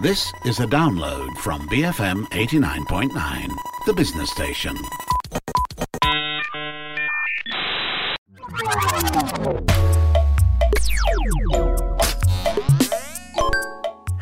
This 0.00 0.32
is 0.46 0.60
a 0.60 0.64
download 0.64 1.36
from 1.44 1.68
BFM 1.68 2.24
89.9, 2.32 3.12
the 3.84 3.92
business 3.92 4.30
station. 4.30 4.72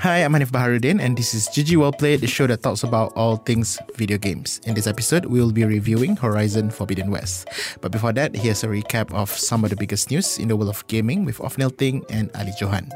Hi, 0.03 0.27
I'm 0.27 0.35
Hanif 0.35 0.51
Baharuddin, 0.51 0.99
and 0.99 1.17
this 1.17 1.33
is 1.33 1.47
GG 1.47 1.77
Well 1.77 1.93
Played, 1.93 2.23
the 2.23 2.27
show 2.27 2.49
that 2.49 2.65
talks 2.65 2.83
about 2.83 3.13
all 3.15 3.37
things 3.37 3.79
video 3.95 4.19
games. 4.19 4.61
In 4.67 4.75
this 4.75 4.89
episode, 4.89 5.27
we 5.27 5.39
will 5.39 5.53
be 5.53 5.63
reviewing 5.63 6.17
Horizon 6.17 6.71
Forbidden 6.71 7.13
West. 7.13 7.47
But 7.81 7.93
before 7.93 8.13
that, 8.15 8.35
here's 8.35 8.65
a 8.65 8.67
recap 8.67 9.15
of 9.15 9.31
some 9.31 9.63
of 9.63 9.71
the 9.71 9.77
biggest 9.77 10.11
news 10.11 10.41
in 10.41 10.49
the 10.49 10.57
world 10.57 10.71
of 10.71 10.85
gaming 10.89 11.25
with 11.25 11.39
Ofnil 11.39 11.71
Ting 11.79 12.03
and 12.11 12.35
Ali 12.35 12.51
Johan. 12.59 12.91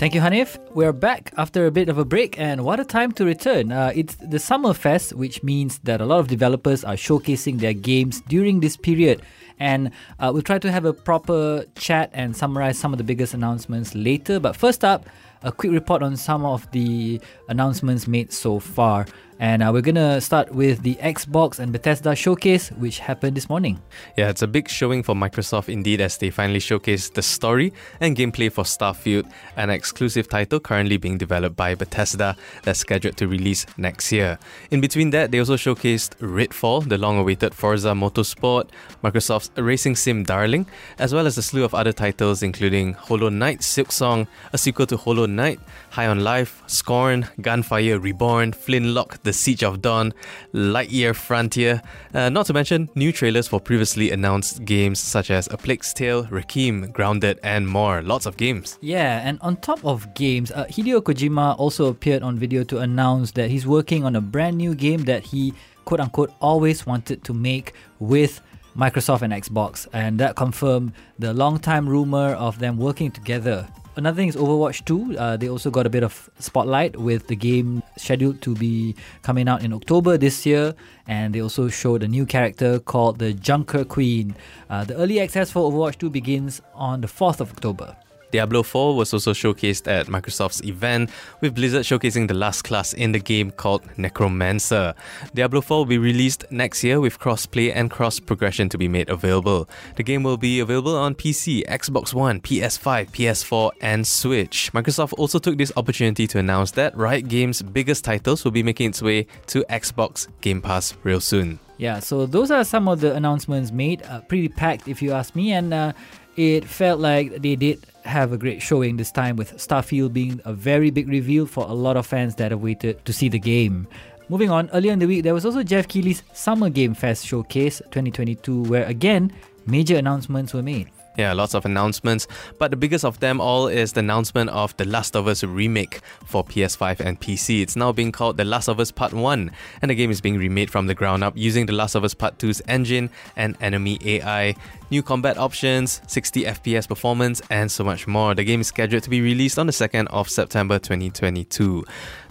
Thank 0.00 0.14
you, 0.14 0.22
Hanif. 0.22 0.56
We're 0.74 0.94
back 0.94 1.30
after 1.36 1.66
a 1.66 1.70
bit 1.70 1.90
of 1.90 1.98
a 1.98 2.06
break, 2.06 2.40
and 2.40 2.64
what 2.64 2.80
a 2.80 2.86
time 2.86 3.12
to 3.12 3.26
return. 3.26 3.70
Uh, 3.70 3.92
it's 3.94 4.14
the 4.14 4.38
Summer 4.38 4.72
Fest, 4.72 5.12
which 5.12 5.42
means 5.42 5.78
that 5.80 6.00
a 6.00 6.06
lot 6.06 6.20
of 6.20 6.28
developers 6.28 6.84
are 6.84 6.94
showcasing 6.94 7.60
their 7.60 7.74
games 7.74 8.22
during 8.22 8.60
this 8.60 8.78
period. 8.78 9.20
And 9.58 9.90
uh, 10.18 10.30
we'll 10.32 10.40
try 10.40 10.58
to 10.58 10.72
have 10.72 10.86
a 10.86 10.94
proper 10.94 11.66
chat 11.74 12.08
and 12.14 12.34
summarize 12.34 12.78
some 12.78 12.94
of 12.94 12.96
the 12.96 13.04
biggest 13.04 13.34
announcements 13.34 13.94
later. 13.94 14.40
But 14.40 14.56
first 14.56 14.86
up, 14.86 15.04
a 15.42 15.52
quick 15.52 15.70
report 15.70 16.02
on 16.02 16.16
some 16.16 16.46
of 16.46 16.66
the 16.70 17.20
announcements 17.50 18.08
made 18.08 18.32
so 18.32 18.58
far. 18.58 19.06
And 19.40 19.62
uh, 19.62 19.70
we're 19.72 19.80
going 19.80 19.94
to 19.94 20.20
start 20.20 20.54
with 20.54 20.82
the 20.82 20.96
Xbox 20.96 21.58
and 21.58 21.72
Bethesda 21.72 22.14
showcase, 22.14 22.68
which 22.72 22.98
happened 22.98 23.38
this 23.38 23.48
morning. 23.48 23.80
Yeah, 24.14 24.28
it's 24.28 24.42
a 24.42 24.46
big 24.46 24.68
showing 24.68 25.02
for 25.02 25.14
Microsoft 25.14 25.70
indeed 25.72 26.02
as 26.02 26.18
they 26.18 26.28
finally 26.28 26.58
showcased 26.58 27.14
the 27.14 27.22
story 27.22 27.72
and 28.00 28.14
gameplay 28.14 28.52
for 28.52 28.64
Starfield, 28.64 29.30
an 29.56 29.70
exclusive 29.70 30.28
title 30.28 30.60
currently 30.60 30.98
being 30.98 31.16
developed 31.16 31.56
by 31.56 31.74
Bethesda 31.74 32.36
that's 32.64 32.80
scheduled 32.80 33.16
to 33.16 33.26
release 33.26 33.64
next 33.78 34.12
year. 34.12 34.38
In 34.70 34.82
between 34.82 35.08
that, 35.10 35.30
they 35.30 35.38
also 35.38 35.56
showcased 35.56 36.18
Redfall, 36.18 36.86
the 36.86 36.98
long 36.98 37.18
awaited 37.18 37.54
Forza 37.54 37.92
Motorsport, 37.92 38.68
Microsoft's 39.02 39.50
racing 39.58 39.96
sim 39.96 40.22
darling, 40.22 40.66
as 40.98 41.14
well 41.14 41.26
as 41.26 41.38
a 41.38 41.42
slew 41.42 41.64
of 41.64 41.74
other 41.74 41.94
titles 41.94 42.42
including 42.42 42.92
Hollow 42.92 43.30
Knight 43.30 43.60
Silksong, 43.60 44.26
a 44.52 44.58
sequel 44.58 44.86
to 44.88 44.98
Hollow 44.98 45.24
Knight, 45.24 45.60
High 45.88 46.08
on 46.08 46.22
Life, 46.22 46.62
Scorn, 46.66 47.26
Gunfire 47.40 47.98
Reborn, 47.98 48.52
Flintlock, 48.52 49.22
The 49.22 49.29
Siege 49.32 49.62
of 49.62 49.82
Dawn, 49.82 50.12
Lightyear 50.52 51.14
Frontier, 51.14 51.82
uh, 52.14 52.28
not 52.28 52.46
to 52.46 52.52
mention 52.52 52.88
new 52.94 53.12
trailers 53.12 53.48
for 53.48 53.60
previously 53.60 54.10
announced 54.10 54.64
games 54.64 54.98
such 54.98 55.30
as 55.30 55.48
A 55.50 55.56
Plague's 55.56 55.92
Tale, 55.92 56.26
Requiem, 56.30 56.90
Grounded, 56.92 57.38
and 57.42 57.68
more. 57.68 58.02
Lots 58.02 58.26
of 58.26 58.36
games. 58.36 58.78
Yeah, 58.80 59.26
and 59.26 59.38
on 59.40 59.56
top 59.56 59.84
of 59.84 60.12
games, 60.14 60.50
uh, 60.50 60.66
Hideo 60.66 61.00
Kojima 61.00 61.58
also 61.58 61.86
appeared 61.86 62.22
on 62.22 62.38
video 62.38 62.64
to 62.64 62.78
announce 62.78 63.32
that 63.32 63.50
he's 63.50 63.66
working 63.66 64.04
on 64.04 64.16
a 64.16 64.20
brand 64.20 64.56
new 64.56 64.74
game 64.74 65.04
that 65.04 65.24
he 65.24 65.54
quote 65.84 66.00
unquote 66.00 66.32
always 66.40 66.86
wanted 66.86 67.24
to 67.24 67.34
make 67.34 67.74
with 67.98 68.40
Microsoft 68.76 69.22
and 69.22 69.32
Xbox, 69.32 69.88
and 69.92 70.18
that 70.20 70.36
confirmed 70.36 70.92
the 71.18 71.34
long 71.34 71.58
time 71.58 71.88
rumor 71.88 72.34
of 72.34 72.58
them 72.58 72.78
working 72.78 73.10
together 73.10 73.66
Another 73.96 74.16
thing 74.16 74.28
is 74.28 74.36
Overwatch 74.36 74.84
2. 74.84 75.18
Uh, 75.18 75.36
they 75.36 75.48
also 75.48 75.68
got 75.68 75.84
a 75.84 75.90
bit 75.90 76.04
of 76.04 76.30
spotlight 76.38 76.96
with 76.96 77.26
the 77.26 77.34
game 77.34 77.82
scheduled 77.96 78.40
to 78.42 78.54
be 78.54 78.94
coming 79.22 79.48
out 79.48 79.64
in 79.64 79.72
October 79.72 80.16
this 80.16 80.46
year. 80.46 80.74
And 81.08 81.34
they 81.34 81.42
also 81.42 81.68
showed 81.68 82.04
a 82.04 82.08
new 82.08 82.24
character 82.24 82.78
called 82.78 83.18
the 83.18 83.34
Junker 83.34 83.84
Queen. 83.84 84.36
Uh, 84.70 84.84
the 84.84 84.94
early 84.94 85.20
access 85.20 85.50
for 85.50 85.70
Overwatch 85.70 85.98
2 85.98 86.08
begins 86.08 86.62
on 86.72 87.00
the 87.00 87.08
4th 87.08 87.40
of 87.40 87.50
October. 87.50 87.96
Diablo 88.30 88.62
4 88.62 88.96
was 88.96 89.12
also 89.12 89.32
showcased 89.32 89.88
at 89.88 90.06
Microsoft's 90.06 90.62
event, 90.64 91.10
with 91.40 91.54
Blizzard 91.54 91.84
showcasing 91.84 92.28
the 92.28 92.34
last 92.34 92.62
class 92.62 92.92
in 92.92 93.12
the 93.12 93.18
game 93.18 93.50
called 93.50 93.82
Necromancer. 93.96 94.94
Diablo 95.34 95.60
4 95.60 95.78
will 95.78 95.84
be 95.84 95.98
released 95.98 96.44
next 96.50 96.84
year 96.84 97.00
with 97.00 97.18
cross-play 97.18 97.72
and 97.72 97.90
cross-progression 97.90 98.68
to 98.68 98.78
be 98.78 98.88
made 98.88 99.08
available. 99.08 99.68
The 99.96 100.02
game 100.02 100.22
will 100.22 100.36
be 100.36 100.60
available 100.60 100.96
on 100.96 101.14
PC, 101.14 101.66
Xbox 101.66 102.14
One, 102.14 102.40
PS5, 102.40 103.10
PS4, 103.10 103.70
and 103.80 104.06
Switch. 104.06 104.72
Microsoft 104.72 105.12
also 105.18 105.38
took 105.38 105.58
this 105.58 105.72
opportunity 105.76 106.26
to 106.28 106.38
announce 106.38 106.70
that 106.72 106.96
Riot 106.96 107.28
Games' 107.28 107.62
biggest 107.62 108.04
titles 108.04 108.44
will 108.44 108.52
be 108.52 108.62
making 108.62 108.90
its 108.90 109.02
way 109.02 109.26
to 109.48 109.64
Xbox 109.70 110.28
Game 110.40 110.62
Pass 110.62 110.94
real 111.02 111.20
soon. 111.20 111.58
Yeah, 111.78 112.00
so 112.00 112.26
those 112.26 112.50
are 112.50 112.62
some 112.62 112.88
of 112.88 113.00
the 113.00 113.14
announcements 113.14 113.72
made. 113.72 114.02
Uh, 114.02 114.20
pretty 114.20 114.48
packed, 114.48 114.86
if 114.86 115.00
you 115.00 115.12
ask 115.12 115.34
me, 115.34 115.52
and 115.52 115.72
uh, 115.72 115.92
it 116.36 116.64
felt 116.64 117.00
like 117.00 117.40
they 117.40 117.56
did 117.56 117.86
have 118.04 118.32
a 118.32 118.38
great 118.38 118.62
showing 118.62 118.96
this 118.96 119.12
time 119.12 119.36
with 119.36 119.56
Starfield 119.56 120.12
being 120.12 120.40
a 120.44 120.52
very 120.52 120.90
big 120.90 121.08
reveal 121.08 121.46
for 121.46 121.64
a 121.64 121.72
lot 121.72 121.96
of 121.96 122.06
fans 122.06 122.34
that 122.36 122.50
have 122.50 122.62
waited 122.62 123.04
to 123.04 123.12
see 123.12 123.28
the 123.28 123.38
game. 123.38 123.86
Moving 124.28 124.50
on, 124.50 124.70
earlier 124.72 124.92
in 124.92 125.00
the 125.00 125.06
week, 125.06 125.24
there 125.24 125.34
was 125.34 125.44
also 125.44 125.62
Jeff 125.62 125.88
Keighley's 125.88 126.22
Summer 126.32 126.70
Game 126.70 126.94
Fest 126.94 127.26
Showcase 127.26 127.78
2022, 127.90 128.62
where 128.62 128.84
again, 128.84 129.32
major 129.66 129.96
announcements 129.96 130.54
were 130.54 130.62
made. 130.62 130.88
Yeah, 131.18 131.32
lots 131.32 131.54
of 131.54 131.64
announcements, 131.64 132.28
but 132.58 132.70
the 132.70 132.76
biggest 132.76 133.04
of 133.04 133.18
them 133.18 133.40
all 133.40 133.66
is 133.66 133.92
the 133.92 134.00
announcement 134.00 134.48
of 134.50 134.76
The 134.76 134.84
Last 134.84 135.16
of 135.16 135.26
Us 135.26 135.42
remake 135.42 136.00
for 136.24 136.44
PS5 136.44 137.00
and 137.00 137.20
PC. 137.20 137.60
It's 137.60 137.74
now 137.74 137.90
being 137.90 138.12
called 138.12 138.36
The 138.36 138.44
Last 138.44 138.68
of 138.68 138.78
Us 138.78 138.92
Part 138.92 139.12
1, 139.12 139.50
and 139.82 139.90
the 139.90 139.94
game 139.96 140.12
is 140.12 140.20
being 140.20 140.38
remade 140.38 140.70
from 140.70 140.86
the 140.86 140.94
ground 140.94 141.24
up 141.24 141.36
using 141.36 141.66
The 141.66 141.72
Last 141.72 141.96
of 141.96 142.04
Us 142.04 142.14
Part 142.14 142.38
2's 142.38 142.62
engine 142.68 143.10
and 143.36 143.56
enemy 143.60 143.98
AI, 144.04 144.54
new 144.90 145.02
combat 145.02 145.38
options, 145.38 146.00
60 146.06 146.44
FPS 146.44 146.88
performance, 146.88 147.40
and 147.50 147.70
so 147.70 147.84
much 147.84 148.06
more. 148.06 148.34
The 148.34 148.44
game 148.44 148.60
is 148.60 148.68
scheduled 148.68 149.02
to 149.04 149.10
be 149.10 149.20
released 149.20 149.58
on 149.58 149.66
the 149.66 149.72
2nd 149.72 150.06
of 150.08 150.28
September 150.28 150.78
2022. 150.78 151.84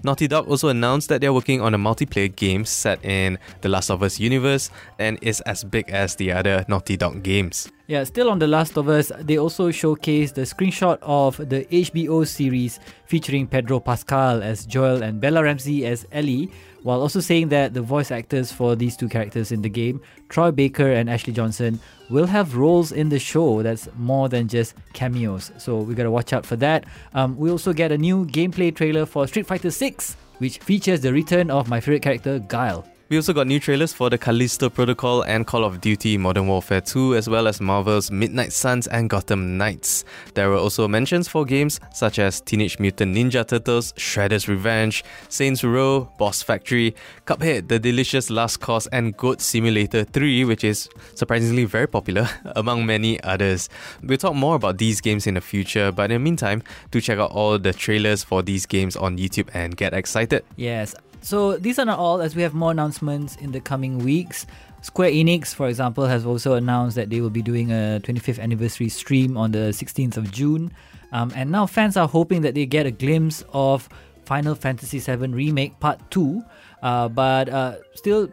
Naughty 0.03 0.27
Dog 0.27 0.47
also 0.47 0.67
announced 0.69 1.09
that 1.09 1.21
they're 1.21 1.33
working 1.33 1.61
on 1.61 1.73
a 1.73 1.77
multiplayer 1.77 2.33
game 2.33 2.65
set 2.65 3.03
in 3.03 3.37
The 3.61 3.69
Last 3.69 3.89
of 3.89 4.03
Us 4.03 4.19
universe 4.19 4.69
and 4.97 5.17
is 5.21 5.41
as 5.41 5.63
big 5.63 5.89
as 5.89 6.15
the 6.15 6.31
other 6.31 6.65
Naughty 6.67 6.97
Dog 6.97 7.23
games. 7.23 7.69
Yeah, 7.87 8.03
still 8.03 8.29
on 8.29 8.37
The 8.37 8.47
Last 8.47 8.77
of 8.77 8.87
Us, 8.87 9.11
they 9.19 9.39
also 9.39 9.69
showcased 9.69 10.35
the 10.35 10.41
screenshot 10.41 10.99
of 11.01 11.37
the 11.37 11.65
HBO 11.65 12.27
series 12.27 12.79
featuring 13.05 13.47
Pedro 13.47 13.79
Pascal 13.79 14.43
as 14.43 14.65
Joel 14.65 15.01
and 15.01 15.19
Bella 15.19 15.43
Ramsey 15.43 15.87
as 15.87 16.05
Ellie, 16.11 16.51
while 16.83 17.01
also 17.01 17.19
saying 17.19 17.49
that 17.49 17.73
the 17.73 17.81
voice 17.81 18.11
actors 18.11 18.51
for 18.51 18.75
these 18.75 18.95
two 18.95 19.09
characters 19.09 19.51
in 19.51 19.63
the 19.63 19.69
game, 19.69 20.01
Troy 20.29 20.51
Baker 20.51 20.91
and 20.91 21.09
Ashley 21.09 21.33
Johnson, 21.33 21.79
will 22.09 22.25
have 22.27 22.55
roles 22.55 22.91
in 22.91 23.09
the 23.09 23.19
show 23.19 23.61
that's 23.61 23.87
more 23.97 24.29
than 24.29 24.47
just 24.47 24.75
cameos. 24.93 25.51
So 25.57 25.77
we 25.77 25.93
gotta 25.95 26.11
watch 26.11 26.33
out 26.33 26.45
for 26.45 26.55
that. 26.57 26.85
Um, 27.13 27.37
we 27.37 27.49
also 27.51 27.73
get 27.73 27.91
a 27.91 27.97
new 27.97 28.25
gameplay 28.25 28.75
trailer 28.75 29.05
for 29.05 29.27
Street 29.27 29.45
Fighter 29.45 29.71
6, 29.71 30.15
which 30.39 30.57
features 30.59 31.01
the 31.01 31.13
return 31.13 31.51
of 31.51 31.69
my 31.69 31.79
favorite 31.79 32.01
character, 32.01 32.39
Guile. 32.39 32.85
We 33.09 33.17
also 33.17 33.33
got 33.33 33.47
new 33.47 33.59
trailers 33.59 33.91
for 33.91 34.11
the 34.11 34.19
Callisto 34.19 34.69
Protocol 34.69 35.23
and 35.23 35.47
Call 35.47 35.63
of 35.63 35.81
Duty 35.81 36.15
Modern 36.15 36.45
Warfare 36.45 36.79
2, 36.79 37.15
as 37.15 37.27
well 37.27 37.47
as 37.47 37.59
Marvel's 37.59 38.11
Midnight 38.11 38.53
Suns 38.53 38.85
and 38.85 39.09
Gotham 39.09 39.57
Knights. 39.57 40.05
There 40.35 40.47
were 40.51 40.57
also 40.57 40.87
mentions 40.87 41.27
for 41.27 41.43
games 41.43 41.79
such 41.91 42.19
as 42.19 42.39
Teenage 42.39 42.77
Mutant 42.77 43.15
Ninja 43.15 43.47
Turtles, 43.47 43.93
Shredder's 43.93 44.47
Revenge, 44.47 45.03
Saints 45.27 45.63
Row, 45.63 46.07
Boss 46.19 46.43
Factory, 46.43 46.93
Cuphead, 47.25 47.67
The 47.67 47.79
Delicious 47.79 48.29
Last 48.29 48.57
Course, 48.57 48.85
and 48.91 49.17
Goat 49.17 49.41
Simulator 49.41 50.03
3, 50.03 50.45
which 50.45 50.63
is 50.63 50.87
surprisingly 51.15 51.65
very 51.65 51.87
popular, 51.87 52.29
among 52.55 52.85
many 52.85 53.19
others. 53.23 53.69
We'll 54.03 54.19
talk 54.19 54.35
more 54.35 54.53
about 54.53 54.77
these 54.77 55.01
games 55.01 55.25
in 55.25 55.33
the 55.33 55.41
future, 55.41 55.91
but 55.91 56.11
in 56.11 56.15
the 56.15 56.19
meantime, 56.19 56.61
do 56.91 57.01
check 57.01 57.17
out 57.17 57.31
all 57.31 57.57
the 57.57 57.73
trailers 57.73 58.23
for 58.23 58.43
these 58.43 58.67
games 58.67 58.95
on 58.95 59.17
YouTube 59.17 59.49
and 59.51 59.75
get 59.75 59.95
excited. 59.95 60.45
Yes, 60.57 60.93
so 61.21 61.57
these 61.57 61.79
are 61.79 61.85
not 61.85 61.99
all, 61.99 62.21
as 62.21 62.35
we 62.35 62.41
have 62.41 62.53
more 62.53 62.71
announcements 62.71 63.35
in 63.37 63.51
the 63.51 63.59
coming 63.59 63.99
weeks. 63.99 64.45
Square 64.81 65.11
Enix, 65.11 65.53
for 65.53 65.67
example, 65.67 66.05
has 66.05 66.25
also 66.25 66.53
announced 66.53 66.95
that 66.95 67.09
they 67.09 67.19
will 67.19 67.29
be 67.29 67.41
doing 67.41 67.71
a 67.71 67.99
25th 68.03 68.39
anniversary 68.39 68.87
stream 68.89 69.35
on 69.35 69.51
the 69.51 69.69
16th 69.69 70.15
of 70.15 70.31
June. 70.31 70.71
Um, 71.11 71.33
and 71.35 71.51
now 71.51 71.65
fans 71.65 71.97
are 71.97 72.07
hoping 72.07 72.41
that 72.41 72.55
they 72.55 72.65
get 72.65 72.85
a 72.85 72.91
glimpse 72.91 73.43
of 73.51 73.89
Final 74.25 74.55
Fantasy 74.55 74.99
VII 74.99 75.27
Remake 75.27 75.79
Part 75.79 75.99
2. 76.11 76.41
Uh, 76.81 77.09
but 77.09 77.49
uh, 77.49 77.75
still, 77.93 78.29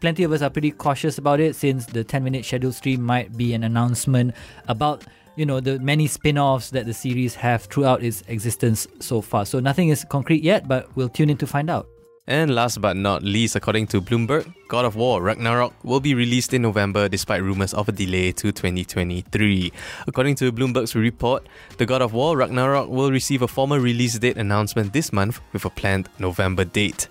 plenty 0.00 0.22
of 0.22 0.30
us 0.30 0.42
are 0.42 0.50
pretty 0.50 0.70
cautious 0.70 1.18
about 1.18 1.40
it 1.40 1.56
since 1.56 1.86
the 1.86 2.04
10 2.04 2.22
minute 2.22 2.44
scheduled 2.44 2.74
stream 2.74 3.02
might 3.02 3.36
be 3.36 3.54
an 3.54 3.64
announcement 3.64 4.34
about 4.68 5.04
you 5.36 5.46
know 5.46 5.60
the 5.60 5.78
many 5.78 6.08
spin-offs 6.08 6.70
that 6.70 6.84
the 6.84 6.92
series 6.92 7.34
have 7.36 7.62
throughout 7.64 8.02
its 8.02 8.22
existence 8.28 8.86
so 9.00 9.20
far. 9.20 9.46
So 9.46 9.58
nothing 9.60 9.88
is 9.88 10.04
concrete 10.04 10.42
yet, 10.42 10.68
but 10.68 10.94
we'll 10.96 11.08
tune 11.08 11.30
in 11.30 11.36
to 11.38 11.46
find 11.46 11.70
out. 11.70 11.88
And 12.28 12.54
last 12.54 12.82
but 12.82 12.94
not 12.94 13.22
least, 13.22 13.56
according 13.56 13.86
to 13.86 14.02
Bloomberg, 14.02 14.52
God 14.68 14.84
of 14.84 14.96
War 14.96 15.22
Ragnarok 15.22 15.72
will 15.82 15.98
be 15.98 16.12
released 16.12 16.52
in 16.52 16.60
November 16.60 17.08
despite 17.08 17.42
rumors 17.42 17.72
of 17.72 17.88
a 17.88 17.92
delay 17.92 18.32
to 18.32 18.52
2023. 18.52 19.72
According 20.06 20.34
to 20.34 20.52
Bloomberg's 20.52 20.94
report, 20.94 21.48
the 21.78 21.86
God 21.86 22.02
of 22.02 22.12
War 22.12 22.36
Ragnarok 22.36 22.90
will 22.90 23.10
receive 23.10 23.40
a 23.40 23.48
formal 23.48 23.78
release 23.78 24.18
date 24.18 24.36
announcement 24.36 24.92
this 24.92 25.10
month 25.10 25.40
with 25.54 25.64
a 25.64 25.70
planned 25.70 26.10
November 26.18 26.66
date. 26.66 27.08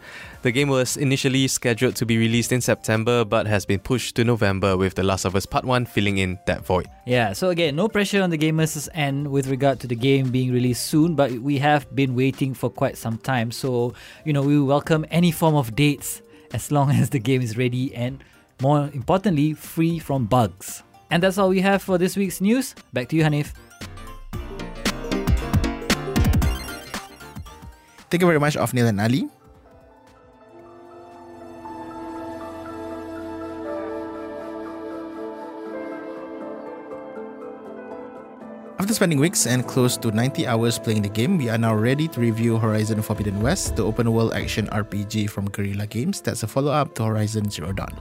The 0.47 0.53
game 0.53 0.69
was 0.69 0.95
initially 0.95 1.45
scheduled 1.49 1.97
to 1.97 2.05
be 2.05 2.17
released 2.17 2.53
in 2.53 2.61
September 2.61 3.25
but 3.25 3.47
has 3.47 3.65
been 3.65 3.81
pushed 3.81 4.15
to 4.15 4.23
November 4.23 4.77
with 4.77 4.95
The 4.95 5.03
Last 5.03 5.25
of 5.25 5.35
Us 5.35 5.45
Part 5.45 5.65
1 5.65 5.85
filling 5.87 6.19
in 6.19 6.39
that 6.45 6.65
void. 6.65 6.87
Yeah, 7.05 7.33
so 7.33 7.49
again, 7.49 7.75
no 7.75 7.89
pressure 7.89 8.21
on 8.21 8.29
the 8.29 8.37
gamers' 8.37 8.87
end 8.93 9.29
with 9.29 9.49
regard 9.49 9.81
to 9.81 9.87
the 9.87 9.95
game 9.95 10.31
being 10.31 10.53
released 10.53 10.87
soon, 10.87 11.15
but 11.15 11.33
we 11.33 11.57
have 11.57 11.93
been 11.93 12.15
waiting 12.15 12.53
for 12.53 12.69
quite 12.69 12.95
some 12.95 13.17
time. 13.17 13.51
So, 13.51 13.93
you 14.23 14.31
know, 14.31 14.41
we 14.41 14.57
welcome 14.61 15.05
any 15.11 15.31
form 15.31 15.55
of 15.55 15.75
dates 15.75 16.21
as 16.53 16.71
long 16.71 16.91
as 16.91 17.09
the 17.09 17.19
game 17.19 17.41
is 17.41 17.57
ready 17.57 17.93
and, 17.93 18.23
more 18.61 18.89
importantly, 18.93 19.53
free 19.53 19.99
from 19.99 20.27
bugs. 20.27 20.81
And 21.11 21.21
that's 21.21 21.37
all 21.37 21.49
we 21.49 21.59
have 21.59 21.81
for 21.81 21.97
this 21.97 22.15
week's 22.15 22.39
news. 22.39 22.73
Back 22.93 23.09
to 23.09 23.17
you, 23.17 23.23
Hanif. 23.23 23.51
Thank 28.09 28.21
you 28.21 28.27
very 28.27 28.39
much, 28.39 28.55
Afnil 28.55 28.87
and 28.87 29.01
Ali. 29.01 29.27
After 38.87 39.03
spending 39.03 39.19
weeks 39.19 39.43
and 39.47 39.67
close 39.67 39.99
to 39.99 40.15
90 40.15 40.47
hours 40.47 40.79
playing 40.79 41.01
the 41.01 41.11
game, 41.11 41.37
we 41.37 41.49
are 41.49 41.57
now 41.57 41.75
ready 41.75 42.07
to 42.07 42.21
review 42.21 42.55
Horizon 42.55 43.01
Forbidden 43.01 43.43
West, 43.43 43.75
the 43.75 43.83
open 43.83 44.09
world 44.13 44.31
action 44.31 44.65
RPG 44.67 45.29
from 45.29 45.51
Guerrilla 45.51 45.85
Games 45.85 46.21
that's 46.21 46.41
a 46.43 46.47
follow 46.47 46.71
up 46.71 46.95
to 46.95 47.03
Horizon 47.03 47.51
Zero 47.51 47.73
Dawn. 47.73 47.91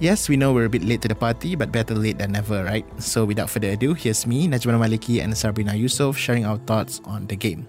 Yes, 0.00 0.28
we 0.28 0.36
know 0.36 0.52
we're 0.52 0.66
a 0.66 0.68
bit 0.68 0.84
late 0.84 1.00
to 1.00 1.08
the 1.08 1.14
party, 1.14 1.56
but 1.56 1.72
better 1.72 1.94
late 1.94 2.18
than 2.18 2.32
never, 2.32 2.62
right? 2.62 2.84
So 3.00 3.24
without 3.24 3.48
further 3.48 3.70
ado, 3.70 3.94
here's 3.94 4.26
me, 4.26 4.46
Najman 4.46 4.76
Maliki, 4.76 5.24
and 5.24 5.32
Sabrina 5.32 5.72
Yusof 5.72 6.14
sharing 6.18 6.44
our 6.44 6.58
thoughts 6.68 7.00
on 7.06 7.26
the 7.26 7.36
game. 7.36 7.66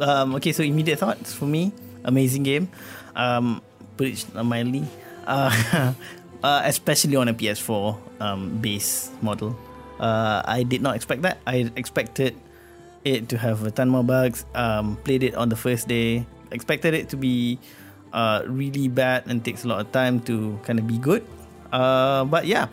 Um, 0.00 0.34
okay, 0.34 0.52
so 0.52 0.62
immediate 0.62 0.98
thoughts 0.98 1.32
for 1.32 1.46
me, 1.46 1.72
amazing 2.04 2.42
game. 2.42 2.68
Um, 3.16 3.62
put 3.96 4.08
it 4.08 4.26
mildly, 4.34 4.84
uh, 5.26 5.94
uh, 6.44 6.60
especially 6.66 7.16
on 7.16 7.28
a 7.28 7.32
PS4 7.32 7.96
um, 8.20 8.58
base 8.60 9.08
model. 9.22 9.56
Uh, 10.02 10.42
I 10.42 10.66
did 10.66 10.82
not 10.82 10.98
expect 10.98 11.22
that. 11.22 11.38
I 11.46 11.70
expected 11.78 12.34
it 13.06 13.30
to 13.30 13.38
have 13.38 13.62
a 13.62 13.70
ton 13.70 13.88
more 13.88 14.02
bugs. 14.02 14.44
Um, 14.54 14.98
played 15.06 15.22
it 15.22 15.38
on 15.38 15.48
the 15.48 15.56
first 15.56 15.86
day. 15.86 16.26
Expected 16.50 16.92
it 16.92 17.08
to 17.10 17.16
be 17.16 17.62
uh, 18.12 18.42
really 18.46 18.90
bad 18.90 19.30
and 19.30 19.44
takes 19.44 19.62
a 19.62 19.68
lot 19.70 19.78
of 19.78 19.94
time 19.94 20.18
to 20.26 20.58
kind 20.66 20.82
of 20.82 20.90
be 20.90 20.98
good. 20.98 21.22
Uh, 21.70 22.26
but 22.26 22.46
yeah, 22.46 22.66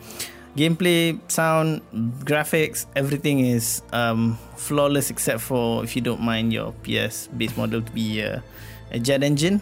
gameplay, 0.57 1.21
sound, 1.29 1.85
graphics, 2.25 2.89
everything 2.95 3.45
is 3.45 3.81
um, 3.93 4.37
flawless 4.57 5.09
except 5.09 5.41
for 5.41 5.83
if 5.83 5.95
you 5.95 6.01
don't 6.01 6.21
mind 6.21 6.51
your 6.51 6.73
PS 6.83 7.27
base 7.37 7.55
model 7.55 7.81
to 7.81 7.91
be 7.93 8.19
a, 8.21 8.43
a 8.91 8.99
jet 8.99 9.23
engine. 9.23 9.61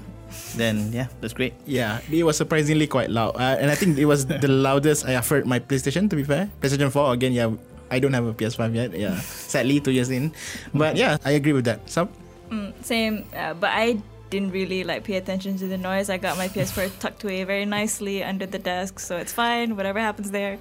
Then 0.56 0.92
yeah, 0.92 1.08
that's 1.22 1.34
great. 1.34 1.54
Yeah, 1.66 2.00
it 2.12 2.24
was 2.24 2.38
surprisingly 2.38 2.88
quite 2.88 3.10
loud, 3.10 3.36
uh, 3.36 3.58
and 3.60 3.72
I 3.72 3.76
think 3.76 3.98
it 3.98 4.06
was 4.06 4.26
the 4.26 4.48
loudest 4.52 5.06
I 5.06 5.12
have 5.12 5.28
heard 5.28 5.46
my 5.46 5.60
PlayStation. 5.60 6.10
To 6.10 6.16
be 6.16 6.24
fair, 6.24 6.50
PlayStation 6.62 6.92
Four 6.92 7.14
again. 7.14 7.34
Yeah, 7.34 7.54
I 7.90 8.00
don't 8.00 8.14
have 8.14 8.26
a 8.26 8.34
PS5 8.34 8.76
yet. 8.76 8.92
Yeah, 8.94 9.20
sadly, 9.52 9.80
two 9.80 9.92
years 9.92 10.10
in. 10.10 10.34
But 10.74 10.96
yeah, 10.98 11.18
I 11.24 11.32
agree 11.32 11.54
with 11.54 11.66
that. 11.66 11.90
Sub. 11.90 12.12
Mm, 12.50 12.74
same, 12.84 13.26
uh, 13.36 13.54
but 13.54 13.72
I 13.74 14.00
didn't 14.30 14.52
really 14.52 14.84
like 14.84 15.04
pay 15.04 15.16
attention 15.16 15.58
to 15.58 15.68
the 15.68 15.78
noise. 15.78 16.10
I 16.10 16.18
got 16.18 16.38
my 16.38 16.48
PS4 16.48 17.00
tucked 17.00 17.24
away 17.24 17.44
very 17.44 17.66
nicely 17.66 18.24
under 18.24 18.46
the 18.46 18.60
desk, 18.60 19.00
so 19.00 19.18
it's 19.18 19.32
fine. 19.32 19.76
Whatever 19.76 20.00
happens 20.00 20.32
there. 20.32 20.60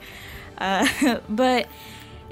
Uh, 0.59 1.19
but 1.29 1.69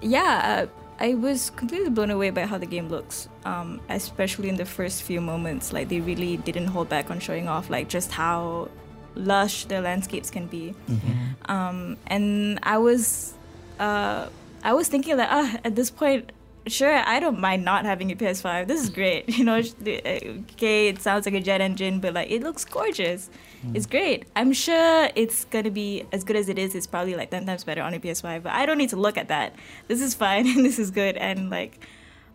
yeah, 0.02 0.66
uh, 0.66 0.83
I 0.98 1.14
was 1.14 1.50
completely 1.50 1.90
blown 1.90 2.10
away 2.10 2.30
by 2.30 2.46
how 2.46 2.58
the 2.58 2.66
game 2.66 2.88
looks, 2.88 3.28
um, 3.44 3.80
especially 3.88 4.48
in 4.48 4.56
the 4.56 4.64
first 4.64 5.02
few 5.02 5.20
moments. 5.20 5.72
Like 5.72 5.88
they 5.88 6.00
really 6.00 6.36
didn't 6.36 6.66
hold 6.68 6.88
back 6.88 7.10
on 7.10 7.18
showing 7.18 7.48
off 7.48 7.68
like 7.70 7.88
just 7.88 8.12
how 8.12 8.68
lush 9.14 9.64
the 9.64 9.80
landscapes 9.80 10.30
can 10.30 10.46
be. 10.46 10.74
Mm-hmm. 10.88 11.50
Um, 11.50 11.96
and 12.06 12.58
I 12.62 12.78
was, 12.78 13.34
uh, 13.78 14.28
I 14.62 14.72
was 14.72 14.88
thinking 14.88 15.16
that 15.16 15.28
ah, 15.30 15.58
at 15.64 15.74
this 15.74 15.90
point, 15.90 16.30
sure, 16.66 17.02
I 17.06 17.20
don't 17.20 17.38
mind 17.38 17.64
not 17.64 17.84
having 17.84 18.10
a 18.10 18.16
PS5. 18.16 18.66
This 18.66 18.82
is 18.82 18.90
great. 18.90 19.28
You 19.38 19.44
know, 19.44 19.60
okay, 19.86 20.88
it 20.88 21.00
sounds 21.02 21.26
like 21.26 21.34
a 21.34 21.40
jet 21.40 21.60
engine, 21.60 22.00
but 22.00 22.14
like 22.14 22.30
it 22.30 22.42
looks 22.42 22.64
gorgeous. 22.64 23.28
Mm. 23.66 23.76
It's 23.76 23.86
great. 23.86 24.26
I'm 24.36 24.52
sure 24.52 25.10
it's 25.14 25.44
gonna 25.46 25.70
be 25.70 26.04
as 26.12 26.24
good 26.24 26.36
as 26.36 26.48
it 26.48 26.58
is. 26.58 26.74
It's 26.74 26.86
probably 26.86 27.14
like 27.14 27.30
ten 27.30 27.44
times 27.46 27.64
better 27.64 27.82
on 27.82 27.94
a 27.94 28.00
PS5. 28.00 28.42
But 28.42 28.52
I 28.52 28.64
don't 28.66 28.78
need 28.78 28.90
to 28.90 28.96
look 28.96 29.18
at 29.18 29.28
that. 29.28 29.54
This 29.88 30.00
is 30.00 30.14
fine 30.14 30.46
and 30.52 30.64
this 30.64 30.78
is 30.78 30.90
good. 30.90 31.16
And 31.16 31.50
like, 31.50 31.84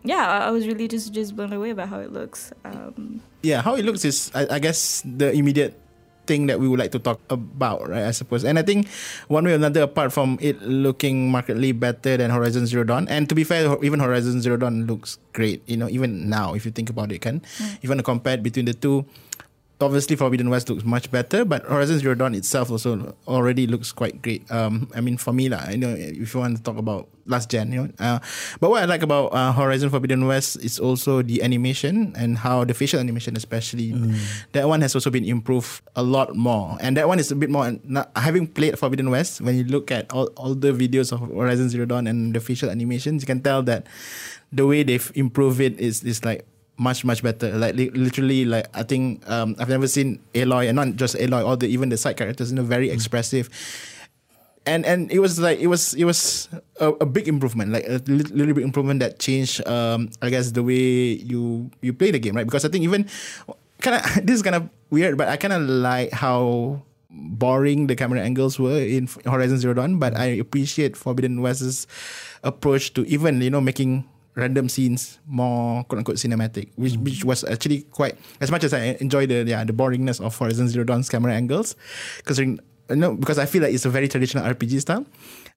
yeah, 0.04 0.26
I 0.26 0.50
was 0.50 0.66
really 0.66 0.88
just 0.88 1.12
just 1.12 1.34
blown 1.34 1.52
away 1.52 1.72
by 1.72 1.86
how 1.86 2.00
it 2.00 2.12
looks. 2.12 2.52
Um, 2.64 3.22
yeah, 3.42 3.62
how 3.62 3.74
it 3.74 3.84
looks 3.84 4.04
is, 4.04 4.30
I, 4.34 4.56
I 4.56 4.58
guess, 4.58 5.02
the 5.04 5.32
immediate 5.32 5.74
thing 6.30 6.46
that 6.46 6.62
we 6.62 6.70
would 6.70 6.78
like 6.78 6.94
to 6.94 7.02
talk 7.02 7.18
about, 7.26 7.90
right? 7.90 8.06
I 8.06 8.14
suppose. 8.14 8.46
And 8.46 8.54
I 8.54 8.62
think 8.62 8.86
one 9.26 9.42
way 9.42 9.50
or 9.50 9.58
another, 9.58 9.82
apart 9.82 10.14
from 10.14 10.38
it 10.38 10.62
looking 10.62 11.26
markedly 11.34 11.74
better 11.74 12.14
than 12.14 12.30
Horizon 12.30 12.70
Zero 12.70 12.86
Dawn, 12.86 13.10
and 13.10 13.26
to 13.26 13.34
be 13.34 13.42
fair, 13.42 13.66
even 13.82 13.98
Horizon 13.98 14.38
Zero 14.38 14.54
Dawn 14.54 14.86
looks 14.86 15.18
great. 15.34 15.66
You 15.66 15.74
know, 15.74 15.90
even 15.90 16.30
now, 16.30 16.54
if 16.54 16.62
you 16.62 16.70
think 16.70 16.86
about 16.86 17.10
it, 17.10 17.18
can 17.18 17.42
mm. 17.42 17.82
even 17.82 17.98
compared 18.06 18.46
between 18.46 18.70
the 18.70 18.78
two, 18.78 19.02
obviously 19.80 20.16
Forbidden 20.16 20.50
West 20.50 20.68
looks 20.68 20.84
much 20.84 21.10
better, 21.10 21.44
but 21.44 21.64
Horizon 21.64 21.98
Zero 21.98 22.14
Dawn 22.14 22.34
itself 22.34 22.70
also 22.70 23.16
already 23.26 23.66
looks 23.66 23.92
quite 23.92 24.22
great. 24.22 24.50
Um, 24.50 24.90
I 24.94 25.00
mean, 25.00 25.16
for 25.16 25.32
me 25.32 25.48
lah, 25.48 25.64
I 25.66 25.76
know 25.76 25.90
if 25.90 26.34
you 26.34 26.40
want 26.40 26.56
to 26.56 26.62
talk 26.62 26.76
about 26.76 27.08
last 27.26 27.50
gen, 27.50 27.72
you 27.72 27.82
know. 27.82 27.88
Uh, 27.98 28.18
but 28.60 28.70
what 28.70 28.82
I 28.82 28.86
like 28.86 29.02
about 29.02 29.32
uh, 29.32 29.52
Horizon 29.52 29.88
Forbidden 29.88 30.26
West 30.26 30.56
is 30.62 30.78
also 30.78 31.22
the 31.22 31.42
animation 31.42 32.12
and 32.16 32.38
how 32.38 32.64
the 32.64 32.74
facial 32.74 33.00
animation, 33.00 33.36
especially 33.36 33.92
mm. 33.92 34.18
that 34.52 34.68
one 34.68 34.80
has 34.82 34.94
also 34.94 35.10
been 35.10 35.24
improved 35.24 35.82
a 35.96 36.02
lot 36.02 36.36
more. 36.36 36.76
And 36.80 36.96
that 36.96 37.08
one 37.08 37.18
is 37.18 37.30
a 37.30 37.36
bit 37.36 37.50
more. 37.50 37.72
Having 38.16 38.48
played 38.48 38.78
Forbidden 38.78 39.10
West, 39.10 39.40
when 39.40 39.56
you 39.56 39.64
look 39.64 39.90
at 39.90 40.12
all 40.12 40.26
all 40.36 40.54
the 40.54 40.72
videos 40.72 41.12
of 41.12 41.20
Horizon 41.20 41.68
Zero 41.70 41.86
Dawn 41.86 42.06
and 42.06 42.34
the 42.34 42.40
facial 42.40 42.68
animations, 42.68 43.22
you 43.22 43.26
can 43.26 43.40
tell 43.40 43.62
that 43.64 43.86
the 44.52 44.66
way 44.66 44.82
they've 44.82 45.12
improved 45.14 45.60
it 45.60 45.78
is 45.78 46.02
is 46.02 46.24
like 46.24 46.44
much 46.80 47.04
much 47.04 47.22
better. 47.22 47.52
Like 47.52 47.76
li- 47.76 47.92
literally, 47.92 48.48
like 48.48 48.66
I 48.72 48.82
think 48.82 49.20
um, 49.28 49.54
I've 49.60 49.68
never 49.68 49.86
seen 49.86 50.18
Aloy 50.32 50.72
and 50.72 50.76
not 50.76 50.96
just 50.96 51.14
Aloy, 51.20 51.44
all 51.44 51.60
the 51.60 51.68
even 51.68 51.92
the 51.92 52.00
side 52.00 52.16
characters, 52.16 52.50
you 52.50 52.56
know, 52.56 52.64
very 52.64 52.88
mm. 52.88 52.96
expressive. 52.96 53.52
And 54.64 54.84
and 54.88 55.12
it 55.12 55.20
was 55.20 55.38
like 55.38 55.60
it 55.60 55.68
was 55.68 55.92
it 55.94 56.04
was 56.04 56.48
a, 56.80 57.04
a 57.04 57.06
big 57.06 57.28
improvement, 57.28 57.72
like 57.72 57.84
a 57.84 58.00
li- 58.08 58.32
little 58.32 58.56
bit 58.56 58.64
improvement 58.64 59.00
that 59.00 59.20
changed, 59.20 59.60
um, 59.68 60.08
I 60.24 60.32
guess, 60.32 60.52
the 60.56 60.64
way 60.64 61.20
you 61.20 61.70
you 61.84 61.92
play 61.92 62.10
the 62.10 62.18
game, 62.18 62.34
right? 62.34 62.48
Because 62.48 62.64
I 62.64 62.68
think 62.72 62.84
even 62.84 63.04
kind 63.84 64.00
of 64.00 64.02
this 64.26 64.40
is 64.40 64.42
kind 64.42 64.56
of 64.56 64.68
weird, 64.88 65.20
but 65.20 65.28
I 65.28 65.36
kind 65.36 65.52
of 65.52 65.62
like 65.68 66.12
how 66.12 66.80
boring 67.10 67.88
the 67.88 67.96
camera 67.96 68.20
angles 68.20 68.58
were 68.58 68.80
in 68.80 69.08
Horizon 69.24 69.58
Zero 69.58 69.74
Dawn, 69.74 69.98
but 69.98 70.16
I 70.16 70.40
appreciate 70.40 70.96
Forbidden 70.96 71.42
West's 71.42 71.86
approach 72.42 72.94
to 72.94 73.04
even 73.04 73.40
you 73.40 73.50
know 73.50 73.60
making 73.60 74.08
random 74.40 74.68
scenes 74.68 75.20
more 75.26 75.84
quote 75.84 75.98
unquote 75.98 76.16
cinematic, 76.16 76.70
which 76.76 76.94
mm. 76.94 77.04
which 77.04 77.24
was 77.24 77.44
actually 77.44 77.82
quite 77.92 78.16
as 78.40 78.50
much 78.50 78.64
as 78.64 78.72
I 78.72 78.96
enjoy 79.00 79.26
the 79.26 79.44
yeah 79.44 79.64
the 79.64 79.72
boringness 79.72 80.20
of 80.20 80.36
Horizon 80.36 80.68
Zero 80.68 80.84
Dawn's 80.84 81.08
camera 81.08 81.32
angles, 81.34 81.76
because 82.18 82.38
you 82.38 82.58
know 82.88 83.14
because 83.14 83.38
I 83.38 83.46
feel 83.46 83.62
like 83.62 83.74
it's 83.74 83.84
a 83.84 83.90
very 83.92 84.08
traditional 84.08 84.44
RPG 84.44 84.80
style. 84.80 85.06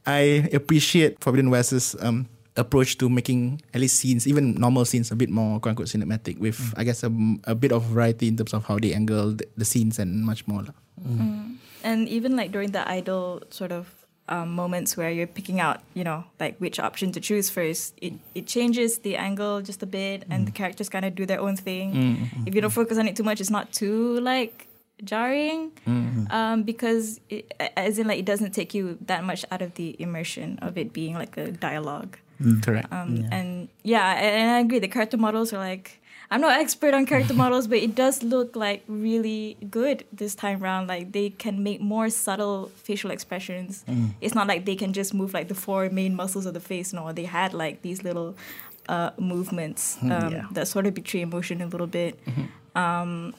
I 0.06 0.52
appreciate 0.52 1.24
Forbidden 1.24 1.50
West's 1.50 1.96
um, 2.04 2.28
approach 2.58 2.98
to 3.00 3.10
making 3.10 3.62
at 3.74 3.82
least 3.82 3.98
scenes, 3.98 4.28
even 4.28 4.56
normal 4.56 4.86
scenes, 4.86 5.12
a 5.12 5.16
bit 5.16 5.30
more 5.30 5.60
quote 5.60 5.72
unquote 5.72 5.88
cinematic, 5.88 6.38
with 6.40 6.60
mm. 6.60 6.74
I 6.78 6.84
guess 6.84 7.04
a, 7.04 7.12
a 7.50 7.56
bit 7.56 7.72
of 7.72 7.84
variety 7.84 8.28
in 8.28 8.38
terms 8.38 8.54
of 8.54 8.66
how 8.66 8.78
they 8.78 8.94
angle 8.94 9.34
the, 9.34 9.48
the 9.58 9.66
scenes 9.66 9.98
and 10.00 10.24
much 10.24 10.46
more. 10.48 10.64
Mm. 11.02 11.18
Mm. 11.18 11.56
And 11.84 12.08
even 12.08 12.36
like 12.36 12.52
during 12.52 12.72
the 12.72 12.88
idle 12.88 13.44
sort 13.50 13.72
of 13.72 14.03
um, 14.30 14.54
moments 14.56 14.96
where 14.96 15.12
you're 15.12 15.28
picking 15.28 15.60
out, 15.60 15.82
you 15.94 16.04
know, 16.04 16.24
like 16.40 16.58
which 16.58 16.80
option 16.80 17.12
to 17.12 17.20
choose 17.20 17.50
first, 17.50 17.94
it, 18.02 18.14
it 18.34 18.48
changes 18.48 19.00
the 19.00 19.16
angle 19.16 19.62
just 19.62 19.84
a 19.84 19.86
bit 19.86 20.22
mm. 20.22 20.34
and 20.34 20.48
the 20.48 20.52
characters 20.52 20.90
kind 20.90 21.06
of 21.06 21.16
do 21.16 21.26
their 21.26 21.40
own 21.40 21.56
thing. 21.56 21.94
Mm-hmm. 21.94 22.48
If 22.48 22.56
you 22.56 22.62
don't 22.62 22.72
focus 22.72 22.98
on 22.98 23.08
it 23.08 23.16
too 23.16 23.24
much, 23.24 23.42
it's 23.42 23.50
not 23.50 23.74
too 23.74 24.20
like 24.22 24.68
jarring 25.04 25.72
mm-hmm. 25.86 26.32
um, 26.32 26.64
because 26.64 27.20
it, 27.30 27.54
as 27.76 28.00
in 28.00 28.08
like 28.08 28.20
it 28.20 28.26
doesn't 28.26 28.52
take 28.52 28.74
you 28.74 28.98
that 29.06 29.24
much 29.24 29.44
out 29.52 29.62
of 29.62 29.74
the 29.76 29.96
immersion 30.00 30.58
of 30.62 30.78
it 30.78 30.94
being 30.94 31.16
like 31.16 31.36
a 31.38 31.52
dialogue. 31.52 32.18
Mm, 32.42 32.64
correct. 32.64 32.92
Um, 32.92 33.18
yeah. 33.18 33.28
And 33.32 33.68
yeah, 33.84 34.14
and, 34.16 34.26
and 34.26 34.52
I 34.52 34.60
agree. 34.60 34.80
The 34.80 34.88
character 34.88 35.18
models 35.18 35.54
are 35.54 35.60
like 35.60 36.02
I'm 36.32 36.42
not 36.42 36.60
expert 36.60 36.94
on 36.94 37.06
character 37.06 37.34
models, 37.34 37.68
but 37.68 37.78
it 37.78 37.96
does 37.96 38.24
look 38.24 38.56
like 38.56 38.84
really 38.88 39.58
good 39.70 40.06
this 40.12 40.36
time 40.36 40.64
around. 40.64 40.88
Like 40.88 41.12
they 41.12 41.30
can 41.30 41.64
make 41.64 41.82
more 41.82 42.10
subtle 42.10 42.72
facial 42.76 43.12
expressions. 43.12 43.84
Mm. 43.88 44.14
It's 44.22 44.34
not 44.34 44.48
like 44.48 44.66
they 44.66 44.76
can 44.76 44.94
just 44.94 45.14
move 45.14 45.34
like 45.34 45.48
the 45.48 45.56
four 45.56 45.90
main 45.90 46.16
muscles 46.16 46.46
of 46.46 46.54
the 46.54 46.60
face. 46.60 46.94
No, 46.94 47.12
they 47.12 47.26
had 47.26 47.54
like 47.54 47.82
these 47.82 48.04
little 48.04 48.36
uh, 48.90 49.12
movements 49.18 49.98
mm, 50.02 50.12
um, 50.12 50.34
yeah. 50.34 50.48
that 50.52 50.68
sort 50.68 50.86
of 50.86 50.94
betray 50.94 51.22
emotion 51.22 51.62
a 51.62 51.68
little 51.68 51.88
bit. 51.88 52.20
Mm-hmm. 52.26 52.78
Um, 52.78 53.36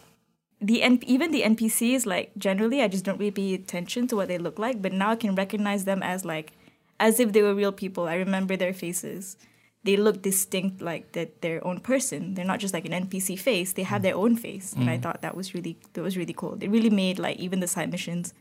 the 0.61 0.83
N- 0.83 1.03
even 1.07 1.31
the 1.31 1.43
NPCs 1.43 2.07
like 2.07 2.31
generally 2.39 2.81
I 2.81 2.89
just 2.89 3.05
don't 3.05 3.19
really 3.19 3.33
pay 3.33 3.55
attention 3.55 4.07
to 4.09 4.17
what 4.17 4.29
they 4.29 4.39
look 4.39 4.59
like, 4.59 4.81
but 4.81 4.93
now 4.93 5.11
I 5.11 5.17
can 5.17 5.35
recognize 5.35 5.85
them 5.85 6.03
as 6.03 6.25
like 6.25 6.53
as 7.01 7.21
if 7.21 7.33
they 7.33 7.43
were 7.43 7.55
real 7.55 7.73
people. 7.73 8.09
I 8.09 8.15
remember 8.15 8.57
their 8.57 8.73
faces. 8.73 9.37
They 9.85 9.97
look 9.97 10.23
distinct, 10.23 10.81
like 10.81 11.13
that 11.13 11.43
their 11.43 11.61
own 11.67 11.79
person. 11.81 12.35
They're 12.35 12.45
not 12.49 12.59
just 12.59 12.73
like 12.73 12.87
an 12.89 12.93
NPC 13.07 13.39
face. 13.39 13.75
They 13.75 13.83
have 13.85 14.01
their 14.03 14.17
own 14.17 14.35
face, 14.37 14.73
and 14.73 14.89
I 14.89 14.97
thought 14.97 15.21
that 15.21 15.37
was 15.37 15.53
really 15.55 15.77
that 15.93 16.01
was 16.03 16.17
really 16.17 16.33
cool. 16.33 16.57
it 16.61 16.71
really 16.73 16.89
made 16.91 17.19
like 17.19 17.37
even 17.37 17.61
the 17.61 17.69
side 17.69 17.91
missions, 17.93 18.33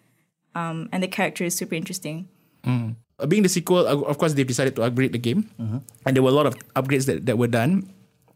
um, 0.55 0.87
and 0.91 1.03
the 1.03 1.07
character 1.11 1.43
is 1.43 1.53
super 1.55 1.75
interesting. 1.75 2.27
Uh, 3.19 3.27
being 3.27 3.43
the 3.43 3.49
sequel, 3.51 3.85
of 3.85 4.17
course, 4.17 4.33
they've 4.33 4.47
decided 4.47 4.75
to 4.77 4.83
upgrade 4.83 5.11
the 5.11 5.19
game, 5.19 5.51
and 6.07 6.15
there 6.15 6.23
were 6.23 6.31
a 6.31 6.37
lot 6.39 6.45
of 6.47 6.55
upgrades 6.79 7.05
that, 7.11 7.25
that 7.27 7.37
were 7.37 7.47
done, 7.51 7.91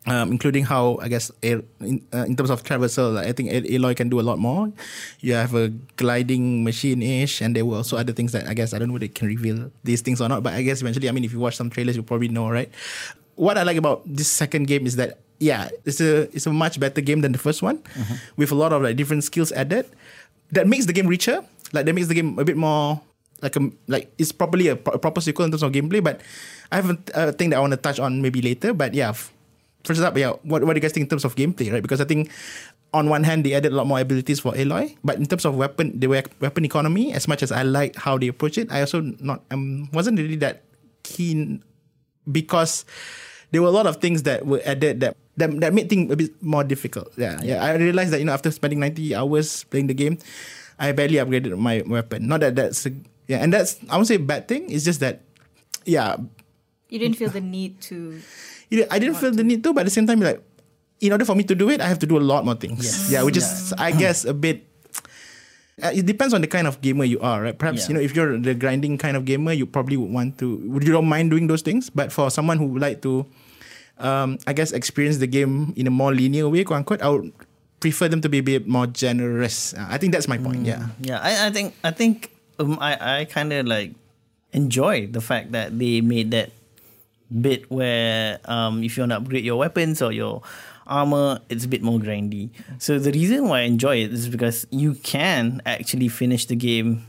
um, 0.05 0.31
including 0.31 0.63
how 0.63 0.99
I 1.01 1.07
guess 1.09 1.31
air, 1.43 1.61
in, 1.81 2.01
uh, 2.13 2.23
in 2.23 2.35
terms 2.35 2.49
of 2.49 2.63
traversal, 2.63 3.15
like, 3.15 3.27
I 3.27 3.31
think 3.33 3.51
Aloy 3.51 3.95
can 3.95 4.09
do 4.09 4.19
a 4.19 4.25
lot 4.25 4.39
more. 4.39 4.71
You 5.19 5.33
have 5.33 5.55
a 5.55 5.69
gliding 5.97 6.63
machine 6.63 7.01
ish, 7.01 7.41
and 7.41 7.55
there 7.55 7.65
were 7.65 7.77
also 7.77 7.97
other 7.97 8.13
things 8.13 8.31
that 8.31 8.47
I 8.47 8.53
guess 8.53 8.73
I 8.73 8.79
don't 8.79 8.89
know 8.89 8.97
they 8.97 9.09
can 9.09 9.27
reveal 9.27 9.71
these 9.83 10.01
things 10.01 10.21
or 10.21 10.29
not. 10.29 10.43
But 10.43 10.53
I 10.53 10.61
guess 10.61 10.81
eventually, 10.81 11.09
I 11.09 11.11
mean, 11.11 11.25
if 11.25 11.33
you 11.33 11.39
watch 11.39 11.55
some 11.57 11.69
trailers, 11.69 11.95
you 11.97 12.03
probably 12.03 12.29
know, 12.29 12.49
right? 12.49 12.71
What 13.35 13.57
I 13.57 13.63
like 13.63 13.77
about 13.77 14.01
this 14.05 14.27
second 14.29 14.67
game 14.67 14.85
is 14.87 14.95
that 14.95 15.19
yeah, 15.39 15.69
it's 15.85 16.01
a 16.01 16.23
it's 16.33 16.47
a 16.47 16.53
much 16.53 16.79
better 16.79 17.01
game 17.01 17.21
than 17.21 17.31
the 17.31 17.37
first 17.37 17.61
one, 17.61 17.83
with 18.37 18.51
a 18.51 18.55
lot 18.55 18.73
of 18.73 18.81
like 18.81 18.95
different 18.95 19.23
skills 19.23 19.51
added. 19.51 19.85
That 20.51 20.67
makes 20.67 20.85
the 20.85 20.93
game 20.93 21.07
richer. 21.07 21.43
Like 21.73 21.85
that 21.85 21.93
makes 21.93 22.07
the 22.07 22.15
game 22.15 22.39
a 22.39 22.45
bit 22.45 22.57
more 22.57 23.01
like 23.41 23.55
a 23.55 23.69
like 23.87 24.09
it's 24.17 24.31
probably 24.31 24.69
a, 24.69 24.75
pro- 24.75 24.93
a 24.93 24.99
proper 24.99 25.21
sequel 25.21 25.45
in 25.45 25.51
terms 25.51 25.61
of 25.61 25.71
gameplay. 25.71 26.01
But 26.03 26.21
I 26.71 26.77
have 26.77 26.89
a, 26.89 26.97
a 27.13 27.31
thing 27.31 27.51
that 27.51 27.57
I 27.57 27.59
want 27.59 27.71
to 27.71 27.77
touch 27.77 27.99
on 27.99 28.21
maybe 28.21 28.41
later. 28.41 28.73
But 28.73 28.93
yeah, 28.95 29.09
f- 29.09 29.31
first 29.87 30.01
up, 30.03 30.17
yeah, 30.17 30.35
what 30.43 30.63
what 30.67 30.73
do 30.73 30.77
you 30.77 30.83
guys 30.83 30.91
think 30.91 31.05
in 31.05 31.09
terms 31.09 31.23
of 31.25 31.35
gameplay, 31.35 31.71
right? 31.71 31.81
Because 31.81 32.01
I 32.01 32.05
think 32.05 32.29
on 32.93 33.09
one 33.09 33.23
hand 33.23 33.43
they 33.47 33.53
added 33.55 33.71
a 33.71 33.75
lot 33.75 33.87
more 33.87 33.99
abilities 33.99 34.39
for 34.39 34.51
Aloy, 34.53 34.95
but 35.03 35.15
in 35.17 35.25
terms 35.25 35.45
of 35.47 35.55
weapon, 35.55 35.97
the 35.99 36.07
we- 36.07 36.23
weapon 36.39 36.63
economy, 36.65 37.13
as 37.13 37.27
much 37.27 37.41
as 37.41 37.51
I 37.51 37.63
like 37.63 37.95
how 37.95 38.17
they 38.19 38.27
approach 38.27 38.57
it, 38.59 38.71
I 38.71 38.81
also 38.83 39.01
not 39.23 39.43
um 39.51 39.89
wasn't 39.95 40.19
really 40.19 40.37
that 40.43 40.63
keen 41.03 41.63
because 42.29 42.83
there 43.51 43.61
were 43.63 43.71
a 43.71 43.75
lot 43.75 43.87
of 43.87 43.97
things 44.03 44.23
that 44.23 44.45
were 44.45 44.61
added 44.67 44.99
that 44.99 45.15
that, 45.37 45.53
that 45.61 45.73
made 45.73 45.87
things 45.89 46.11
a 46.11 46.15
bit 46.15 46.35
more 46.43 46.63
difficult. 46.63 47.13
Yeah, 47.15 47.39
yeah. 47.43 47.63
I 47.63 47.75
realized 47.75 48.11
that 48.11 48.19
you 48.19 48.25
know 48.25 48.33
after 48.33 48.51
spending 48.51 48.79
ninety 48.79 49.15
hours 49.15 49.63
playing 49.71 49.87
the 49.87 49.93
game, 49.95 50.17
I 50.79 50.91
barely 50.91 51.15
upgraded 51.15 51.55
my 51.57 51.83
weapon. 51.87 52.27
Not 52.27 52.41
that 52.41 52.55
that's 52.55 52.85
a, 52.85 52.91
yeah, 53.27 53.39
and 53.39 53.53
that's 53.53 53.79
I 53.89 53.95
won't 53.95 54.07
say 54.07 54.15
a 54.15 54.19
bad 54.19 54.47
thing. 54.47 54.69
It's 54.69 54.83
just 54.83 54.99
that 54.99 55.21
yeah, 55.85 56.17
You 56.89 56.99
didn't 56.99 57.15
feel 57.15 57.29
the 57.29 57.39
need 57.39 57.79
to. 57.91 58.19
You 58.69 58.81
know, 58.81 58.87
I 58.91 58.99
didn't 58.99 59.15
feel 59.15 59.31
the 59.31 59.43
need 59.43 59.63
to, 59.63 59.73
but 59.73 59.81
at 59.81 59.87
the 59.87 59.95
same 59.95 60.07
time, 60.07 60.19
like 60.19 60.41
in 60.99 61.11
order 61.11 61.25
for 61.25 61.35
me 61.35 61.43
to 61.43 61.55
do 61.55 61.69
it, 61.69 61.79
I 61.81 61.87
have 61.87 61.99
to 61.99 62.07
do 62.07 62.17
a 62.17 62.23
lot 62.23 62.43
more 62.45 62.55
things. 62.55 63.11
Yeah, 63.11 63.23
which 63.23 63.37
is 63.37 63.73
I 63.77 63.91
guess 63.91 64.25
a 64.25 64.33
bit. 64.33 64.65
Uh, 65.77 65.91
it 65.93 66.07
depends 66.09 66.33
on 66.33 66.41
the 66.41 66.47
kind 66.49 66.65
of 66.65 66.81
gamer 66.81 67.05
you 67.05 67.19
are, 67.21 67.41
right? 67.43 67.53
Perhaps 67.57 67.85
Yeah. 67.85 67.87
you 67.89 67.93
know 67.93 68.01
if 68.01 68.15
you're 68.17 68.33
the 68.41 68.55
grinding 68.57 68.97
kind 68.97 69.13
of 69.15 69.25
gamer, 69.29 69.53
you 69.53 69.65
probably 69.69 69.93
would 69.95 70.09
want 70.09 70.37
to. 70.41 70.57
Would 70.73 70.81
you 70.83 70.91
don't 70.91 71.05
mind 71.07 71.29
doing 71.29 71.45
those 71.45 71.61
things, 71.61 71.89
but 71.93 72.11
for 72.11 72.31
someone 72.33 72.57
who 72.57 72.65
would 72.65 72.81
like 72.81 73.05
to, 73.05 73.29
um, 74.01 74.41
I 74.49 74.53
guess 74.57 74.73
experience 74.73 75.17
the 75.21 75.29
game 75.29 75.73
in 75.77 75.85
a 75.85 75.93
more 75.93 76.09
linear 76.13 76.49
way, 76.49 76.63
quote 76.65 76.81
unquote, 76.81 77.01
I 77.05 77.09
would 77.13 77.29
prefer 77.79 78.09
them 78.09 78.21
to 78.25 78.29
be 78.29 78.39
a 78.39 78.43
bit 78.43 78.65
more 78.65 78.87
generous. 78.89 79.77
Uh, 79.77 79.85
I 79.85 80.01
think 80.01 80.13
that's 80.17 80.25
my 80.27 80.41
point. 80.41 80.65
Yeah. 80.65 80.89
Yeah, 80.99 81.21
I, 81.21 81.45
I 81.45 81.49
think 81.53 81.77
I 81.85 81.91
think 81.93 82.33
um, 82.57 82.81
I 82.81 83.21
I 83.21 83.25
kind 83.29 83.53
of 83.53 83.69
like 83.69 83.93
enjoy 84.57 85.05
the 85.05 85.21
fact 85.21 85.51
that 85.53 85.77
they 85.77 86.01
made 86.01 86.31
that 86.33 86.49
bit 87.29 87.69
where 87.69 88.39
um 88.45 88.83
if 88.83 88.95
you 88.95 89.01
want 89.01 89.11
to 89.11 89.17
upgrade 89.17 89.43
your 89.43 89.57
weapons 89.57 90.01
or 90.01 90.11
your 90.11 90.41
armor, 90.87 91.39
it's 91.49 91.65
a 91.65 91.67
bit 91.67 91.81
more 91.83 91.99
grindy. 91.99 92.49
So 92.79 92.97
the 92.99 93.11
reason 93.11 93.47
why 93.47 93.59
I 93.59 93.63
enjoy 93.63 93.97
it 93.97 94.13
is 94.13 94.29
because 94.29 94.65
you 94.71 94.95
can 94.95 95.61
actually 95.65 96.07
finish 96.07 96.45
the 96.45 96.55
game 96.55 97.05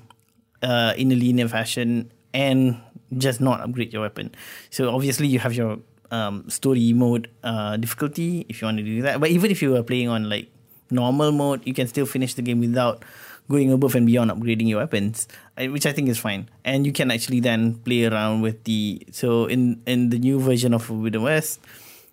uh, 0.62 0.94
in 0.96 1.12
a 1.12 1.14
linear 1.14 1.48
fashion 1.48 2.10
and 2.34 2.80
just 3.16 3.40
not 3.40 3.60
upgrade 3.60 3.92
your 3.92 4.02
weapon. 4.02 4.34
So 4.70 4.94
obviously 4.94 5.28
you 5.28 5.38
have 5.38 5.54
your 5.54 5.78
um, 6.10 6.48
story 6.50 6.92
mode 6.92 7.30
uh, 7.44 7.76
difficulty 7.76 8.44
if 8.48 8.60
you 8.60 8.66
want 8.66 8.78
to 8.78 8.84
do 8.84 9.02
that. 9.02 9.20
But 9.20 9.30
even 9.30 9.50
if 9.50 9.62
you 9.62 9.76
are 9.76 9.82
playing 9.82 10.08
on 10.08 10.28
like 10.28 10.48
normal 10.90 11.32
mode, 11.32 11.66
you 11.66 11.74
can 11.74 11.86
still 11.86 12.06
finish 12.06 12.34
the 12.34 12.42
game 12.42 12.60
without 12.60 13.04
going 13.50 13.72
above 13.72 13.94
and 13.94 14.06
beyond 14.06 14.30
upgrading 14.30 14.68
your 14.68 14.78
weapons, 14.78 15.26
which 15.56 15.86
I 15.86 15.92
think 15.92 16.08
is 16.08 16.18
fine. 16.18 16.48
And 16.64 16.86
you 16.86 16.92
can 16.92 17.10
actually 17.10 17.40
then 17.40 17.76
play 17.76 18.04
around 18.04 18.42
with 18.42 18.64
the 18.64 19.02
so 19.10 19.46
in 19.46 19.82
in 19.86 20.10
the 20.10 20.18
new 20.18 20.40
version 20.40 20.74
of 20.74 20.84
Forbidden 20.84 21.22
West, 21.22 21.60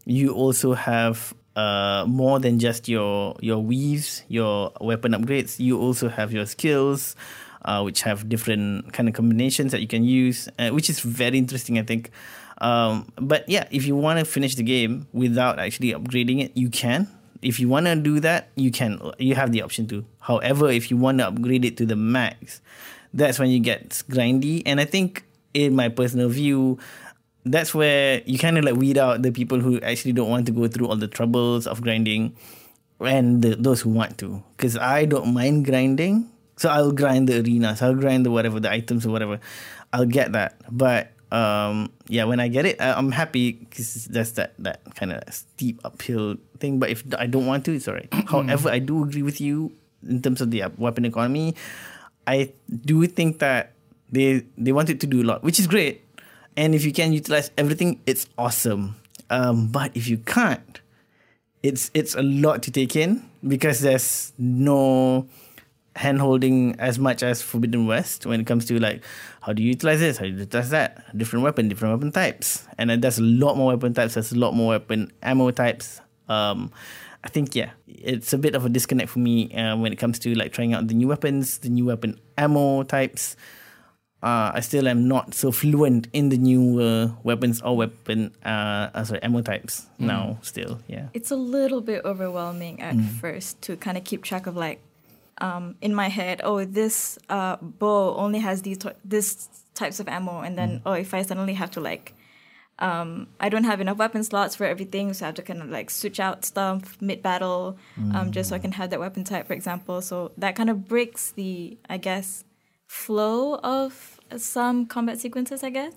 you 0.05 0.33
also 0.33 0.73
have 0.73 1.33
uh, 1.55 2.05
more 2.07 2.39
than 2.39 2.59
just 2.59 2.87
your 2.87 3.35
your 3.41 3.59
weaves, 3.59 4.23
your 4.27 4.71
weapon 4.81 5.13
upgrades. 5.13 5.59
You 5.59 5.79
also 5.79 6.09
have 6.09 6.31
your 6.31 6.45
skills, 6.45 7.15
uh, 7.63 7.81
which 7.81 8.01
have 8.03 8.27
different 8.29 8.93
kind 8.93 9.09
of 9.09 9.15
combinations 9.15 9.71
that 9.71 9.81
you 9.81 9.87
can 9.87 10.03
use, 10.03 10.49
uh, 10.59 10.69
which 10.69 10.89
is 10.89 10.99
very 10.99 11.37
interesting. 11.37 11.79
I 11.79 11.83
think. 11.83 12.11
Um, 12.59 13.11
but 13.17 13.47
yeah, 13.49 13.67
if 13.71 13.85
you 13.85 13.95
want 13.95 14.19
to 14.19 14.25
finish 14.25 14.55
the 14.55 14.63
game 14.63 15.07
without 15.11 15.59
actually 15.59 15.91
upgrading 15.91 16.43
it, 16.43 16.51
you 16.55 16.69
can. 16.69 17.07
If 17.45 17.59
you 17.59 17.69
want 17.69 17.85
to 17.85 17.95
do 17.95 18.19
that, 18.21 18.49
you 18.55 18.71
can. 18.71 18.99
You 19.19 19.35
have 19.35 19.51
the 19.51 19.61
option 19.61 19.85
to. 19.93 20.03
However, 20.19 20.67
if 20.69 20.89
you 20.89 20.97
want 20.97 21.19
to 21.19 21.27
upgrade 21.27 21.63
it 21.63 21.77
to 21.77 21.85
the 21.85 21.95
max, 21.95 22.59
that's 23.13 23.37
when 23.37 23.49
you 23.49 23.59
get 23.59 24.01
grindy. 24.09 24.63
And 24.65 24.81
I 24.81 24.85
think, 24.85 25.23
in 25.53 25.75
my 25.75 25.89
personal 25.89 26.27
view, 26.27 26.79
that's 27.45 27.75
where 27.75 28.23
you 28.25 28.39
kind 28.39 28.57
of 28.57 28.65
like 28.65 28.75
weed 28.75 28.97
out 28.97 29.21
the 29.21 29.31
people 29.31 29.59
who 29.59 29.79
actually 29.81 30.13
don't 30.13 30.29
want 30.29 30.47
to 30.47 30.51
go 30.51 30.67
through 30.67 30.87
all 30.87 30.95
the 30.95 31.07
troubles 31.07 31.67
of 31.67 31.81
grinding 31.81 32.35
and 32.99 33.43
the, 33.43 33.55
those 33.55 33.81
who 33.81 33.91
want 33.91 34.17
to. 34.17 34.41
Because 34.57 34.75
I 34.75 35.05
don't 35.05 35.31
mind 35.31 35.65
grinding. 35.65 36.31
So 36.57 36.69
I'll 36.69 36.93
grind 36.93 37.29
the 37.29 37.41
arenas, 37.41 37.81
I'll 37.81 37.93
grind 37.93 38.25
the 38.25 38.31
whatever, 38.31 38.59
the 38.59 38.71
items 38.71 39.05
or 39.05 39.11
whatever. 39.11 39.39
I'll 39.93 40.09
get 40.09 40.31
that. 40.31 40.55
But 40.71 41.11
um, 41.35 41.91
yeah, 42.07 42.23
when 42.23 42.39
I 42.39 42.47
get 42.47 42.65
it, 42.65 42.79
I, 42.79 42.93
I'm 42.93 43.11
happy 43.11 43.51
because 43.51 44.05
that's 44.05 44.31
that, 44.39 44.53
that 44.59 44.79
kind 44.95 45.11
of 45.11 45.21
steep 45.33 45.81
uphill 45.83 46.37
thing. 46.59 46.79
But 46.79 46.89
if 46.91 47.03
I 47.19 47.27
don't 47.27 47.45
want 47.45 47.65
to, 47.65 47.75
it's 47.75 47.89
alright. 47.89 48.07
However, 48.31 48.69
I 48.69 48.79
do 48.79 49.03
agree 49.03 49.21
with 49.21 49.41
you 49.41 49.75
in 50.07 50.21
terms 50.21 50.39
of 50.39 50.51
the 50.51 50.63
weapon 50.77 51.03
economy. 51.03 51.55
I 52.25 52.53
do 52.71 53.05
think 53.07 53.39
that 53.39 53.73
they 54.09 54.45
they 54.57 54.71
wanted 54.71 55.01
to 55.01 55.07
do 55.07 55.21
a 55.21 55.27
lot, 55.27 55.43
which 55.43 55.59
is 55.59 55.67
great. 55.67 56.01
And 56.55 56.73
if 56.73 56.85
you 56.85 56.93
can 56.93 57.11
utilize 57.11 57.51
everything, 57.57 57.99
it's 58.05 58.27
awesome. 58.37 58.95
Um, 59.29 59.67
but 59.67 59.91
if 59.93 60.07
you 60.07 60.17
can't, 60.17 60.79
it's 61.63 61.91
it's 61.93 62.15
a 62.15 62.23
lot 62.23 62.63
to 62.63 62.71
take 62.71 62.95
in 62.95 63.27
because 63.45 63.81
there's 63.81 64.31
no 64.37 65.27
hand 65.95 66.19
holding 66.19 66.75
as 66.79 66.99
much 66.99 67.23
as 67.23 67.41
Forbidden 67.41 67.87
West 67.87 68.25
when 68.25 68.41
it 68.41 68.45
comes 68.47 68.65
to 68.65 68.79
like 68.79 69.01
how 69.41 69.53
do 69.53 69.61
you 69.63 69.69
utilize 69.69 69.99
this, 69.99 70.17
how 70.17 70.25
do 70.25 70.31
you 70.31 70.37
utilize 70.39 70.69
that, 70.71 71.15
different 71.17 71.43
weapon, 71.43 71.69
different 71.69 71.95
weapon 71.95 72.11
types, 72.11 72.67
and 72.77 72.89
then 72.89 73.01
there's 73.01 73.17
a 73.19 73.23
lot 73.23 73.55
more 73.55 73.67
weapon 73.73 73.93
types. 73.93 74.15
There's 74.15 74.31
a 74.31 74.37
lot 74.37 74.53
more 74.53 74.69
weapon 74.69 75.11
ammo 75.23 75.51
types. 75.51 76.01
Um, 76.27 76.71
I 77.23 77.29
think 77.29 77.55
yeah, 77.55 77.71
it's 77.87 78.33
a 78.33 78.37
bit 78.37 78.55
of 78.55 78.65
a 78.65 78.69
disconnect 78.69 79.09
for 79.09 79.19
me 79.19 79.53
uh, 79.55 79.77
when 79.77 79.91
it 79.93 79.97
comes 79.97 80.19
to 80.19 80.35
like 80.35 80.51
trying 80.51 80.73
out 80.73 80.87
the 80.87 80.93
new 80.93 81.07
weapons, 81.07 81.59
the 81.59 81.69
new 81.69 81.85
weapon 81.85 82.19
ammo 82.37 82.83
types. 82.83 83.35
Uh, 84.23 84.51
I 84.55 84.61
still 84.61 84.87
am 84.87 85.07
not 85.07 85.35
so 85.35 85.51
fluent 85.51 86.07
in 86.11 86.29
the 86.29 86.37
new 86.37 86.81
uh, 86.81 87.09
weapons 87.23 87.61
or 87.61 87.77
weapon 87.77 88.33
uh, 88.43 88.89
uh, 88.93 89.03
sorry 89.03 89.21
ammo 89.21 89.41
types 89.41 89.85
now. 89.99 90.39
Still, 90.41 90.79
yeah. 90.87 91.07
It's 91.13 91.29
a 91.31 91.35
little 91.35 91.81
bit 91.81 92.01
overwhelming 92.03 92.81
at 92.81 92.95
Mm. 92.95 93.07
first 93.21 93.61
to 93.63 93.75
kind 93.77 93.97
of 93.97 94.03
keep 94.03 94.23
track 94.23 94.47
of 94.47 94.55
like, 94.55 94.79
um, 95.41 95.75
in 95.81 95.93
my 95.93 96.07
head, 96.07 96.41
oh, 96.43 96.63
this 96.65 97.17
uh, 97.29 97.57
bow 97.61 98.15
only 98.15 98.39
has 98.39 98.61
these 98.61 98.79
this 99.03 99.49
types 99.73 99.99
of 99.99 100.07
ammo, 100.07 100.39
and 100.41 100.53
Mm. 100.53 100.57
then 100.57 100.81
oh, 100.85 100.93
if 100.93 101.13
I 101.13 101.21
suddenly 101.23 101.53
have 101.55 101.71
to 101.71 101.81
like, 101.81 102.13
um, 102.79 103.27
I 103.39 103.49
don't 103.49 103.65
have 103.65 103.81
enough 103.81 103.97
weapon 103.97 104.23
slots 104.23 104.55
for 104.55 104.65
everything, 104.65 105.13
so 105.13 105.25
I 105.25 105.27
have 105.27 105.35
to 105.35 105.41
kind 105.43 105.61
of 105.61 105.69
like 105.69 105.89
switch 105.89 106.19
out 106.19 106.45
stuff 106.45 106.97
mid 107.01 107.21
battle, 107.21 107.77
um, 108.13 108.31
just 108.31 108.49
so 108.49 108.55
I 108.55 108.59
can 108.59 108.71
have 108.73 108.89
that 108.91 108.99
weapon 108.99 109.23
type, 109.23 109.47
for 109.47 109.53
example. 109.53 110.01
So 110.01 110.31
that 110.37 110.55
kind 110.55 110.69
of 110.69 110.87
breaks 110.87 111.31
the, 111.31 111.77
I 111.89 111.97
guess, 111.97 112.43
flow 112.87 113.55
of 113.55 114.19
some 114.37 114.85
combat 114.85 115.19
sequences, 115.19 115.63
I 115.63 115.69
guess. 115.69 115.93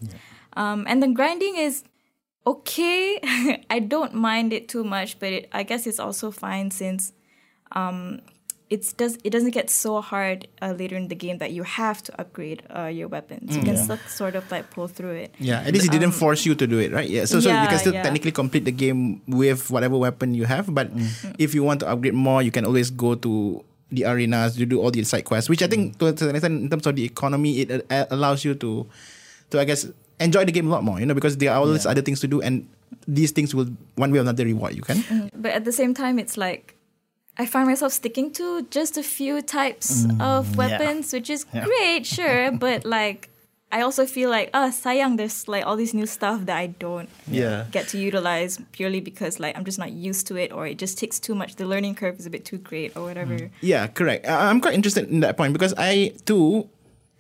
Um, 0.57 0.85
and 0.89 1.01
then 1.03 1.15
grinding 1.15 1.57
is 1.57 1.85
okay. 2.47 3.19
I 3.71 3.79
don't 3.79 4.15
mind 4.15 4.53
it 4.53 4.69
too 4.69 4.83
much, 4.85 5.19
but 5.21 5.33
it, 5.33 5.49
I 5.53 5.63
guess 5.63 5.87
it's 5.87 6.01
also 6.01 6.31
fine 6.31 6.71
since 6.71 7.13
um, 7.73 8.21
it's 8.71 8.93
does 8.93 9.17
it 9.25 9.31
doesn't 9.31 9.51
get 9.51 9.71
so 9.71 10.01
hard 10.01 10.47
uh, 10.61 10.75
later 10.77 10.97
in 10.97 11.09
the 11.09 11.15
game 11.15 11.39
that 11.39 11.53
you 11.53 11.63
have 11.63 12.03
to 12.05 12.21
upgrade 12.21 12.63
uh, 12.69 12.87
your 12.87 13.09
weapons. 13.09 13.57
You 13.57 13.63
can 13.63 13.77
still 13.77 13.97
sort 14.09 14.37
of 14.37 14.51
like 14.51 14.71
pull 14.71 14.89
through 14.89 15.29
it. 15.29 15.35
Yeah, 15.39 15.61
at 15.61 15.73
least 15.73 15.87
it 15.87 15.93
didn't 15.93 16.13
force 16.13 16.45
you 16.45 16.55
to 16.55 16.67
do 16.67 16.79
it, 16.79 16.93
right? 16.93 17.09
Yeah, 17.09 17.25
so 17.25 17.41
so 17.41 17.49
you 17.49 17.69
can 17.69 17.79
still 17.79 17.95
yeah. 17.95 18.03
technically 18.03 18.33
complete 18.33 18.65
the 18.65 18.73
game 18.73 19.23
with 19.27 19.71
whatever 19.71 19.97
weapon 19.97 20.35
you 20.35 20.45
have. 20.45 20.73
But 20.73 20.91
if 21.39 21.55
you 21.55 21.65
want 21.65 21.81
to 21.81 21.89
upgrade 21.89 22.15
more, 22.15 22.43
you 22.43 22.51
can 22.51 22.65
always 22.65 22.91
go 22.91 23.15
to 23.15 23.65
the 23.91 24.05
arenas 24.05 24.57
to 24.57 24.67
do 24.67 24.81
all 24.81 24.91
the 24.91 25.03
side 25.05 25.25
quests. 25.25 25.49
Which 25.49 25.63
I 25.63 25.67
think, 25.67 25.99
to, 25.99 26.13
to 26.13 26.29
an 26.29 26.37
extent, 26.37 26.63
in 26.63 26.69
terms 26.69 26.87
of 26.87 26.97
the 26.97 27.05
economy, 27.05 27.61
it 27.61 27.87
uh, 27.91 28.05
allows 28.11 28.45
you 28.45 28.55
to, 28.55 28.87
to 29.51 29.61
I 29.61 29.65
guess, 29.65 29.89
enjoy 30.21 30.45
the 30.45 30.53
game 30.53 30.69
a 30.69 30.71
lot 30.71 30.85
more. 30.85 31.01
You 31.01 31.07
know, 31.07 31.15
because 31.15 31.39
there 31.39 31.53
are 31.53 31.59
always 31.59 31.87
other 31.87 32.03
things 32.03 32.21
to 32.21 32.29
do, 32.29 32.43
and 32.43 32.69
these 33.07 33.33
things 33.33 33.55
will 33.55 33.73
one 33.97 34.13
way 34.13 34.19
or 34.19 34.23
another 34.23 34.45
reward 34.45 34.77
you. 34.77 34.83
Can 34.83 35.33
But 35.35 35.53
at 35.53 35.65
the 35.65 35.73
same 35.73 35.95
time, 35.95 36.19
it's 36.19 36.37
like 36.37 36.78
I 37.39 37.47
find 37.47 37.69
myself 37.69 37.93
sticking 37.93 38.33
to 38.33 38.63
just 38.71 38.97
a 38.99 39.03
few 39.03 39.41
types 39.43 40.05
of 40.19 40.51
yeah. 40.51 40.57
weapons, 40.57 41.13
which 41.13 41.31
is 41.31 41.47
Yeah. 41.55 41.65
great, 41.65 42.05
sure, 42.07 42.51
but 42.65 42.85
like 42.85 43.31
I 43.71 43.83
also 43.83 44.07
feel 44.07 44.31
like 44.33 44.49
ah 44.57 44.73
sayang 44.73 45.19
there's 45.21 45.47
like 45.47 45.65
all 45.67 45.77
this 45.77 45.93
new 45.93 46.07
stuff 46.07 46.47
that 46.49 46.57
I 46.57 46.69
don't 46.81 47.09
Yeah. 47.31 47.67
get 47.71 47.87
to 47.93 47.99
utilize 48.01 48.59
purely 48.73 49.01
because 49.05 49.39
like 49.39 49.55
I'm 49.57 49.65
just 49.65 49.79
not 49.79 49.93
used 49.93 50.27
to 50.33 50.37
it 50.41 50.51
or 50.57 50.67
it 50.67 50.79
just 50.81 50.97
takes 50.99 51.21
too 51.21 51.35
much. 51.37 51.57
The 51.61 51.67
learning 51.69 51.95
curve 51.95 52.19
is 52.19 52.25
a 52.25 52.31
bit 52.33 52.45
too 52.49 52.57
great 52.59 52.97
or 52.97 53.05
whatever. 53.05 53.51
Yeah, 53.61 53.87
correct. 53.87 54.27
I- 54.27 54.49
I'm 54.49 54.61
quite 54.65 54.73
interested 54.75 55.09
in 55.13 55.21
that 55.21 55.37
point 55.37 55.53
because 55.53 55.75
I 55.77 56.17
too 56.25 56.67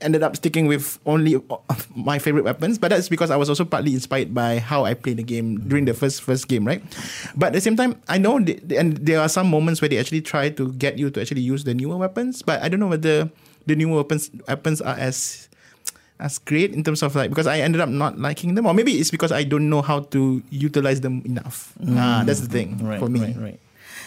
ended 0.00 0.22
up 0.22 0.36
sticking 0.36 0.66
with 0.66 0.98
only 1.06 1.34
uh, 1.36 1.56
my 1.96 2.18
favorite 2.18 2.44
weapons, 2.44 2.78
but 2.78 2.90
that's 2.90 3.08
because 3.08 3.30
I 3.30 3.36
was 3.36 3.48
also 3.48 3.64
partly 3.64 3.94
inspired 3.94 4.32
by 4.32 4.58
how 4.58 4.84
I 4.84 4.94
played 4.94 5.16
the 5.18 5.22
game 5.26 5.58
during 5.66 5.84
the 5.86 5.94
first 5.94 6.22
first 6.22 6.46
game, 6.46 6.64
right? 6.66 6.82
But 7.34 7.48
at 7.48 7.52
the 7.54 7.60
same 7.60 7.76
time, 7.76 8.00
I 8.08 8.18
know 8.18 8.36
and 8.38 8.96
there 9.02 9.18
are 9.20 9.28
some 9.28 9.50
moments 9.50 9.80
where 9.82 9.88
they 9.88 9.98
actually 9.98 10.22
try 10.22 10.50
to 10.50 10.72
get 10.74 10.98
you 10.98 11.10
to 11.10 11.20
actually 11.20 11.42
use 11.42 11.64
the 11.64 11.74
newer 11.74 11.96
weapons, 11.96 12.42
but 12.42 12.62
I 12.62 12.68
don't 12.68 12.78
know 12.80 12.86
whether 12.88 13.28
the 13.66 13.74
newer 13.76 13.96
weapons 13.96 14.30
weapons 14.46 14.80
are 14.80 14.94
as 14.96 15.48
as 16.20 16.38
great 16.38 16.74
in 16.74 16.82
terms 16.82 17.02
of 17.02 17.14
like 17.14 17.30
because 17.30 17.46
I 17.46 17.58
ended 17.60 17.80
up 17.80 17.88
not 17.88 18.18
liking 18.18 18.54
them, 18.54 18.66
or 18.66 18.74
maybe 18.74 18.98
it's 18.98 19.10
because 19.10 19.30
I 19.32 19.42
don't 19.44 19.68
know 19.70 19.82
how 19.82 20.00
to 20.14 20.42
utilize 20.50 21.00
them 21.00 21.22
enough. 21.24 21.74
Ah, 21.90 22.22
that's 22.26 22.40
the 22.40 22.48
thing 22.48 22.78
Right, 22.82 22.98
for 22.98 23.08
me. 23.08 23.20
right, 23.20 23.36
right. 23.38 23.60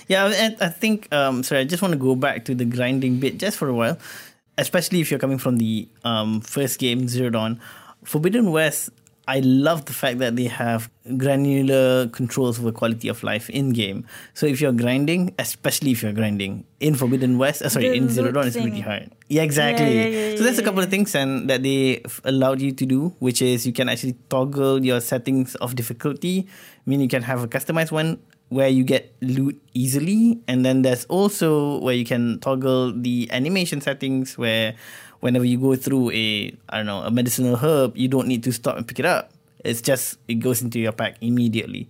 Yeah, 0.07 0.27
and 0.27 0.57
I 0.59 0.67
think 0.67 1.07
um, 1.13 1.43
sorry, 1.43 1.61
I 1.61 1.63
just 1.63 1.81
want 1.81 1.93
to 1.93 1.97
go 1.99 2.15
back 2.15 2.43
to 2.45 2.55
the 2.55 2.65
grinding 2.65 3.19
bit 3.19 3.37
just 3.39 3.55
for 3.57 3.69
a 3.69 3.73
while, 3.73 3.97
especially 4.57 5.01
if 5.01 5.09
you're 5.09 5.19
coming 5.19 5.37
from 5.37 5.57
the 5.57 5.87
um, 6.03 6.41
first 6.41 6.79
game 6.79 7.07
Zero 7.07 7.29
Dawn. 7.29 7.59
Forbidden 8.03 8.51
West, 8.51 8.89
I 9.27 9.39
love 9.39 9.85
the 9.85 9.93
fact 9.93 10.17
that 10.19 10.35
they 10.35 10.45
have 10.45 10.89
granular 11.17 12.07
controls 12.07 12.59
over 12.59 12.71
quality 12.71 13.07
of 13.07 13.23
life 13.23 13.49
in 13.49 13.71
game. 13.71 14.05
So 14.33 14.45
if 14.45 14.59
you're 14.59 14.73
grinding, 14.73 15.35
especially 15.37 15.91
if 15.91 16.01
you're 16.01 16.11
grinding 16.11 16.65
in 16.79 16.95
Forbidden 16.95 17.37
West, 17.37 17.61
uh, 17.61 17.69
sorry, 17.69 17.89
The 17.89 17.95
in 17.95 18.09
Zero 18.09 18.31
Dawn, 18.31 18.47
it's 18.47 18.55
really 18.55 18.81
hard. 18.81 19.11
Yeah, 19.29 19.43
exactly. 19.43 19.95
Yeah, 19.95 20.07
yeah, 20.07 20.29
yeah, 20.31 20.35
so 20.37 20.43
that's 20.43 20.57
a 20.57 20.63
couple 20.63 20.81
of 20.81 20.89
things 20.89 21.13
and 21.15 21.49
that 21.49 21.61
they 21.63 22.03
allowed 22.23 22.61
you 22.61 22.71
to 22.73 22.85
do, 22.85 23.13
which 23.19 23.41
is 23.41 23.65
you 23.65 23.73
can 23.73 23.89
actually 23.89 24.17
toggle 24.29 24.83
your 24.83 24.99
settings 24.99 25.55
of 25.55 25.75
difficulty. 25.75 26.47
I 26.49 26.89
mean, 26.89 26.99
you 26.99 27.07
can 27.07 27.21
have 27.21 27.43
a 27.43 27.47
customized 27.47 27.91
one 27.91 28.19
where 28.51 28.67
you 28.67 28.83
get 28.83 29.15
loot 29.23 29.55
easily, 29.73 30.43
and 30.45 30.67
then 30.67 30.83
there's 30.83 31.05
also 31.05 31.79
where 31.79 31.95
you 31.95 32.03
can 32.03 32.37
toggle 32.43 32.91
the 32.91 33.31
animation 33.31 33.79
settings 33.79 34.37
where 34.37 34.75
whenever 35.21 35.45
you 35.45 35.57
go 35.57 35.73
through 35.79 36.11
a 36.11 36.51
I 36.67 36.77
don't 36.77 36.85
know 36.85 36.99
a 36.99 37.11
medicinal 37.11 37.55
herb, 37.55 37.95
you 37.95 38.09
don't 38.11 38.27
need 38.27 38.43
to 38.43 38.51
stop 38.51 38.75
and 38.75 38.85
pick 38.85 38.99
it 38.99 39.05
up. 39.07 39.31
It's 39.63 39.79
just 39.79 40.17
it 40.27 40.43
goes 40.43 40.61
into 40.61 40.79
your 40.79 40.91
pack 40.91 41.15
immediately. 41.21 41.87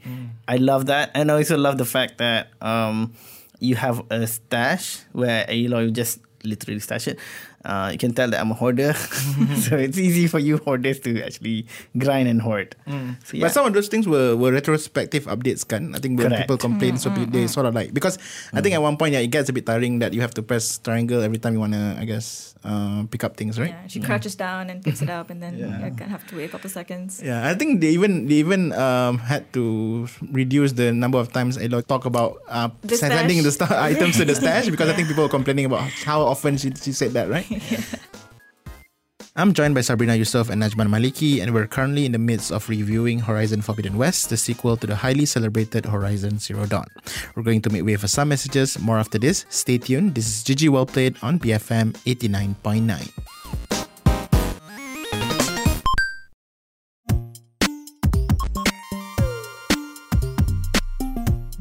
I 0.48 0.58
love 0.58 0.86
that, 0.86 1.10
and 1.15 1.32
I 1.32 1.41
also 1.41 1.58
love 1.58 1.80
the 1.80 1.86
fact 1.86 2.20
that 2.20 2.50
um, 2.62 3.13
you 3.58 3.74
have 3.74 4.06
a 4.12 4.27
stash 4.27 5.01
where 5.13 5.50
you 5.51 5.68
know 5.68 5.80
you 5.80 5.89
just 5.89 6.20
literally 6.44 6.80
stash 6.80 7.08
it. 7.08 7.18
Uh, 7.63 7.89
you 7.94 7.98
can 8.01 8.13
tell 8.13 8.25
that 8.30 8.39
I'm 8.41 8.50
a 8.50 8.58
hoarder, 8.58 8.94
so 9.65 9.77
it's 9.77 9.98
easy 9.98 10.25
for 10.25 10.39
you 10.39 10.58
hoarders 10.58 11.00
to 11.06 11.22
actually 11.22 11.68
grind 11.98 12.27
and 12.27 12.41
hoard. 12.41 12.75
So 13.24 13.38
yeah. 13.38 13.46
But 13.46 13.51
some 13.53 13.65
of 13.70 13.74
those 13.74 13.88
things 13.88 14.08
were, 14.08 14.36
were 14.36 14.51
retrospective 14.51 15.25
updates, 15.30 15.62
kan? 15.68 15.94
I 15.94 16.00
think 16.00 16.18
when 16.18 16.30
Correct. 16.34 16.50
people 16.50 16.58
complain, 16.58 16.98
so 16.98 17.12
pe- 17.13 17.25
they 17.30 17.46
sort 17.46 17.65
of 17.70 17.75
like 17.77 17.94
because 17.94 18.18
I 18.53 18.62
think 18.62 18.74
at 18.74 18.82
one 18.82 18.98
point, 18.98 19.13
yeah, 19.13 19.22
it 19.22 19.30
gets 19.30 19.50
a 19.50 19.53
bit 19.53 19.65
tiring 19.70 20.00
that 20.00 20.13
you 20.13 20.22
have 20.22 20.34
to 20.36 20.44
press 20.44 20.77
triangle 20.82 21.22
every 21.22 21.38
time 21.38 21.53
you 21.53 21.60
wanna, 21.62 21.98
I 22.01 22.06
guess, 22.06 22.56
uh, 22.65 23.06
pick 23.13 23.24
up 23.24 23.38
things, 23.38 23.60
right? 23.60 23.70
Yeah, 23.77 23.86
she 23.88 24.00
crouches 24.01 24.34
down 24.34 24.70
and 24.74 24.82
picks 24.84 25.01
it 25.06 25.10
up, 25.13 25.30
and 25.30 25.38
then 25.41 25.58
Yeah. 25.58 25.86
you 25.86 25.94
kind 25.94 26.10
of 26.10 26.18
have 26.18 26.25
to 26.34 26.38
wait 26.41 26.50
a 26.50 26.50
couple 26.50 26.70
seconds. 26.70 27.22
Yeah, 27.24 27.46
I 27.46 27.53
think 27.53 27.82
they 27.82 27.94
even 27.94 28.25
they 28.25 28.41
even 28.41 28.74
um, 28.74 29.18
had 29.22 29.46
to 29.53 30.08
reduce 30.34 30.74
the 30.74 30.89
number 30.91 31.20
of 31.22 31.30
times 31.32 31.58
I 31.62 31.70
talk 31.86 32.06
about 32.10 32.41
uh, 32.50 32.70
The 32.82 32.98
sending 32.98 33.44
the 33.46 33.51
stash. 33.53 33.70
sta- 33.70 33.82
items 33.86 34.18
to 34.18 34.25
the 34.25 34.34
stash 34.41 34.65
because 34.70 34.89
I 34.89 34.94
think 34.98 35.08
people 35.08 35.24
were 35.24 35.30
complaining 35.34 35.65
about 35.70 35.86
how 36.06 36.22
often 36.25 36.58
she, 36.58 36.74
she 36.74 36.91
said 36.91 37.13
that, 37.13 37.30
right? 37.30 37.46
I'm 39.36 39.53
joined 39.53 39.75
by 39.75 39.81
Sabrina 39.81 40.15
Yusuf 40.15 40.50
and 40.50 40.62
Najman 40.62 40.88
Maliki, 40.88 41.41
and 41.41 41.53
we're 41.53 41.67
currently 41.67 42.05
in 42.05 42.12
the 42.12 42.20
midst 42.20 42.51
of 42.51 42.67
reviewing 42.67 43.20
Horizon 43.20 43.62
Forbidden 43.62 43.98
West, 43.98 44.29
the 44.29 44.38
sequel 44.38 44.75
to 44.77 44.88
the 44.88 44.96
highly 44.96 45.25
celebrated 45.25 45.86
Horizon 45.86 46.39
Zero 46.39 46.65
Dawn. 46.65 46.88
We're 47.36 47.43
going 47.43 47.62
to 47.62 47.70
make 47.70 47.86
way 47.86 47.96
for 47.96 48.08
some 48.08 48.29
messages. 48.29 48.77
More 48.79 49.00
after 49.00 49.17
this. 49.17 49.46
Stay 49.50 49.77
tuned. 49.77 50.15
This 50.15 50.27
is 50.27 50.43
GG 50.43 50.70
Well 50.70 50.86
Played 50.86 51.15
on 51.22 51.39
BFM 51.39 51.93
89.9. 52.03 53.40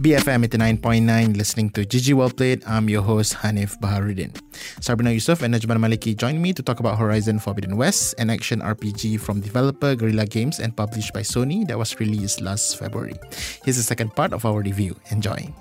BFM 0.00 0.48
89.9, 0.48 1.36
listening 1.36 1.68
to 1.76 1.84
GG 1.84 2.14
Well 2.14 2.30
Played. 2.30 2.64
I'm 2.64 2.88
your 2.88 3.02
host, 3.02 3.34
Hanif 3.34 3.76
Baharuddin. 3.84 4.32
Sabrina 4.80 5.10
Yusuf 5.12 5.42
and 5.42 5.52
Najman 5.52 5.76
Maliki 5.76 6.16
join 6.16 6.40
me 6.40 6.54
to 6.54 6.62
talk 6.62 6.80
about 6.80 6.96
Horizon 6.96 7.38
Forbidden 7.38 7.76
West, 7.76 8.14
an 8.16 8.30
action 8.30 8.62
RPG 8.62 9.20
from 9.20 9.42
developer 9.42 9.94
Guerrilla 9.94 10.24
Games 10.24 10.58
and 10.58 10.74
published 10.74 11.12
by 11.12 11.20
Sony 11.20 11.68
that 11.68 11.76
was 11.76 12.00
released 12.00 12.40
last 12.40 12.78
February. 12.78 13.20
Here's 13.62 13.76
the 13.76 13.82
second 13.82 14.16
part 14.16 14.32
of 14.32 14.46
our 14.46 14.62
review. 14.62 14.96
Enjoy. 15.10 15.52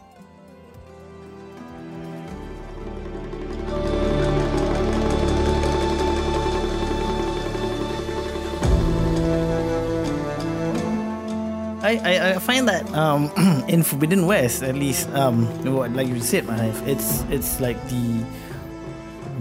I, 11.82 11.98
I, 12.04 12.30
I 12.36 12.39
find 12.39 12.68
that 12.68 12.84
um, 12.94 13.32
in 13.68 13.84
Forbidden 13.84 14.26
West, 14.26 14.63
at 14.63 14.76
least, 14.76 15.10
um, 15.12 15.46
what 15.74 15.94
like 15.94 16.08
you 16.08 16.20
said, 16.20 16.46
Hanif, 16.46 16.86
it's 16.88 17.22
it's 17.30 17.60
like 17.62 17.78
the 17.89 18.24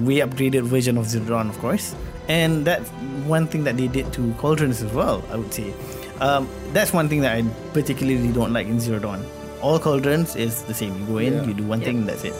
way 0.00 0.16
upgraded 0.22 0.62
version 0.62 0.96
of 0.96 1.06
Zero 1.06 1.24
Dawn, 1.26 1.48
of 1.50 1.58
course, 1.58 1.94
and 2.28 2.64
that's 2.64 2.88
one 3.26 3.46
thing 3.46 3.64
that 3.64 3.76
they 3.76 3.88
did 3.88 4.12
to 4.12 4.32
Cauldrons 4.38 4.82
as 4.82 4.92
well. 4.92 5.24
I 5.32 5.36
would 5.36 5.52
say 5.52 5.74
um, 6.20 6.48
that's 6.72 6.92
one 6.92 7.08
thing 7.08 7.20
that 7.22 7.36
I 7.36 7.42
particularly 7.72 8.30
don't 8.32 8.52
like 8.52 8.66
in 8.66 8.78
Zero 8.78 8.98
Dawn. 9.00 9.24
All 9.60 9.78
Cauldrons 9.78 10.36
is 10.36 10.62
the 10.62 10.74
same. 10.74 10.98
You 11.00 11.06
go 11.06 11.18
in, 11.18 11.48
you 11.48 11.54
do 11.54 11.64
one 11.64 11.80
thing, 11.80 12.06
that's 12.06 12.22
it. 12.22 12.34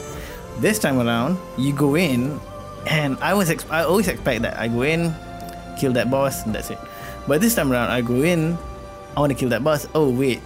This 0.59 0.79
time 0.79 0.99
around, 0.99 1.37
you 1.57 1.73
go 1.73 1.95
in, 1.95 2.39
and 2.87 3.17
I 3.19 3.33
was 3.33 3.49
ex- 3.49 3.69
I 3.69 3.83
always 3.83 4.07
expect 4.07 4.43
that 4.43 4.57
I 4.57 4.69
go 4.69 4.83
in, 4.83 5.13
kill 5.77 5.91
that 5.93 6.09
boss, 6.09 6.45
and 6.45 6.55
that's 6.55 6.69
it. 6.69 6.79
But 7.27 7.41
this 7.41 7.55
time 7.55 7.71
around, 7.71 7.91
I 7.91 7.99
go 8.01 8.23
in, 8.23 8.57
I 9.15 9.19
want 9.19 9.31
to 9.31 9.37
kill 9.37 9.49
that 9.49 9.63
boss. 9.63 9.87
Oh 9.95 10.09
wait, 10.09 10.41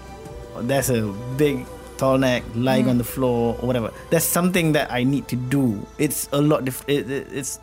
there's 0.62 0.89
a 0.89 1.08
big 1.38 1.65
tall 1.97 2.17
neck 2.17 2.43
lying 2.56 2.89
on 2.89 2.97
the 2.97 3.04
mm. 3.04 3.15
floor 3.15 3.58
or 3.62 3.67
whatever. 3.67 3.91
That's 4.10 4.26
something 4.26 4.73
that 4.73 4.91
I 4.91 5.04
need 5.04 5.28
to 5.30 5.36
do. 5.36 5.86
It's 5.97 6.30
a 6.32 6.41
lot 6.41 6.65
different. 6.65 6.89
It, 6.89 7.12
it, 7.12 7.28
it's 7.32 7.60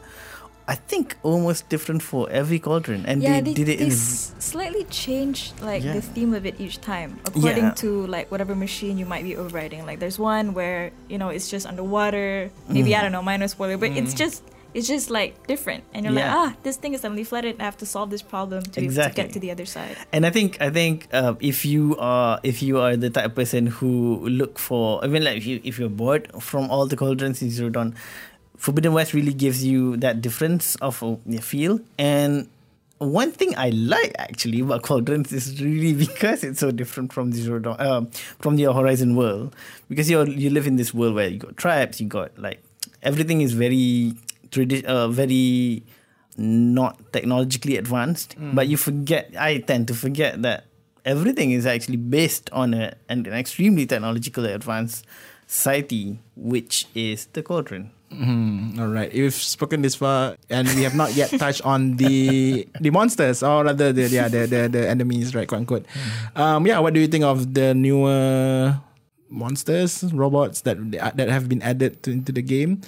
I 0.70 0.76
think 0.76 1.16
almost 1.24 1.68
different 1.68 2.00
for 2.00 2.30
every 2.30 2.60
cauldron, 2.60 3.04
and 3.04 3.22
yeah, 3.22 3.40
they, 3.40 3.50
they, 3.50 3.54
did 3.54 3.68
it 3.68 3.78
they 3.78 3.86
in. 3.86 3.90
s- 3.90 4.34
slightly 4.38 4.84
change 4.84 5.50
like 5.60 5.82
Yeah. 5.82 5.94
the 5.94 6.00
theme 6.00 6.32
of 6.32 6.46
it 6.46 6.60
each 6.60 6.80
time 6.80 7.18
according 7.26 7.74
Yeah. 7.74 7.82
to 7.82 8.06
like 8.06 8.30
whatever 8.30 8.54
machine 8.54 8.96
you 8.96 9.04
might 9.04 9.24
be 9.24 9.36
overriding. 9.36 9.84
Like 9.84 9.98
there's 9.98 10.18
one 10.18 10.54
where 10.54 10.92
you 11.08 11.18
know 11.18 11.28
it's 11.30 11.50
just 11.50 11.66
underwater. 11.66 12.50
Maybe 12.68 12.90
mm. 12.90 12.98
I 12.98 13.02
don't 13.02 13.10
know, 13.10 13.22
minor 13.22 13.48
spoiler, 13.48 13.78
but 13.78 13.90
it's 13.90 14.14
mm. 14.14 14.18
just 14.18 14.44
it's 14.74 14.87
just 14.88 15.11
like 15.11 15.46
different, 15.46 15.85
and 15.92 16.04
you're 16.04 16.14
Yeah. 16.14 16.35
like, 16.35 16.54
ah, 16.54 16.56
this 16.62 16.76
thing 16.76 16.94
is 16.94 17.00
suddenly 17.00 17.24
flooded. 17.24 17.56
I 17.61 17.64
have 17.64 17.76
to 17.78 17.87
solve 17.87 18.11
this 18.11 18.22
problem 18.22 18.62
to, 18.62 18.80
to 18.80 19.12
get 19.14 19.33
to 19.33 19.40
the 19.40 19.50
other 19.50 19.66
side. 19.66 19.96
And 20.12 20.24
I 20.26 20.30
think 20.30 20.61
I 20.61 20.70
think 20.70 21.09
uh, 21.12 21.35
if 21.40 21.64
you 21.64 21.96
are 21.98 22.38
if 22.42 22.62
you 22.62 22.78
are 22.78 22.96
the 22.96 23.11
type 23.11 23.26
of 23.26 23.35
person 23.35 23.66
who 23.66 24.26
look 24.28 24.59
for 24.59 25.02
I 25.04 25.09
mean 25.09 25.24
like 25.24 25.37
if 25.37 25.46
you 25.46 25.61
if 25.64 25.78
you're 25.78 25.88
bored 25.88 26.30
from 26.42 26.70
all 26.70 26.87
the 26.87 26.96
cauldrons 26.96 27.42
in 27.42 27.50
Zero 27.50 27.70
Dawn, 27.70 27.94
Forbidden 28.56 28.92
West 28.92 29.14
really 29.14 29.33
gives 29.33 29.64
you 29.64 29.96
that 29.98 30.20
difference 30.20 30.76
of 30.76 31.02
uh, 31.02 31.16
feel. 31.40 31.80
And 31.98 32.48
one 32.98 33.33
thing 33.33 33.54
I 33.56 33.70
like 33.70 34.12
actually 34.18 34.61
about 34.61 34.83
cauldrons 34.83 35.33
is 35.33 35.62
really 35.62 35.94
because 36.06 36.44
it's 36.44 36.61
so 36.61 36.70
different 36.70 37.12
from 37.12 37.33
Zero 37.33 37.59
Dawn, 37.59 37.80
um, 37.80 38.11
from 38.40 38.59
your 38.59 38.74
Horizon 38.74 39.16
world. 39.16 39.56
Because 39.88 40.11
you 40.11 40.22
you 40.26 40.50
live 40.50 40.66
in 40.66 40.76
this 40.76 40.92
world 40.92 41.14
where 41.14 41.28
you 41.28 41.38
got 41.38 41.56
tribes, 41.56 42.00
you 42.00 42.06
got 42.06 42.38
like 42.38 42.62
everything 43.02 43.40
is 43.40 43.52
very 43.54 44.12
tradi- 44.50 44.84
uh, 44.84 45.08
very 45.08 45.82
not 46.36 47.12
technologically 47.12 47.76
advanced, 47.76 48.34
but 48.38 48.68
you 48.68 48.76
forget. 48.76 49.34
I 49.38 49.58
tend 49.58 49.88
to 49.88 49.94
forget 49.94 50.40
that 50.42 50.64
everything 51.04 51.50
is 51.52 51.66
actually 51.66 51.96
based 51.98 52.48
on 52.52 52.72
a, 52.74 52.94
an, 53.08 53.26
an 53.26 53.32
extremely 53.34 53.84
technologically 53.86 54.52
advanced 54.52 55.04
society, 55.46 56.18
which 56.36 56.86
is 56.94 57.26
the 57.32 57.42
cauldron. 57.42 57.90
Mhm. 58.10 58.78
All 58.80 58.88
right. 58.90 59.12
We've 59.12 59.34
spoken 59.34 59.82
this 59.82 59.94
far, 59.94 60.34
and 60.50 60.66
we 60.74 60.82
have 60.82 60.94
not 60.98 61.14
yet 61.14 61.30
touched 61.38 61.62
on 61.62 61.94
the 61.96 62.66
the 62.80 62.90
monsters, 62.90 63.42
or 63.42 63.62
rather 63.64 63.92
the 63.92 64.08
yeah 64.10 64.26
the 64.26 64.46
the, 64.50 64.66
the 64.66 64.82
enemies, 64.88 65.34
right? 65.34 65.46
Quote 65.46 65.60
unquote. 65.62 65.86
Um, 66.34 66.66
yeah. 66.66 66.78
What 66.82 66.94
do 66.94 66.98
you 67.00 67.06
think 67.06 67.22
of 67.22 67.54
the 67.54 67.70
newer 67.74 68.74
monsters, 69.30 70.02
robots 70.12 70.62
that 70.62 70.76
that 70.92 71.28
have 71.30 71.48
been 71.48 71.62
added 71.62 72.02
to, 72.02 72.10
into 72.10 72.32
the 72.32 72.42
game. 72.42 72.82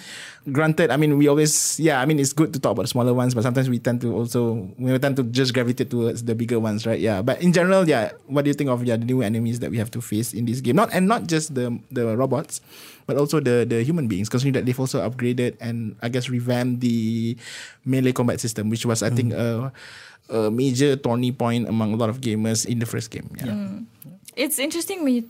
Granted, 0.50 0.90
I 0.90 0.98
mean 0.98 1.16
we 1.16 1.28
always 1.28 1.78
yeah, 1.78 2.02
I 2.02 2.05
mean 2.05 2.18
it's 2.18 2.35
good 2.35 2.52
to 2.52 2.59
talk 2.59 2.72
about 2.72 2.88
smaller 2.88 3.14
ones, 3.14 3.35
but 3.35 3.42
sometimes 3.42 3.70
we 3.70 3.78
tend 3.78 4.02
to 4.02 4.12
also 4.12 4.68
we 4.76 4.98
tend 4.98 5.16
to 5.16 5.22
just 5.22 5.55
gravitate 5.55 5.88
towards 5.88 6.24
the 6.24 6.35
bigger 6.35 6.59
ones, 6.59 6.85
right? 6.85 6.98
Yeah, 6.98 7.22
but 7.22 7.40
in 7.40 7.52
general, 7.52 7.88
yeah, 7.88 8.12
what 8.26 8.42
do 8.42 8.50
you 8.50 8.55
think 8.55 8.68
of 8.68 8.85
yeah 8.85 8.96
the 8.96 9.07
new 9.07 9.22
enemies 9.22 9.61
that 9.61 9.70
we 9.70 9.78
have 9.78 9.90
to 9.92 10.00
face 10.02 10.35
in 10.35 10.44
this 10.44 10.61
game? 10.61 10.76
Not 10.76 10.90
and 10.92 11.07
not 11.07 11.31
just 11.31 11.55
the 11.55 11.78
the 11.94 12.16
robots, 12.16 12.61
but 13.07 13.16
also 13.16 13.38
the 13.38 13.64
the 13.64 13.83
human 13.87 14.11
beings, 14.11 14.28
considering 14.28 14.55
that 14.59 14.66
they've 14.66 14.78
also 14.78 14.98
upgraded 14.98 15.57
and 15.62 15.94
I 16.02 16.11
guess 16.11 16.28
revamped 16.28 16.83
the 16.83 17.38
melee 17.87 18.12
combat 18.12 18.40
system, 18.42 18.68
which 18.68 18.85
was 18.85 19.02
I 19.02 19.11
think 19.11 19.33
mm. 19.33 19.38
a, 19.38 19.72
a 20.35 20.50
major 20.50 20.96
turning 20.96 21.35
point 21.35 21.68
among 21.68 21.94
a 21.94 21.96
lot 21.96 22.11
of 22.11 22.20
gamers 22.20 22.66
in 22.66 22.83
the 22.83 22.87
first 22.87 23.11
game. 23.11 23.31
Yeah. 23.38 23.55
Mm. 23.55 23.87
It's 24.35 24.59
interesting 24.59 25.05
when 25.05 25.14
you 25.14 25.24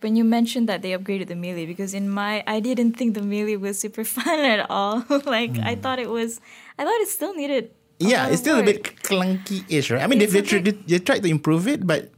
when 0.00 0.16
you 0.16 0.24
mentioned 0.24 0.68
that 0.68 0.82
they 0.82 0.90
upgraded 0.96 1.28
the 1.28 1.36
melee 1.36 1.66
because 1.66 1.94
in 1.94 2.08
my 2.08 2.42
I 2.46 2.60
didn't 2.60 2.94
think 2.94 3.14
the 3.14 3.22
melee 3.22 3.56
was 3.56 3.78
super 3.78 4.04
fun 4.16 4.40
at 4.40 4.70
all. 4.70 5.04
like 5.26 5.58
I 5.58 5.74
hmm. 5.74 5.80
thought 5.80 5.98
it 5.98 6.10
was 6.10 6.40
I 6.78 6.84
thought 6.84 7.00
it 7.00 7.08
still 7.08 7.34
needed 7.34 7.70
yeah, 8.00 8.32
it's 8.32 8.40
still 8.40 8.58
a 8.58 8.64
bit 8.64 8.82
clunky-ish, 9.04 9.92
right? 9.92 10.02
I 10.02 10.06
mean, 10.08 10.22
It's 10.22 10.32
they, 10.32 10.40
they, 10.40 10.48
tried, 10.48 10.64
bit- 10.64 10.88
they 10.88 10.98
tried 10.98 11.22
to 11.22 11.28
improve 11.28 11.68
it, 11.68 11.86
but 11.86 12.08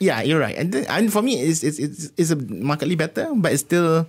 yeah, 0.00 0.22
you're 0.22 0.40
right. 0.40 0.56
And, 0.56 0.72
then, 0.72 0.86
and 0.88 1.12
for 1.12 1.20
me, 1.20 1.40
it's, 1.40 1.62
it's 1.62 1.78
it's 1.78 2.10
it's 2.16 2.30
a 2.30 2.36
markedly 2.36 2.96
better, 2.96 3.28
but 3.36 3.52
it's 3.52 3.60
still 3.60 4.08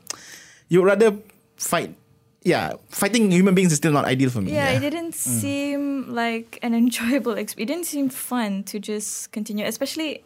you 0.70 0.82
would 0.82 0.88
rather 0.88 1.20
fight. 1.58 1.96
Yeah, 2.44 2.80
fighting 2.88 3.30
human 3.30 3.56
beings 3.56 3.74
is 3.74 3.78
still 3.78 3.92
not 3.92 4.06
ideal 4.06 4.30
for 4.30 4.40
me. 4.40 4.54
Yeah, 4.54 4.72
Yeah, 4.72 4.78
it 4.78 4.80
didn't 4.80 5.16
hmm. 5.16 5.40
seem 5.44 5.82
like 6.16 6.60
an 6.64 6.74
enjoyable 6.84 7.36
experience. 7.36 7.60
It 7.60 7.74
didn't 7.74 7.88
seem 7.88 8.08
fun 8.08 8.64
to 8.72 8.80
just 8.80 9.32
continue, 9.32 9.66
especially. 9.66 10.24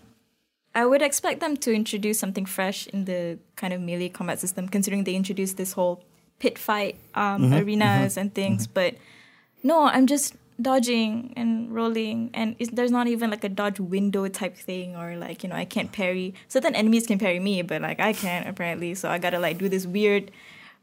I 0.73 0.85
would 0.85 1.01
expect 1.01 1.39
them 1.41 1.57
to 1.57 1.73
introduce 1.73 2.19
something 2.19 2.45
fresh 2.45 2.87
in 2.87 3.05
the 3.05 3.39
kind 3.55 3.73
of 3.73 3.81
melee 3.81 4.09
combat 4.09 4.39
system, 4.39 4.69
considering 4.69 5.03
they 5.03 5.15
introduced 5.15 5.57
this 5.57 5.73
whole 5.73 6.03
pit 6.39 6.57
fight 6.57 6.95
um, 7.15 7.51
arenas 7.53 8.15
and 8.17 8.33
things. 8.33 8.67
But 8.67 8.95
no, 9.63 9.83
I'm 9.83 10.07
just 10.07 10.35
dodging 10.61 11.33
and 11.35 11.73
rolling, 11.73 12.29
and 12.33 12.55
it's, 12.59 12.71
there's 12.71 12.91
not 12.91 13.07
even 13.07 13.29
like 13.29 13.43
a 13.43 13.49
dodge 13.49 13.79
window 13.79 14.27
type 14.29 14.55
thing, 14.55 14.95
or 14.95 15.17
like 15.17 15.43
you 15.43 15.49
know 15.49 15.55
I 15.55 15.65
can't 15.65 15.91
parry. 15.91 16.33
Certain 16.47 16.73
enemies 16.75 17.05
can 17.05 17.19
parry 17.19 17.39
me, 17.39 17.61
but 17.63 17.81
like 17.81 17.99
I 17.99 18.13
can't 18.13 18.47
apparently. 18.47 18.95
So 18.95 19.09
I 19.09 19.17
gotta 19.17 19.39
like 19.39 19.57
do 19.57 19.67
this 19.67 19.85
weird 19.85 20.31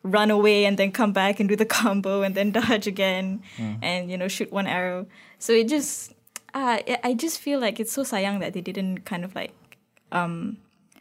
run 0.05 0.31
away 0.31 0.65
and 0.65 0.79
then 0.79 0.93
come 0.93 1.13
back 1.13 1.41
and 1.41 1.49
do 1.49 1.57
the 1.57 1.65
combo 1.79 2.23
and 2.23 2.35
then 2.35 2.53
dodge 2.53 2.87
again 2.87 3.43
and 3.83 4.11
you 4.11 4.17
know 4.19 4.29
shoot 4.29 4.53
one 4.53 4.67
arrow. 4.67 5.07
So 5.39 5.53
it 5.53 5.67
just 5.69 6.13
uh, 6.55 6.79
I- 6.87 6.99
I 7.05 7.15
just 7.15 7.41
feel 7.41 7.59
like 7.59 7.81
it's 7.81 7.93
so 7.93 8.03
sayang 8.03 8.41
that 8.41 8.53
they 8.53 8.61
didn't 8.61 9.05
kind 9.05 9.25
of 9.25 9.35
like 9.35 9.53
um 10.13 10.57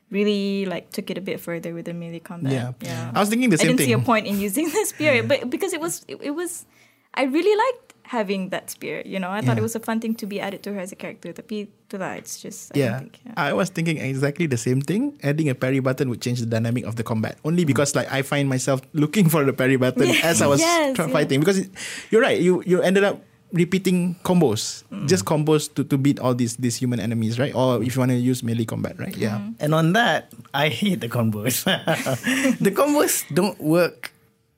really 0.10 0.66
like 0.66 0.90
took 0.92 1.10
it 1.12 1.18
a 1.18 1.22
bit 1.22 1.40
further 1.40 1.74
with 1.74 1.86
the 1.86 1.94
melee 1.94 2.20
combat. 2.20 2.52
Yeah. 2.54 2.72
yeah. 2.82 3.12
I 3.14 3.20
was 3.20 3.30
thinking 3.30 3.50
the 3.50 3.58
same 3.58 3.66
I 3.66 3.68
didn't 3.76 3.80
thing. 3.80 3.88
see 3.88 3.94
a 3.94 4.00
point 4.00 4.26
in 4.28 4.40
using 4.40 4.70
the 4.76 4.86
spirit, 4.86 5.28
but 5.28 5.50
because 5.50 5.74
it 5.74 5.82
was 5.82 6.06
it, 6.08 6.18
it 6.22 6.32
was 6.32 6.66
I 7.14 7.24
really 7.24 7.56
liked 7.58 7.94
having 8.08 8.50
that 8.56 8.70
spear. 8.72 9.04
You 9.04 9.20
know, 9.20 9.28
I 9.28 9.42
thought 9.42 9.60
Yeah. 9.60 9.60
it 9.60 9.68
was 9.68 9.76
a 9.76 9.82
fun 9.84 10.00
thing 10.00 10.16
to 10.16 10.26
be 10.26 10.40
added 10.40 10.64
to 10.64 10.72
her 10.74 10.80
as 10.80 10.94
a 10.94 10.96
character. 10.96 11.34
Tapi 11.36 11.68
to 11.92 11.98
that, 12.00 12.24
it's 12.24 12.40
just 12.40 12.72
I 12.72 12.80
Yeah. 12.80 12.90
don't 13.04 13.12
think, 13.12 13.20
yeah. 13.28 13.34
I 13.36 13.52
was 13.52 13.68
thinking 13.68 13.98
exactly 14.00 14.48
the 14.48 14.56
same 14.56 14.80
thing. 14.80 15.20
Adding 15.28 15.52
a 15.52 15.56
parry 15.60 15.84
button 15.84 16.08
would 16.08 16.24
change 16.24 16.40
the 16.40 16.48
dynamic 16.48 16.88
of 16.88 16.96
the 16.96 17.04
combat. 17.04 17.36
Only 17.44 17.68
because 17.68 17.92
like 18.00 18.08
I 18.08 18.24
find 18.24 18.48
myself 18.48 18.80
looking 18.96 19.28
for 19.28 19.44
the 19.44 19.52
parry 19.52 19.76
button 19.76 20.08
as 20.24 20.40
I 20.40 20.48
was 20.48 20.64
Yes, 20.64 20.96
fighting. 21.12 21.44
Because 21.44 21.68
it, 21.68 21.70
you're 22.08 22.24
right, 22.24 22.40
you 22.40 22.64
you 22.64 22.80
ended 22.80 23.04
up 23.04 23.20
repeating 23.52 24.16
combos, 24.24 24.84
mm. 24.92 25.08
just 25.08 25.26
combos 25.26 25.74
to, 25.74 25.84
to 25.84 25.98
beat 25.98 26.20
all 26.20 26.36
these 26.36 26.58
these 26.58 26.76
human 26.76 27.00
enemies, 27.00 27.40
right? 27.40 27.54
Or 27.56 27.82
if 27.82 27.96
you 27.96 28.00
want 28.00 28.12
to 28.12 28.18
use 28.18 28.44
melee 28.44 28.66
combat, 28.66 29.00
right? 29.00 29.16
Yeah. 29.16 29.40
Mm-hmm. 29.40 29.52
And 29.60 29.74
on 29.74 29.94
that, 29.94 30.34
I 30.54 30.70
hate 30.70 31.02
the 31.02 31.10
combos. 31.10 31.64
the 32.60 32.72
combos 32.72 33.24
don't 33.34 33.60
work 33.62 34.12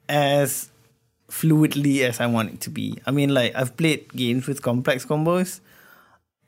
as 0.08 0.70
fluidly 1.30 2.02
as 2.02 2.20
I 2.20 2.26
want 2.26 2.54
it 2.54 2.62
to 2.62 2.70
be. 2.70 2.98
I 3.06 3.12
mean, 3.12 3.34
like 3.34 3.56
I've 3.56 3.78
played 3.78 4.12
games 4.14 4.48
with 4.48 4.62
complex 4.62 5.06
combos, 5.06 5.62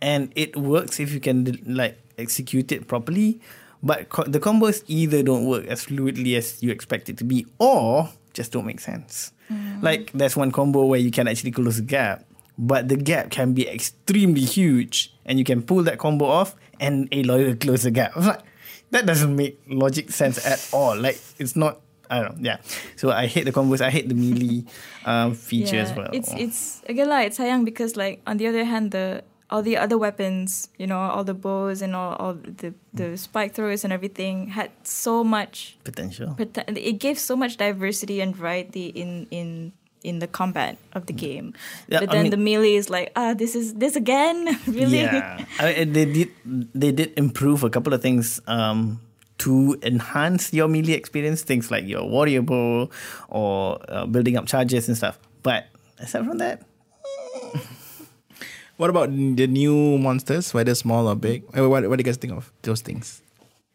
and 0.02 0.32
it 0.36 0.58
works 0.58 1.00
if 1.00 1.14
you 1.14 1.20
can 1.20 1.60
like 1.66 2.02
execute 2.18 2.72
it 2.72 2.88
properly. 2.88 3.40
But 3.84 4.10
co- 4.10 4.30
the 4.30 4.40
combos 4.40 4.84
either 4.88 5.24
don't 5.24 5.46
work 5.46 5.66
as 5.66 5.86
fluidly 5.86 6.38
as 6.38 6.62
you 6.62 6.70
expect 6.70 7.10
it 7.10 7.18
to 7.18 7.24
be, 7.24 7.46
or 7.58 8.10
just 8.34 8.52
don't 8.52 8.66
make 8.66 8.80
sense. 8.80 9.34
Mm. 9.52 9.84
Like 9.84 10.12
there's 10.14 10.36
one 10.36 10.52
combo 10.52 10.86
where 10.86 11.00
you 11.00 11.12
can 11.12 11.28
actually 11.28 11.52
close 11.52 11.80
a 11.80 11.82
gap, 11.82 12.26
but 12.62 12.88
the 12.88 12.96
gap 12.96 13.32
can 13.32 13.54
be 13.54 13.68
extremely 13.68 14.46
huge, 14.46 15.12
and 15.26 15.40
you 15.40 15.44
can 15.44 15.64
pull 15.64 15.82
that 15.84 15.98
combo 15.98 16.26
off, 16.26 16.56
and 16.80 17.10
Aloy 17.10 17.60
close 17.60 17.84
the 17.84 17.92
gap. 17.92 18.14
Like, 18.22 18.46
that 18.92 19.06
doesn't 19.06 19.36
make 19.36 19.58
logic 19.68 20.12
sense 20.12 20.46
at 20.46 20.70
all. 20.72 20.96
Like 20.96 21.20
it's 21.40 21.56
not. 21.56 21.82
I 22.10 22.22
don't 22.22 22.38
know. 22.38 22.52
Yeah. 22.52 22.58
So 22.98 23.10
I 23.10 23.26
hate 23.26 23.46
the 23.46 23.52
combos. 23.54 23.80
I 23.80 23.90
hate 23.90 24.10
the 24.10 24.16
melee 24.16 24.66
um, 25.06 25.34
feature 25.34 25.80
as 25.80 25.96
well. 25.96 26.10
It's 26.12 26.32
it's 26.36 26.84
again 26.88 27.08
like 27.08 27.28
it's 27.28 27.40
sayang 27.40 27.64
because 27.64 27.96
like 27.96 28.22
on 28.28 28.36
the 28.36 28.48
other 28.48 28.66
hand 28.66 28.92
the 28.92 29.24
all 29.50 29.64
the 29.64 29.78
other 29.78 29.98
weapons, 29.98 30.68
you 30.78 30.88
know, 30.88 31.00
all 31.00 31.24
the 31.24 31.34
bows 31.34 31.82
and 31.82 31.96
all, 31.96 32.16
all 32.20 32.34
the 32.36 32.74
the 32.94 33.16
spike 33.18 33.56
throwers 33.56 33.84
and 33.84 33.92
everything 33.94 34.48
had 34.48 34.72
so 34.84 35.24
much 35.24 35.78
potential. 35.84 36.36
poten- 36.38 36.76
it 36.78 37.00
gave 37.00 37.18
so 37.18 37.36
much 37.36 37.56
diversity 37.56 38.20
and 38.20 38.36
variety 38.36 38.88
in 38.88 39.26
in 39.32 39.72
in 40.04 40.20
the 40.20 40.28
combat 40.28 40.78
of 40.94 41.06
the 41.06 41.14
game. 41.14 41.54
Yeah, 41.88 42.00
but 42.02 42.10
I 42.10 42.14
then 42.14 42.24
mean- 42.24 42.32
the 42.32 42.38
melee 42.38 42.74
is 42.76 42.90
like, 42.90 43.12
ah, 43.16 43.34
this 43.34 43.56
is 43.56 43.74
this 43.76 43.96
again, 43.96 44.46
really? 44.68 45.02
Yeah, 45.02 45.46
I, 45.60 45.84
they 45.86 46.06
did. 46.06 46.30
They 46.74 46.92
did 46.92 47.14
improve 47.18 47.64
a 47.64 47.70
couple 47.70 47.94
of 47.94 48.02
things 48.02 48.42
um, 48.48 49.00
to 49.40 49.78
enhance 49.84 50.54
your 50.54 50.68
melee 50.68 50.94
experience. 50.94 51.44
Things 51.44 51.70
like 51.72 51.86
your 51.88 52.04
warrior 52.08 52.42
bow 52.42 52.90
or 53.30 53.80
uh, 53.90 54.06
building 54.06 54.38
up 54.38 54.46
charges 54.48 54.88
and 54.88 54.98
stuff. 54.98 55.20
But 55.44 55.68
aside 56.00 56.26
from 56.26 56.38
that, 56.40 56.62
What 58.78 58.90
about 58.90 59.10
the 59.14 59.46
new 59.46 59.98
monsters, 60.00 60.54
whether 60.56 60.74
small 60.74 61.08
or 61.08 61.16
big? 61.16 61.44
Uh, 61.56 61.70
What, 61.70 61.88
what 61.88 61.98
do 61.98 62.02
you 62.02 62.06
guys 62.06 62.18
think 62.18 62.34
of 62.34 62.52
those 62.64 62.82
things? 62.82 63.22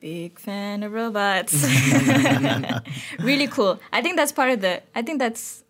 Big 0.00 0.38
fan 0.38 0.82
of 0.82 0.92
robots. 0.92 1.54
really 3.20 3.46
cool. 3.46 3.78
I 3.92 4.02
think 4.02 4.16
that's 4.16 4.32
part 4.32 4.50
of 4.50 4.60
the. 4.60 4.82
I 4.94 5.02
think 5.02 5.18
that's 5.18 5.62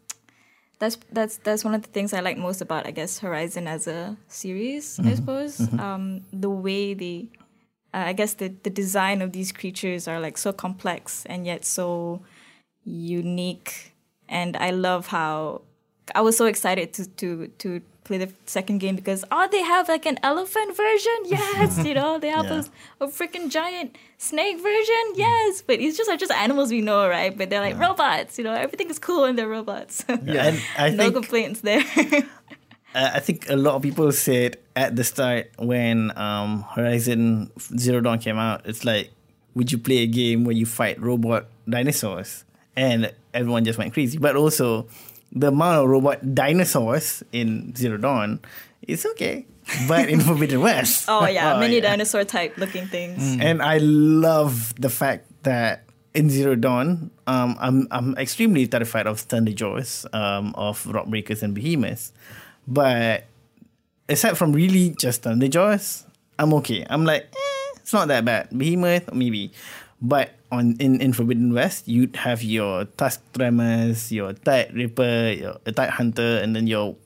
that's 0.78 0.98
that's 1.10 1.38
that's 1.38 1.64
one 1.64 1.74
of 1.74 1.82
the 1.82 1.88
things 1.88 2.12
I 2.12 2.20
like 2.20 2.36
most 2.36 2.60
about 2.60 2.86
I 2.86 2.90
guess 2.90 3.18
Horizon 3.18 3.66
as 3.66 3.86
a 3.86 4.16
series. 4.28 5.00
I 5.00 5.14
suppose 5.14 5.60
um, 5.78 6.22
the 6.32 6.50
way 6.50 6.94
the 6.94 7.28
uh, 7.94 8.04
I 8.06 8.12
guess 8.12 8.34
the 8.34 8.48
the 8.62 8.70
design 8.70 9.22
of 9.22 9.32
these 9.32 9.52
creatures 9.52 10.06
are 10.06 10.20
like 10.20 10.36
so 10.36 10.52
complex 10.52 11.24
and 11.26 11.46
yet 11.46 11.64
so 11.64 12.20
unique. 12.84 13.94
And 14.28 14.56
I 14.56 14.70
love 14.70 15.06
how 15.06 15.62
I 16.14 16.20
was 16.20 16.36
so 16.36 16.46
excited 16.46 16.92
to 16.94 17.06
to 17.06 17.48
to 17.58 17.80
play 18.06 18.18
the 18.18 18.32
second 18.46 18.78
game 18.78 18.96
because 18.96 19.24
oh 19.30 19.48
they 19.50 19.62
have 19.62 19.88
like 19.88 20.06
an 20.06 20.18
elephant 20.22 20.76
version? 20.76 21.16
Yes 21.26 21.84
you 21.84 21.94
know 21.94 22.18
they 22.18 22.28
have 22.28 22.46
Yeah. 22.46 22.62
a, 23.00 23.04
a 23.04 23.08
freaking 23.08 23.50
giant 23.50 23.96
snake 24.18 24.56
version? 24.60 25.04
Yes. 25.14 25.62
But 25.66 25.80
it's 25.80 25.96
just 25.96 26.08
are 26.10 26.16
just 26.16 26.32
animals 26.32 26.70
we 26.70 26.80
know 26.80 27.08
right? 27.08 27.36
But 27.36 27.50
they're 27.50 27.60
like 27.60 27.78
robots 27.78 28.38
you 28.38 28.44
know? 28.44 28.52
Everything 28.54 28.88
is 28.90 28.98
cool 28.98 29.24
and 29.24 29.38
they're 29.38 29.48
robots. 29.48 30.04
Yeah, 30.08 30.46
and 30.48 30.60
I 30.78 30.90
no 30.90 30.96
think 31.04 31.14
complaints 31.14 31.60
there. 31.60 31.82
Uh, 32.94 33.10
I 33.14 33.20
think 33.20 33.50
a 33.50 33.56
lot 33.56 33.74
of 33.74 33.82
people 33.82 34.10
said 34.10 34.56
at 34.74 34.96
the 34.96 35.04
start 35.04 35.50
when 35.58 36.16
um, 36.16 36.62
Horizon 36.62 37.50
Zero 37.76 38.00
Dawn 38.00 38.18
came 38.18 38.38
out, 38.38 38.62
it's 38.64 38.86
like, 38.86 39.10
would 39.54 39.70
you 39.70 39.76
play 39.76 39.98
a 39.98 40.06
game 40.06 40.44
where 40.44 40.56
you 40.56 40.64
fight 40.64 40.98
robot 40.98 41.44
dinosaurs? 41.68 42.44
And 42.74 43.12
everyone 43.34 43.66
just 43.66 43.78
went 43.78 43.92
crazy. 43.92 44.16
But 44.16 44.34
also, 44.36 44.88
the 45.36 45.48
amount 45.48 45.84
of 45.84 45.88
robot 45.88 46.34
dinosaurs 46.34 47.22
in 47.30 47.76
Zero 47.76 47.98
Dawn 47.98 48.40
is 48.88 49.04
okay. 49.14 49.46
But 49.86 50.08
in 50.08 50.20
Forbidden 50.26 50.60
West, 50.60 51.06
oh 51.08 51.26
yeah 51.26 51.60
mini 51.60 51.76
yeah. 51.76 51.80
Mm. 51.80 52.00
dinosaur 52.00 52.24
type 52.24 52.56
looking 52.56 52.86
things 52.86 53.36
And 53.40 53.60
I 53.60 53.78
love 53.78 54.72
the 54.80 54.88
fact 54.88 55.26
that 55.42 55.84
in 56.14 56.30
Zero 56.30 56.54
Dawn, 56.56 57.10
um, 57.26 57.56
I'm 57.60 57.86
I'm 57.90 58.16
extremely 58.16 58.66
terrified 58.66 59.06
of 59.06 59.20
Thunderjaws, 59.28 60.06
um, 60.14 60.54
of 60.56 60.82
Rockbreakers 60.84 61.42
and 61.42 61.52
Behemoths. 61.54 62.12
But 62.66 63.26
aside 64.08 64.38
from 64.38 64.52
really 64.52 64.90
just 64.96 65.22
Thunderjaws, 65.22 66.06
I'm 66.38 66.54
okay. 66.62 66.86
I'm 66.88 67.04
like, 67.04 67.24
eh, 67.24 67.70
it's 67.76 67.92
not 67.92 68.08
that 68.08 68.24
bad. 68.24 68.48
Behemoth, 68.56 69.12
maybe. 69.12 69.52
But 70.00 70.30
on 70.52 70.76
in, 70.78 71.00
in 71.00 71.12
Forbidden 71.12 71.52
West, 71.52 71.88
you'd 71.88 72.16
have 72.16 72.42
your 72.42 72.84
Tusk 72.96 73.20
Tremors, 73.32 74.12
your 74.12 74.32
Tide 74.32 74.74
Ripper, 74.74 75.34
your 75.36 75.56
uh, 75.66 75.72
Tide 75.72 75.90
Hunter, 75.90 76.38
and 76.42 76.54
then 76.54 76.66
your 76.66 76.96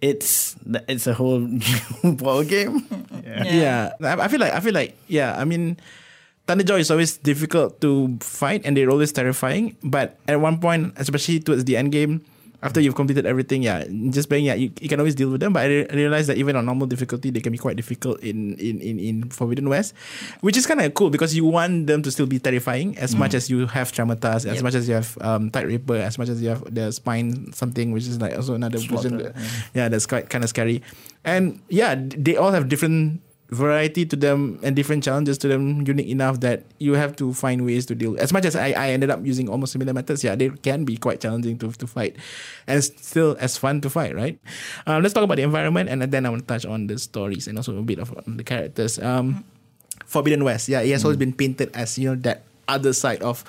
it's 0.00 0.56
it's 0.88 1.06
a 1.06 1.14
whole 1.14 1.40
new 1.40 1.80
ball 2.20 2.44
game. 2.44 2.86
Yeah. 3.24 3.44
Yeah. 3.44 3.92
I, 4.02 4.24
I 4.24 4.28
feel 4.28 4.40
like 4.40 4.52
I 4.52 4.60
feel 4.60 4.74
like 4.74 4.96
yeah. 5.08 5.34
I 5.38 5.44
mean, 5.44 5.78
Thunderjaw 6.46 6.78
is 6.78 6.90
always 6.90 7.16
difficult 7.16 7.80
to 7.80 8.16
fight, 8.20 8.62
and 8.64 8.76
they're 8.76 8.90
always 8.90 9.12
terrifying. 9.12 9.76
But 9.82 10.18
at 10.28 10.40
one 10.40 10.60
point, 10.60 10.94
especially 10.96 11.40
towards 11.40 11.64
the 11.64 11.76
end 11.76 11.92
game, 11.92 12.24
After 12.66 12.80
you've 12.80 12.94
completed 12.94 13.24
everything, 13.26 13.62
yeah, 13.62 13.84
just 14.10 14.28
playing, 14.28 14.44
yeah, 14.44 14.54
you, 14.54 14.70
you 14.80 14.88
can 14.88 14.98
always 15.00 15.14
deal 15.14 15.30
with 15.30 15.40
them. 15.40 15.52
But 15.54 15.62
I 15.62 15.66
re- 15.66 15.86
realize 15.92 16.26
that 16.26 16.36
even 16.36 16.56
on 16.56 16.66
normal 16.66 16.86
difficulty, 16.86 17.30
they 17.30 17.40
can 17.40 17.52
be 17.52 17.58
quite 17.58 17.76
difficult 17.76 18.20
in 18.20 18.58
in 18.58 18.80
in, 18.82 18.98
in 18.98 19.16
Forbidden 19.30 19.68
West, 19.68 19.94
which 20.42 20.56
is 20.56 20.66
kind 20.66 20.80
of 20.82 20.92
cool 20.94 21.08
because 21.10 21.34
you 21.34 21.44
want 21.46 21.86
them 21.86 22.02
to 22.02 22.10
still 22.10 22.26
be 22.26 22.38
terrifying 22.38 22.98
as 22.98 23.14
much 23.14 23.32
as 23.32 23.48
you 23.48 23.66
have 23.70 23.92
Tremortusks, 23.92 24.44
as 24.50 24.58
Yep. 24.58 24.62
much 24.62 24.74
as 24.74 24.88
you 24.88 24.94
have 24.94 25.16
um, 25.22 25.50
Tideripper, 25.50 25.96
as 26.00 26.18
much 26.18 26.28
as 26.28 26.42
you 26.42 26.50
have 26.50 26.62
the 26.74 26.90
Spine 26.92 27.52
something, 27.52 27.92
which 27.92 28.04
is 28.10 28.20
like 28.20 28.34
also 28.34 28.54
another 28.54 28.78
version. 28.78 29.18
Slaughter, 29.22 29.34
Yeah, 29.74 29.88
that's 29.88 30.06
quite 30.06 30.28
kind 30.28 30.42
of 30.44 30.50
scary. 30.50 30.82
And 31.24 31.60
yeah, 31.68 31.94
they 31.96 32.36
all 32.36 32.50
have 32.52 32.68
different 32.68 33.20
variety 33.50 34.04
to 34.04 34.16
them 34.16 34.58
and 34.62 34.74
different 34.74 35.04
challenges 35.04 35.38
to 35.38 35.46
them 35.46 35.86
unique 35.86 36.08
enough 36.08 36.40
that 36.40 36.64
you 36.78 36.94
have 36.94 37.14
to 37.14 37.32
find 37.32 37.64
ways 37.64 37.86
to 37.86 37.94
deal. 37.94 38.18
As 38.18 38.32
much 38.32 38.44
as 38.44 38.56
I, 38.56 38.72
I 38.72 38.90
ended 38.90 39.10
up 39.10 39.24
using 39.24 39.48
almost 39.48 39.72
similar 39.72 39.92
methods 39.92 40.24
yeah 40.24 40.34
they 40.34 40.50
can 40.50 40.84
be 40.84 40.96
quite 40.96 41.20
challenging 41.20 41.58
to, 41.58 41.70
to 41.72 41.86
fight 41.86 42.16
and 42.66 42.82
still 42.82 43.36
as 43.38 43.56
fun 43.56 43.80
to 43.82 43.90
fight 43.90 44.14
right? 44.14 44.38
Um, 44.86 45.02
let's 45.02 45.14
talk 45.14 45.22
about 45.22 45.36
the 45.36 45.42
environment 45.42 45.88
and 45.88 46.02
then 46.02 46.26
I 46.26 46.30
want 46.30 46.42
to 46.42 46.46
touch 46.46 46.66
on 46.66 46.88
the 46.88 46.98
stories 46.98 47.46
and 47.46 47.56
also 47.56 47.78
a 47.78 47.82
bit 47.82 47.98
of 47.98 48.12
the 48.26 48.44
characters. 48.44 48.98
Um, 48.98 49.44
Forbidden 50.06 50.42
West 50.42 50.68
yeah 50.68 50.80
it 50.80 50.90
has 50.90 51.04
always 51.04 51.18
been 51.18 51.32
painted 51.32 51.70
as 51.74 51.98
you 51.98 52.10
know 52.10 52.16
that 52.22 52.42
other 52.68 52.92
side 52.92 53.22
of 53.22 53.44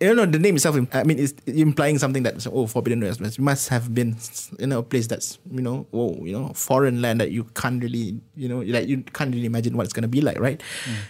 you 0.00 0.14
know 0.14 0.26
the 0.26 0.38
name 0.38 0.56
itself 0.56 0.76
i 0.92 1.02
mean 1.04 1.18
it's 1.18 1.32
implying 1.46 1.98
something 1.98 2.22
that 2.22 2.46
oh 2.52 2.66
forbidden 2.66 3.00
west 3.00 3.20
it 3.20 3.38
must 3.38 3.68
have 3.68 3.94
been 3.94 4.14
you 4.58 4.66
know 4.66 4.80
a 4.80 4.82
place 4.82 5.06
that's 5.06 5.38
you 5.50 5.62
know 5.62 5.86
whoa 5.90 6.14
you 6.22 6.32
know 6.32 6.48
foreign 6.54 7.00
land 7.00 7.20
that 7.20 7.30
you 7.30 7.44
can't 7.54 7.82
really 7.82 8.20
you 8.36 8.48
know 8.48 8.60
like 8.60 8.86
you 8.86 9.02
can't 9.14 9.32
really 9.34 9.46
imagine 9.46 9.76
what 9.76 9.84
it's 9.84 9.94
going 9.94 10.02
to 10.02 10.08
be 10.08 10.20
like 10.20 10.38
right? 10.38 10.62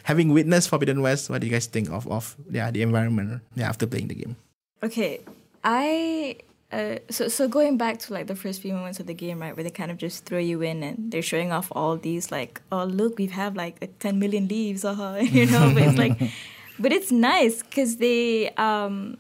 Having 0.05 0.33
witnessed 0.33 0.69
forbidden 0.69 1.03
west 1.03 1.31
what 1.31 1.41
do 1.41 1.47
you 1.47 1.53
guys 1.53 1.67
think 1.67 1.91
of 1.91 2.07
of 2.09 2.37
yeah 2.51 2.71
the 2.71 2.83
environment 2.83 3.43
yeah 3.55 3.69
after 3.69 3.87
playing 3.87 4.09
the 4.09 4.15
game? 4.15 4.37
Okay, 4.83 5.21
I 5.65 6.37
uh, 6.73 6.97
so 7.11 7.29
so 7.29 7.49
going 7.49 7.77
back 7.77 7.99
to 8.01 8.13
like 8.13 8.27
the 8.27 8.37
first 8.37 8.61
few 8.61 8.73
moments 8.75 9.01
of 9.01 9.07
the 9.07 9.15
game, 9.15 9.41
right, 9.41 9.57
where 9.57 9.65
they 9.65 9.71
kind 9.71 9.91
of 9.91 9.99
just 9.99 10.25
throw 10.25 10.39
you 10.39 10.63
in 10.63 10.83
and 10.83 11.11
they're 11.11 11.23
showing 11.23 11.53
off 11.53 11.69
all 11.73 11.97
these 11.97 12.31
like, 12.31 12.61
oh 12.71 12.85
look, 12.85 13.19
we 13.19 13.27
have 13.27 13.57
like 13.57 13.99
ten 13.99 14.19
million 14.19 14.49
leaves, 14.49 14.85
uh-huh, 14.85 15.17
you 15.21 15.47
know, 15.47 15.73
but 15.73 15.83
it's 15.83 15.99
like, 15.99 16.21
but 16.79 16.93
it's 16.93 17.13
nice 17.13 17.63
because 17.63 17.97
they 17.97 18.51
um. 18.57 19.19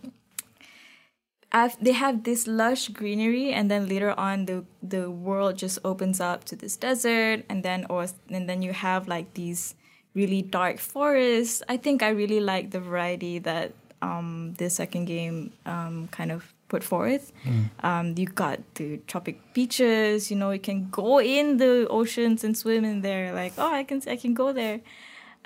Have, 1.53 1.79
they 1.81 1.93
have 1.93 2.25
this 2.25 2.47
lush 2.47 2.89
greenery, 2.89 3.51
and 3.53 3.71
then 3.71 3.89
later 3.89 4.13
on, 4.19 4.45
the 4.45 4.65
the 4.83 5.11
world 5.11 5.57
just 5.57 5.79
opens 5.85 6.21
up 6.21 6.45
to 6.47 6.57
this 6.57 6.77
desert, 6.77 7.45
and 7.49 7.63
then 7.63 7.87
or 7.89 8.07
and 8.29 8.47
then 8.49 8.61
you 8.61 8.75
have 8.75 9.09
like 9.09 9.33
these 9.35 9.75
really 10.15 10.43
dark 10.43 10.79
forests. 10.79 11.63
I 11.69 11.79
think 11.79 12.03
I 12.03 12.11
really 12.11 12.41
like 12.41 12.73
the 12.73 12.81
variety 12.81 13.39
that 13.39 13.73
um, 14.03 14.55
the 14.59 14.69
second 14.69 15.07
game 15.07 15.53
um, 15.65 16.09
kind 16.09 16.33
of 16.33 16.53
put 16.69 16.83
forth. 16.83 17.33
Um, 17.81 18.15
you 18.17 18.27
got 18.27 18.59
the 18.75 18.99
tropic 19.07 19.41
beaches. 19.55 20.31
You 20.31 20.37
know, 20.37 20.51
you 20.51 20.61
can 20.61 20.89
go 20.91 21.21
in 21.21 21.57
the 21.59 21.87
oceans 21.89 22.45
and 22.45 22.57
swim 22.57 22.85
in 22.85 23.01
there. 23.03 23.33
Like, 23.33 23.53
oh, 23.57 23.73
I 23.73 23.85
can 23.85 24.03
I 24.09 24.17
can 24.17 24.35
go 24.35 24.53
there. 24.53 24.81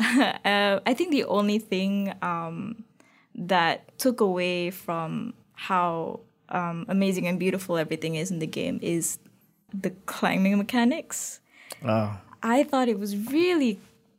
uh, 0.45 0.81
I 0.87 0.95
think 0.95 1.11
the 1.11 1.25
only 1.25 1.59
thing 1.59 2.15
um, 2.23 2.85
that 3.35 3.99
took 3.99 4.21
away 4.21 4.71
from 4.71 5.35
how 5.53 6.21
um, 6.49 6.87
amazing 6.89 7.27
and 7.27 7.39
beautiful 7.39 7.77
everything 7.77 8.15
is 8.15 8.31
in 8.31 8.39
the 8.39 8.47
game 8.47 8.79
is 8.83 9.19
the 9.73 9.91
climbing 10.07 10.57
mechanics. 10.57 11.41
Oh. 11.85 12.19
I 12.43 12.65
thought 12.65 12.89
it 12.89 12.99
was 12.99 13.17
really 13.17 13.79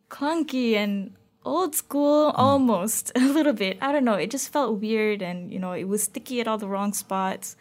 clunky 0.10 0.76
and 0.76 1.13
old 1.44 1.74
school 1.74 2.32
almost 2.36 3.12
a 3.15 3.20
little 3.20 3.54
bit. 3.54 3.78
I 3.82 3.91
don't 3.91 4.06
know. 4.06 4.13
It 4.13 4.30
just 4.30 4.52
felt 4.54 4.80
weird 4.80 5.22
and 5.22 5.52
you 5.52 5.60
know 5.60 5.74
it 5.74 5.86
was 5.86 6.04
sticky 6.04 6.41
at 6.41 6.48
all 6.48 6.58
the 6.58 6.67
wrong 6.67 6.94
spots. 6.94 7.56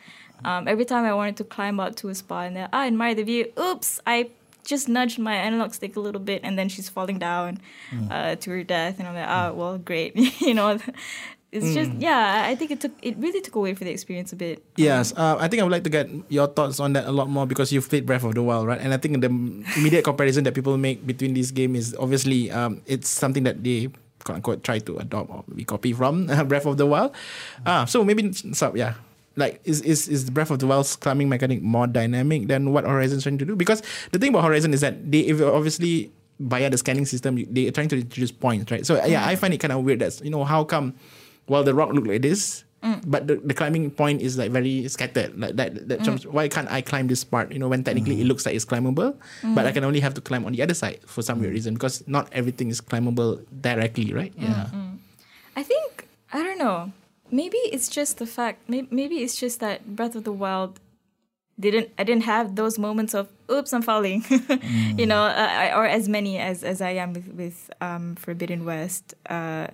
Um, 0.45 0.69
every 0.69 0.85
time 0.85 1.05
I 1.05 1.15
wanted 1.15 1.37
to 1.39 1.45
climb 1.45 1.81
up 1.81 1.97
to 1.97 2.09
a 2.09 2.15
spot 2.15 2.47
and 2.47 2.57
then 2.57 2.69
I 2.73 2.87
admire 2.87 3.15
the 3.15 3.25
view. 3.25 3.53
Oops, 3.59 4.01
I 4.07 4.31
just 4.71 4.89
nudged 4.89 5.19
my 5.19 5.35
analog 5.35 5.75
stick 5.75 5.97
a 5.97 6.01
little 6.01 6.23
bit 6.23 6.41
and 6.47 6.57
then 6.57 6.71
she's 6.71 6.89
falling 6.89 7.19
down 7.19 7.59
uh, 8.11 8.37
to 8.37 8.51
her 8.51 8.63
death 8.63 8.99
and 8.99 9.09
I'm 9.09 9.15
like, 9.19 9.29
oh 9.29 9.53
well, 9.59 9.77
great. 9.77 10.15
you 10.41 10.55
know, 10.55 10.79
it's 11.51 11.75
just 11.75 11.91
yeah. 11.99 12.47
I 12.47 12.55
think 12.55 12.71
it 12.71 12.81
took 12.81 12.95
it 13.03 13.19
really 13.19 13.43
took 13.43 13.59
away 13.59 13.75
from 13.75 13.91
the 13.91 13.93
experience 13.93 14.33
a 14.33 14.39
bit. 14.39 14.63
Yes, 14.79 15.11
uh, 15.19 15.35
I 15.43 15.51
think 15.51 15.61
I 15.61 15.65
would 15.67 15.75
like 15.75 15.83
to 15.83 15.91
get 15.91 16.07
your 16.31 16.47
thoughts 16.47 16.79
on 16.79 16.95
that 16.95 17.11
a 17.11 17.13
lot 17.13 17.29
more 17.29 17.45
because 17.45 17.75
you've 17.75 17.91
played 17.91 18.07
Breath 18.07 18.23
of 18.23 18.39
the 18.39 18.43
Wild, 18.43 18.71
right? 18.71 18.81
And 18.81 18.95
I 18.95 18.99
think 19.03 19.21
the 19.21 19.29
immediate 19.77 20.07
comparison 20.07 20.47
that 20.47 20.55
people 20.55 20.79
make 20.79 21.03
between 21.05 21.35
this 21.35 21.51
game 21.51 21.75
is 21.75 21.91
obviously 21.99 22.55
um, 22.55 22.81
it's 22.87 23.11
something 23.11 23.43
that 23.43 23.67
they 23.67 23.91
quote 24.23 24.37
unquote 24.37 24.63
try 24.63 24.79
to 24.79 24.99
adopt 24.99 25.29
or 25.31 25.43
we 25.51 25.67
copy 25.67 25.93
from 25.93 26.31
uh, 26.31 26.45
Breath 26.51 26.67
of 26.71 26.79
the 26.79 26.87
Wild. 26.87 27.11
Ah, 27.67 27.85
so 27.85 28.07
maybe 28.07 28.31
so 28.33 28.71
yeah. 28.79 28.95
Like 29.41 29.61
is 29.65 29.81
is 29.81 30.09
is 30.09 30.27
the 30.27 30.33
Breath 30.33 30.51
of 30.51 30.59
the 30.61 30.67
Wild's 30.67 30.95
climbing 30.97 31.29
mechanic 31.29 31.63
more 31.63 31.87
dynamic 31.87 32.49
than 32.49 32.73
what 32.73 32.85
Horizon's 32.85 33.25
trying 33.25 33.39
to 33.39 33.45
do? 33.45 33.57
Because 33.57 33.83
the 34.13 34.19
thing 34.19 34.31
about 34.31 34.45
Horizon 34.45 34.75
is 34.75 34.81
that 34.83 35.11
they 35.11 35.21
if 35.21 35.41
obviously 35.41 36.13
via 36.39 36.71
the 36.71 36.79
scanning 36.79 37.07
system 37.07 37.37
they 37.51 37.69
are 37.69 37.73
trying 37.73 37.89
to 37.89 37.97
introduce 37.97 38.33
points, 38.33 38.71
right? 38.71 38.85
So 38.85 39.03
yeah, 39.05 39.27
I 39.27 39.35
mm. 39.35 39.39
find 39.39 39.55
it 39.55 39.59
kind 39.59 39.73
of 39.73 39.85
weird 39.85 40.01
that 40.01 40.21
you 40.23 40.31
know 40.31 40.45
how 40.45 40.65
come 40.65 40.95
well 41.49 41.65
the 41.65 41.75
rock 41.75 41.93
look 41.93 42.07
like 42.07 42.23
this 42.23 42.65
mm. 42.83 43.03
but 43.07 43.27
the, 43.27 43.37
the 43.37 43.55
climbing 43.55 43.91
point 43.91 44.23
is 44.23 44.39
like 44.39 44.51
very 44.51 44.89
scattered. 44.89 45.39
Like 45.39 45.57
that, 45.57 45.89
that 45.89 46.05
terms- 46.05 46.25
mm. 46.25 46.33
why 46.33 46.49
can't 46.49 46.71
i 46.71 46.81
climb 46.81 47.09
this 47.09 47.25
part? 47.25 47.53
You 47.53 47.59
know 47.59 47.69
when 47.69 47.85
technically 47.85 48.21
it 48.21 48.25
looks 48.25 48.47
like 48.47 48.55
it's 48.55 48.65
climbable 48.65 49.17
but 49.55 49.67
i 49.67 49.73
can 49.73 49.85
only 49.85 50.01
have 50.01 50.15
to 50.15 50.21
climb 50.21 50.45
on 50.45 50.53
the 50.53 50.63
other 50.63 50.75
side 50.75 51.01
for 51.07 51.23
some 51.23 51.41
weird 51.41 51.53
reason 51.53 51.75
because 51.75 52.07
not 52.07 52.29
everything 52.33 52.69
is 52.69 52.81
climbable 52.81 53.41
directly 53.61 54.13
right? 54.13 54.33
Yeah. 54.37 54.69
I 55.57 55.63
think 55.63 56.09
I 56.33 56.43
don't 56.43 56.59
know. 56.59 56.93
Maybe 57.31 57.57
it's 57.73 57.89
just 57.89 58.19
the 58.19 58.27
fact. 58.27 58.69
Maybe, 58.69 58.89
maybe 58.91 59.17
it's 59.23 59.37
just 59.37 59.61
that 59.61 59.97
Breath 59.97 60.15
of 60.17 60.25
the 60.25 60.33
Wild 60.33 60.81
didn't. 61.59 61.91
I 61.99 62.05
didn't 62.05 62.25
have 62.25 62.57
those 62.57 62.79
moments 62.79 63.15
of 63.15 63.29
"oops, 63.51 63.73
I'm 63.73 63.83
falling," 63.83 64.25
you 64.97 65.07
know, 65.07 65.23
uh, 65.25 65.73
or 65.77 65.87
as 65.87 66.09
many 66.09 66.39
as 66.39 66.65
as 66.65 66.81
I 66.81 66.91
am 66.91 67.13
with 67.13 67.29
with 67.29 67.71
um, 67.81 68.17
Forbidden 68.17 68.65
West. 68.65 69.15
Uh, 69.29 69.69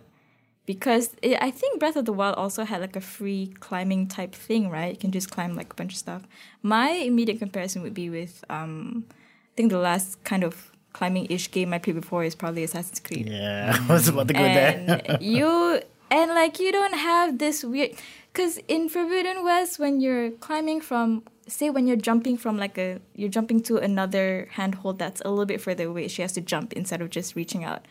because 0.66 1.14
it, 1.23 1.38
I 1.40 1.53
think 1.53 1.79
Breath 1.79 1.95
of 1.97 2.05
the 2.07 2.12
Wild 2.12 2.35
also 2.35 2.64
had 2.64 2.81
like 2.81 2.97
a 2.97 3.01
free 3.01 3.55
climbing 3.61 4.09
type 4.09 4.35
thing, 4.35 4.69
right? 4.69 4.90
You 4.92 4.99
can 4.99 5.12
just 5.12 5.31
climb 5.31 5.55
like 5.55 5.73
a 5.73 5.77
bunch 5.77 5.92
of 5.92 5.99
stuff. 5.99 6.23
My 6.62 6.90
immediate 6.90 7.38
comparison 7.38 7.83
would 7.83 7.95
be 7.95 8.11
with, 8.11 8.45
um, 8.51 9.05
I 9.09 9.55
think 9.57 9.71
the 9.71 9.79
last 9.79 10.23
kind 10.25 10.42
of 10.42 10.73
climbing 10.92 11.27
ish 11.31 11.53
game 11.53 11.73
I 11.73 11.79
played 11.79 11.95
before 11.95 12.25
is 12.25 12.35
probably 12.35 12.64
Assassin's 12.64 12.99
Creed 12.99 13.29
Yeah, 13.29 13.79
I 13.88 13.92
was 13.92 14.09
about 14.09 14.27
to 14.27 14.35
go 14.35 14.42
there. 14.42 15.03
and 15.05 15.23
you 15.23 15.81
and 16.11 16.31
like 16.33 16.61
you 16.61 16.73
don't 16.73 16.95
have 16.95 17.38
this 17.38 17.64
weird 17.64 17.92
because 18.33 18.59
in 18.69 18.88
forbidden 18.88 19.45
west 19.45 19.79
when 19.79 20.01
you're 20.01 20.31
climbing 20.31 20.81
from 20.81 21.23
say 21.49 21.71
when 21.71 21.87
you're 21.87 21.97
jumping 21.97 22.37
from 22.37 22.57
like 22.57 22.77
a 22.79 23.01
you're 23.14 23.31
jumping 23.31 23.62
to 23.62 23.77
another 23.77 24.49
handhold 24.53 24.99
that's 24.99 25.21
a 25.25 25.31
little 25.31 25.47
bit 25.47 25.61
further 25.61 25.87
away 25.87 26.09
she 26.09 26.23
has 26.23 26.33
to 26.33 26.40
jump 26.40 26.73
instead 26.73 27.01
of 27.01 27.11
just 27.11 27.37
reaching 27.37 27.64
out. 27.64 27.87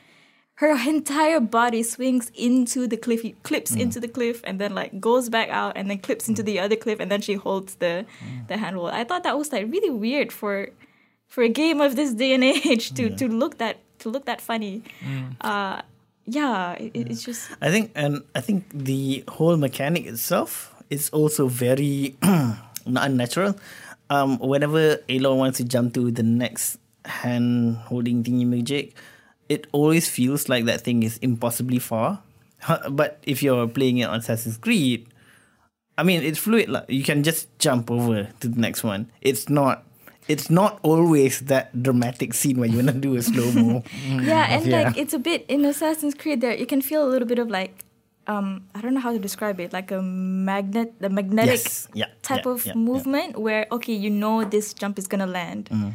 Her 0.60 0.72
entire 0.88 1.42
body 1.42 1.84
swings 1.84 2.32
into 2.34 2.88
the 2.88 2.96
cliff 2.96 3.26
clips 3.44 3.72
mm. 3.72 3.82
into 3.82 4.00
the 4.00 4.08
cliff 4.08 4.42
and 4.44 4.60
then 4.60 4.74
like 4.74 5.00
goes 5.00 5.30
back 5.30 5.50
out 5.50 5.74
and 5.76 5.90
then 5.90 6.00
clips 6.00 6.30
into 6.30 6.44
the 6.44 6.58
mm. 6.58 6.64
other 6.64 6.76
cliff 6.76 7.00
and 7.00 7.12
then 7.12 7.22
she 7.22 7.34
holds 7.34 7.76
the 7.76 8.06
mm. 8.24 8.48
the 8.48 8.58
handhold. 8.58 8.92
I 8.92 9.04
thought 9.04 9.24
that 9.24 9.38
was 9.38 9.52
like 9.52 9.72
really 9.72 9.90
weird 9.90 10.32
for 10.32 10.70
for 11.28 11.44
a 11.44 11.50
game 11.50 11.82
of 11.82 11.96
this 11.96 12.14
day 12.14 12.34
and 12.34 12.44
age 12.72 12.94
to 12.94 13.10
to 13.16 13.28
look 13.28 13.58
that 13.58 13.80
to 14.00 14.10
look 14.10 14.26
that 14.26 14.42
funny. 14.42 14.84
Uh 15.42 15.82
yeah, 16.26 16.74
it, 16.74 16.92
it- 16.94 17.12
it's 17.12 17.24
just 17.24 17.50
I 17.62 17.70
think, 17.72 17.92
and 17.96 18.24
I 18.34 18.42
think 18.42 18.66
the 18.74 19.24
whole 19.28 19.58
mechanic 19.58 20.06
itself 20.06 20.74
is 20.90 21.10
also 21.10 21.48
very 21.48 22.16
unnatural. 22.86 23.56
Um, 24.10 24.38
whenever 24.40 24.98
Aloy 25.10 25.36
wants 25.38 25.58
to 25.58 25.64
jump 25.66 25.94
to 25.96 26.12
the 26.12 26.24
next 26.24 26.78
hand 27.06 27.78
holding 27.90 28.24
thingy 28.24 28.46
magic, 28.46 28.94
it 29.50 29.68
always 29.72 30.10
feels 30.10 30.48
like 30.50 30.66
that 30.66 30.82
thing 30.82 31.04
is 31.04 31.18
impossibly 31.20 31.80
far. 31.80 32.22
But 32.90 33.20
if 33.24 33.42
you're 33.44 33.68
playing 33.68 34.00
it 34.00 34.06
on 34.10 34.20
Assassin's 34.20 34.58
Creed, 34.58 35.08
I 35.98 36.04
mean, 36.04 36.24
it's 36.24 36.40
fluid. 36.40 36.70
Like, 36.70 36.86
you 36.90 37.04
can 37.04 37.24
just 37.24 37.48
jump 37.60 37.90
over 37.90 38.30
to 38.42 38.48
the 38.48 38.60
next 38.60 38.84
one. 38.84 39.12
It's 39.22 39.50
not. 39.50 39.84
It's 40.28 40.50
not 40.50 40.80
always 40.82 41.42
that 41.52 41.70
dramatic 41.84 42.34
scene 42.34 42.58
where 42.58 42.68
you 42.70 42.78
wanna 42.82 42.94
do 42.98 43.16
a 43.16 43.22
slow 43.22 43.52
mo. 43.54 43.84
yeah, 44.10 44.50
and 44.50 44.66
Yeah. 44.66 44.90
like 44.90 44.98
it's 44.98 45.14
a 45.14 45.20
bit 45.20 45.46
in 45.48 45.66
Assassin's 45.66 46.16
Creed 46.16 46.42
there 46.42 46.56
you 46.56 46.66
can 46.66 46.82
feel 46.82 47.06
a 47.06 47.10
little 47.10 47.28
bit 47.28 47.38
of 47.38 47.50
like 47.50 47.86
um 48.26 48.66
I 48.74 48.82
don't 48.82 48.94
know 48.98 49.06
how 49.06 49.14
to 49.14 49.20
describe 49.22 49.60
it 49.62 49.70
like 49.72 49.92
a 49.94 50.02
magnet 50.02 50.94
the 51.00 51.10
magnetic 51.14 51.62
Yes. 51.62 51.88
Yeah, 51.94 52.10
type 52.26 52.46
yeah, 52.46 52.52
of 52.58 52.66
yeah, 52.66 52.74
movement 52.74 53.38
where 53.38 53.68
okay 53.72 53.94
you 53.94 54.10
know 54.10 54.44
this 54.44 54.74
jump 54.74 54.98
is 54.98 55.06
gonna 55.06 55.28
land. 55.30 55.70
Mm-hmm. 55.70 55.94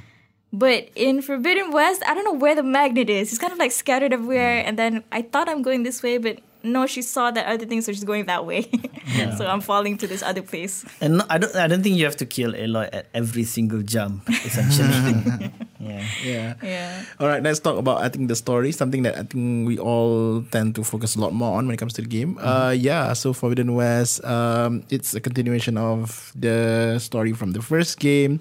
But 0.52 0.90
in 0.98 1.22
Forbidden 1.22 1.70
West, 1.70 2.02
I 2.06 2.14
don't 2.14 2.24
know 2.26 2.34
where 2.34 2.56
the 2.58 2.64
magnet 2.66 3.08
is. 3.08 3.30
It's 3.30 3.38
kind 3.38 3.52
of 3.52 3.58
like 3.58 3.70
scattered 3.70 4.12
everywhere, 4.12 4.62
Mm. 4.62 4.66
and 4.66 4.74
then 4.78 4.92
I 5.12 5.22
thought 5.22 5.48
I'm 5.48 5.62
going 5.62 5.84
this 5.84 6.02
way, 6.02 6.18
but 6.18 6.38
no, 6.62 6.86
she 6.86 7.02
saw 7.02 7.30
that 7.30 7.46
other 7.46 7.66
thing, 7.66 7.80
so 7.80 7.92
she's 7.92 8.04
going 8.04 8.26
that 8.26 8.46
way. 8.46 8.62
so 9.36 9.46
I'm 9.46 9.60
falling 9.60 9.96
to 9.98 10.06
this 10.06 10.22
other 10.22 10.42
place. 10.42 10.84
And 11.00 11.18
no, 11.18 11.24
I 11.28 11.38
don't. 11.38 11.54
I 11.56 11.66
don't 11.66 11.82
think 11.82 11.96
you 11.96 12.04
have 12.04 12.16
to 12.16 12.26
kill 12.26 12.52
Aloy 12.52 12.88
at 12.92 13.06
every 13.14 13.44
single 13.44 13.82
jump. 13.82 14.28
Essentially, 14.28 15.50
Yeah. 15.80 16.04
Yeah. 16.24 16.54
Yeah. 16.62 17.04
All 17.18 17.26
right, 17.26 17.42
let's 17.42 17.58
talk 17.60 17.78
about 17.78 18.02
I 18.02 18.08
think 18.08 18.28
the 18.28 18.36
story, 18.36 18.72
something 18.72 19.02
that 19.02 19.16
I 19.16 19.22
think 19.22 19.66
we 19.66 19.78
all 19.78 20.42
tend 20.50 20.74
to 20.76 20.84
focus 20.84 21.16
a 21.16 21.20
lot 21.20 21.32
more 21.32 21.56
on 21.56 21.66
when 21.66 21.74
it 21.74 21.78
comes 21.78 21.94
to 21.94 22.02
the 22.02 22.08
game. 22.08 22.38
Uh, 22.38 22.74
yeah. 22.76 23.12
So 23.14 23.32
Forbidden 23.32 23.74
West, 23.74 24.24
um, 24.24 24.84
it's 24.90 25.14
a 25.14 25.20
continuation 25.20 25.78
of 25.78 26.32
the 26.36 26.98
story 26.98 27.32
from 27.32 27.52
the 27.52 27.62
first 27.62 27.98
game. 27.98 28.40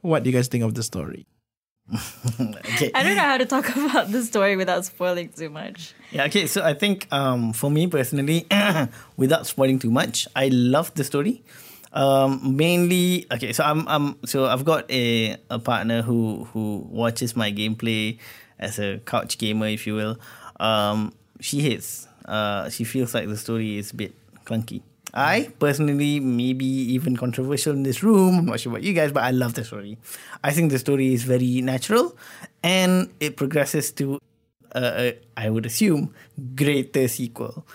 What 0.00 0.22
do 0.22 0.30
you 0.30 0.36
guys 0.36 0.48
think 0.48 0.64
of 0.64 0.74
the 0.74 0.82
story? 0.82 1.26
Okay. 2.40 2.90
I 2.94 3.02
don't 3.02 3.16
know 3.16 3.22
how 3.22 3.38
to 3.38 3.46
talk 3.46 3.68
about 3.76 4.10
the 4.10 4.22
story 4.22 4.56
without 4.56 4.84
spoiling 4.84 5.28
too 5.30 5.50
much. 5.50 5.94
Yeah, 6.10 6.24
okay. 6.24 6.46
So 6.46 6.62
I 6.62 6.74
think 6.74 7.06
um, 7.12 7.52
for 7.52 7.70
me 7.70 7.86
personally, 7.86 8.46
without 9.16 9.46
spoiling 9.46 9.78
too 9.78 9.90
much, 9.90 10.28
I 10.34 10.48
love 10.48 10.94
the 10.94 11.04
story. 11.04 11.42
Um, 11.92 12.56
mainly, 12.56 13.26
okay. 13.32 13.52
So 13.52 13.64
I'm, 13.64 13.86
I'm, 13.88 14.16
so 14.24 14.46
I've 14.46 14.64
got 14.64 14.90
a, 14.90 15.36
a 15.50 15.58
partner 15.58 16.02
who 16.02 16.44
who 16.52 16.86
watches 16.88 17.34
my 17.34 17.50
gameplay 17.52 18.18
as 18.58 18.78
a 18.78 19.00
couch 19.04 19.38
gamer, 19.38 19.66
if 19.66 19.86
you 19.86 19.94
will. 19.94 20.18
Um, 20.60 21.12
she 21.40 21.60
hates. 21.60 22.06
Uh, 22.24 22.68
she 22.70 22.84
feels 22.84 23.14
like 23.14 23.26
the 23.26 23.36
story 23.36 23.78
is 23.78 23.90
a 23.90 23.96
bit 23.96 24.14
clunky. 24.44 24.82
I 25.12 25.50
personally, 25.58 26.20
maybe 26.20 26.66
even 26.66 27.16
controversial 27.16 27.72
in 27.72 27.82
this 27.82 28.02
room. 28.02 28.38
I'm 28.38 28.46
not 28.46 28.60
sure 28.60 28.72
about 28.72 28.82
you 28.82 28.92
guys, 28.92 29.12
but 29.12 29.24
I 29.24 29.30
love 29.30 29.54
the 29.54 29.64
story. 29.64 29.98
I 30.44 30.52
think 30.52 30.70
the 30.70 30.78
story 30.78 31.12
is 31.12 31.24
very 31.24 31.60
natural, 31.62 32.16
and 32.62 33.10
it 33.20 33.36
progresses 33.36 33.90
to 33.92 34.20
uh, 34.74 35.12
I 35.36 35.50
would 35.50 35.66
assume, 35.66 36.14
greater 36.54 37.08
sequel. 37.08 37.66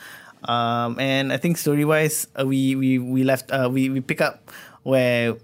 Um, 0.43 0.99
and 0.99 1.33
I 1.33 1.37
think 1.37 1.57
story 1.57 1.85
wise, 1.85 2.27
uh, 2.39 2.45
we 2.45 2.75
we 2.75 2.99
we 2.99 3.23
left 3.23 3.51
uh, 3.51 3.69
we 3.71 3.89
we 3.89 3.99
pick 4.01 4.21
up 4.21 4.51
where 4.83 5.35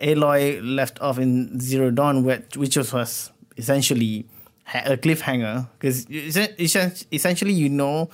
Aloy 0.00 0.60
left 0.62 1.00
off 1.00 1.18
in 1.18 1.60
Zero 1.60 1.90
Dawn, 1.90 2.24
which 2.24 2.56
which 2.56 2.76
was, 2.76 2.92
was 2.92 3.30
essentially 3.56 4.26
a 4.74 4.96
cliffhanger 4.96 5.68
because 5.78 6.06
essentially 6.10 7.52
you 7.52 7.68
know 7.68 8.08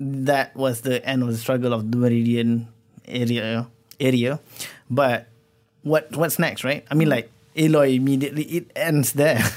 that 0.00 0.54
was 0.54 0.82
the 0.82 1.04
end 1.04 1.22
of 1.22 1.28
the 1.28 1.36
struggle 1.36 1.72
of 1.72 1.90
the 1.90 1.98
Meridian 1.98 2.68
area 3.06 3.66
area, 4.00 4.40
but 4.90 5.26
what 5.82 6.14
what's 6.16 6.38
next, 6.38 6.64
right? 6.64 6.86
I 6.90 6.94
mean, 6.94 7.08
mm. 7.08 7.12
like 7.12 7.30
Aloy 7.56 7.96
immediately 7.96 8.44
it 8.44 8.70
ends 8.76 9.12
there. 9.12 9.42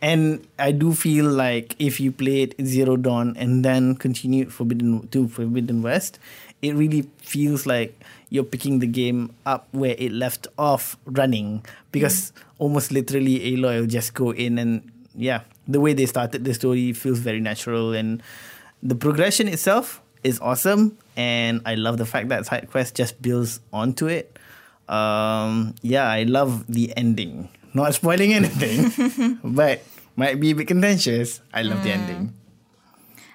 And 0.00 0.46
I 0.60 0.70
do 0.70 0.94
feel 0.94 1.26
like 1.26 1.74
if 1.80 1.98
you 1.98 2.12
played 2.12 2.54
Zero 2.62 2.96
Dawn 2.96 3.34
and 3.36 3.64
then 3.64 3.96
continued 3.96 4.52
Forbidden 4.52 5.08
to 5.08 5.26
Forbidden 5.26 5.82
West, 5.82 6.20
it 6.62 6.74
really 6.74 7.10
feels 7.18 7.66
like 7.66 7.98
you're 8.30 8.44
picking 8.44 8.78
the 8.78 8.86
game 8.86 9.34
up 9.44 9.66
where 9.72 9.96
it 9.98 10.12
left 10.12 10.46
off 10.56 10.96
running 11.04 11.64
because 11.90 12.30
mm. 12.30 12.42
almost 12.58 12.92
literally 12.92 13.40
Aloy 13.56 13.80
will 13.80 13.90
just 13.90 14.14
go 14.14 14.30
in 14.30 14.58
and 14.58 14.88
yeah, 15.16 15.42
the 15.66 15.80
way 15.80 15.94
they 15.94 16.06
started 16.06 16.44
the 16.44 16.54
story 16.54 16.92
feels 16.92 17.18
very 17.18 17.40
natural 17.40 17.92
and 17.92 18.22
the 18.82 18.94
progression 18.94 19.48
itself 19.48 20.02
is 20.22 20.40
awesome 20.40 20.98
and 21.16 21.62
I 21.66 21.74
love 21.74 21.98
the 21.98 22.06
fact 22.06 22.28
that 22.28 22.46
side 22.46 22.68
quest 22.70 22.94
just 22.94 23.20
builds 23.20 23.60
onto 23.72 24.06
it. 24.06 24.38
Um, 24.88 25.74
yeah, 25.82 26.08
I 26.08 26.22
love 26.22 26.66
the 26.66 26.92
ending. 26.96 27.48
Not 27.74 27.94
spoiling 27.94 28.32
anything, 28.32 29.38
but 29.44 29.82
might 30.16 30.40
be 30.40 30.50
a 30.50 30.54
bit 30.54 30.66
contentious. 30.68 31.40
I 31.52 31.62
love 31.62 31.82
the 31.84 31.90
ending. 31.90 32.32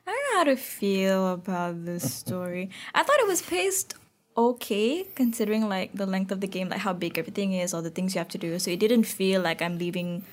I 0.08 0.12
don't 0.12 0.34
know 0.34 0.38
how 0.40 0.44
to 0.46 0.56
feel 0.56 1.34
about 1.34 1.86
this 1.86 2.12
story. 2.12 2.70
I 2.96 3.04
thought 3.04 3.20
it 3.20 3.28
was 3.28 3.42
paced 3.42 3.96
okay, 4.36 5.06
considering 5.16 5.70
like 5.70 5.94
the 5.94 6.06
length 6.06 6.32
of 6.32 6.42
the 6.42 6.48
game, 6.48 6.70
like 6.70 6.80
how 6.80 6.94
big 6.94 7.18
everything 7.20 7.54
is, 7.54 7.74
all 7.74 7.82
the 7.82 7.92
things 7.92 8.16
you 8.16 8.20
have 8.20 8.30
to 8.30 8.38
do. 8.38 8.58
So 8.60 8.72
it 8.72 8.80
didn't 8.80 9.04
feel 9.04 9.42
like 9.42 9.62
I'm 9.62 9.78
leaving 9.78 10.24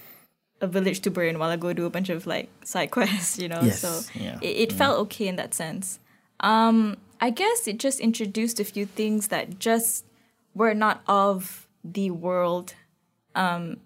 a 0.61 0.67
village 0.67 1.01
to 1.01 1.11
burn 1.11 1.39
while 1.39 1.51
I 1.51 1.57
go 1.57 1.73
do 1.73 1.87
a 1.87 1.91
bunch 1.91 2.09
of 2.09 2.27
like 2.27 2.49
side 2.65 2.91
quests, 2.97 3.39
you 3.39 3.49
know. 3.49 3.63
Yes, 3.63 3.81
So 3.81 4.01
yeah. 4.19 4.39
it, 4.41 4.57
it 4.57 4.73
felt 4.73 4.99
okay 5.01 5.29
in 5.29 5.37
that 5.37 5.55
sense. 5.55 5.99
Um, 6.41 6.97
I 7.21 7.31
guess 7.31 7.69
it 7.69 7.79
just 7.79 8.01
introduced 8.01 8.61
a 8.61 8.65
few 8.65 8.87
things 8.87 9.29
that 9.29 9.59
just 9.59 10.05
were 10.55 10.75
not 10.75 11.03
of 11.07 11.67
the 11.85 12.11
world 12.11 12.75
um, 13.35 13.77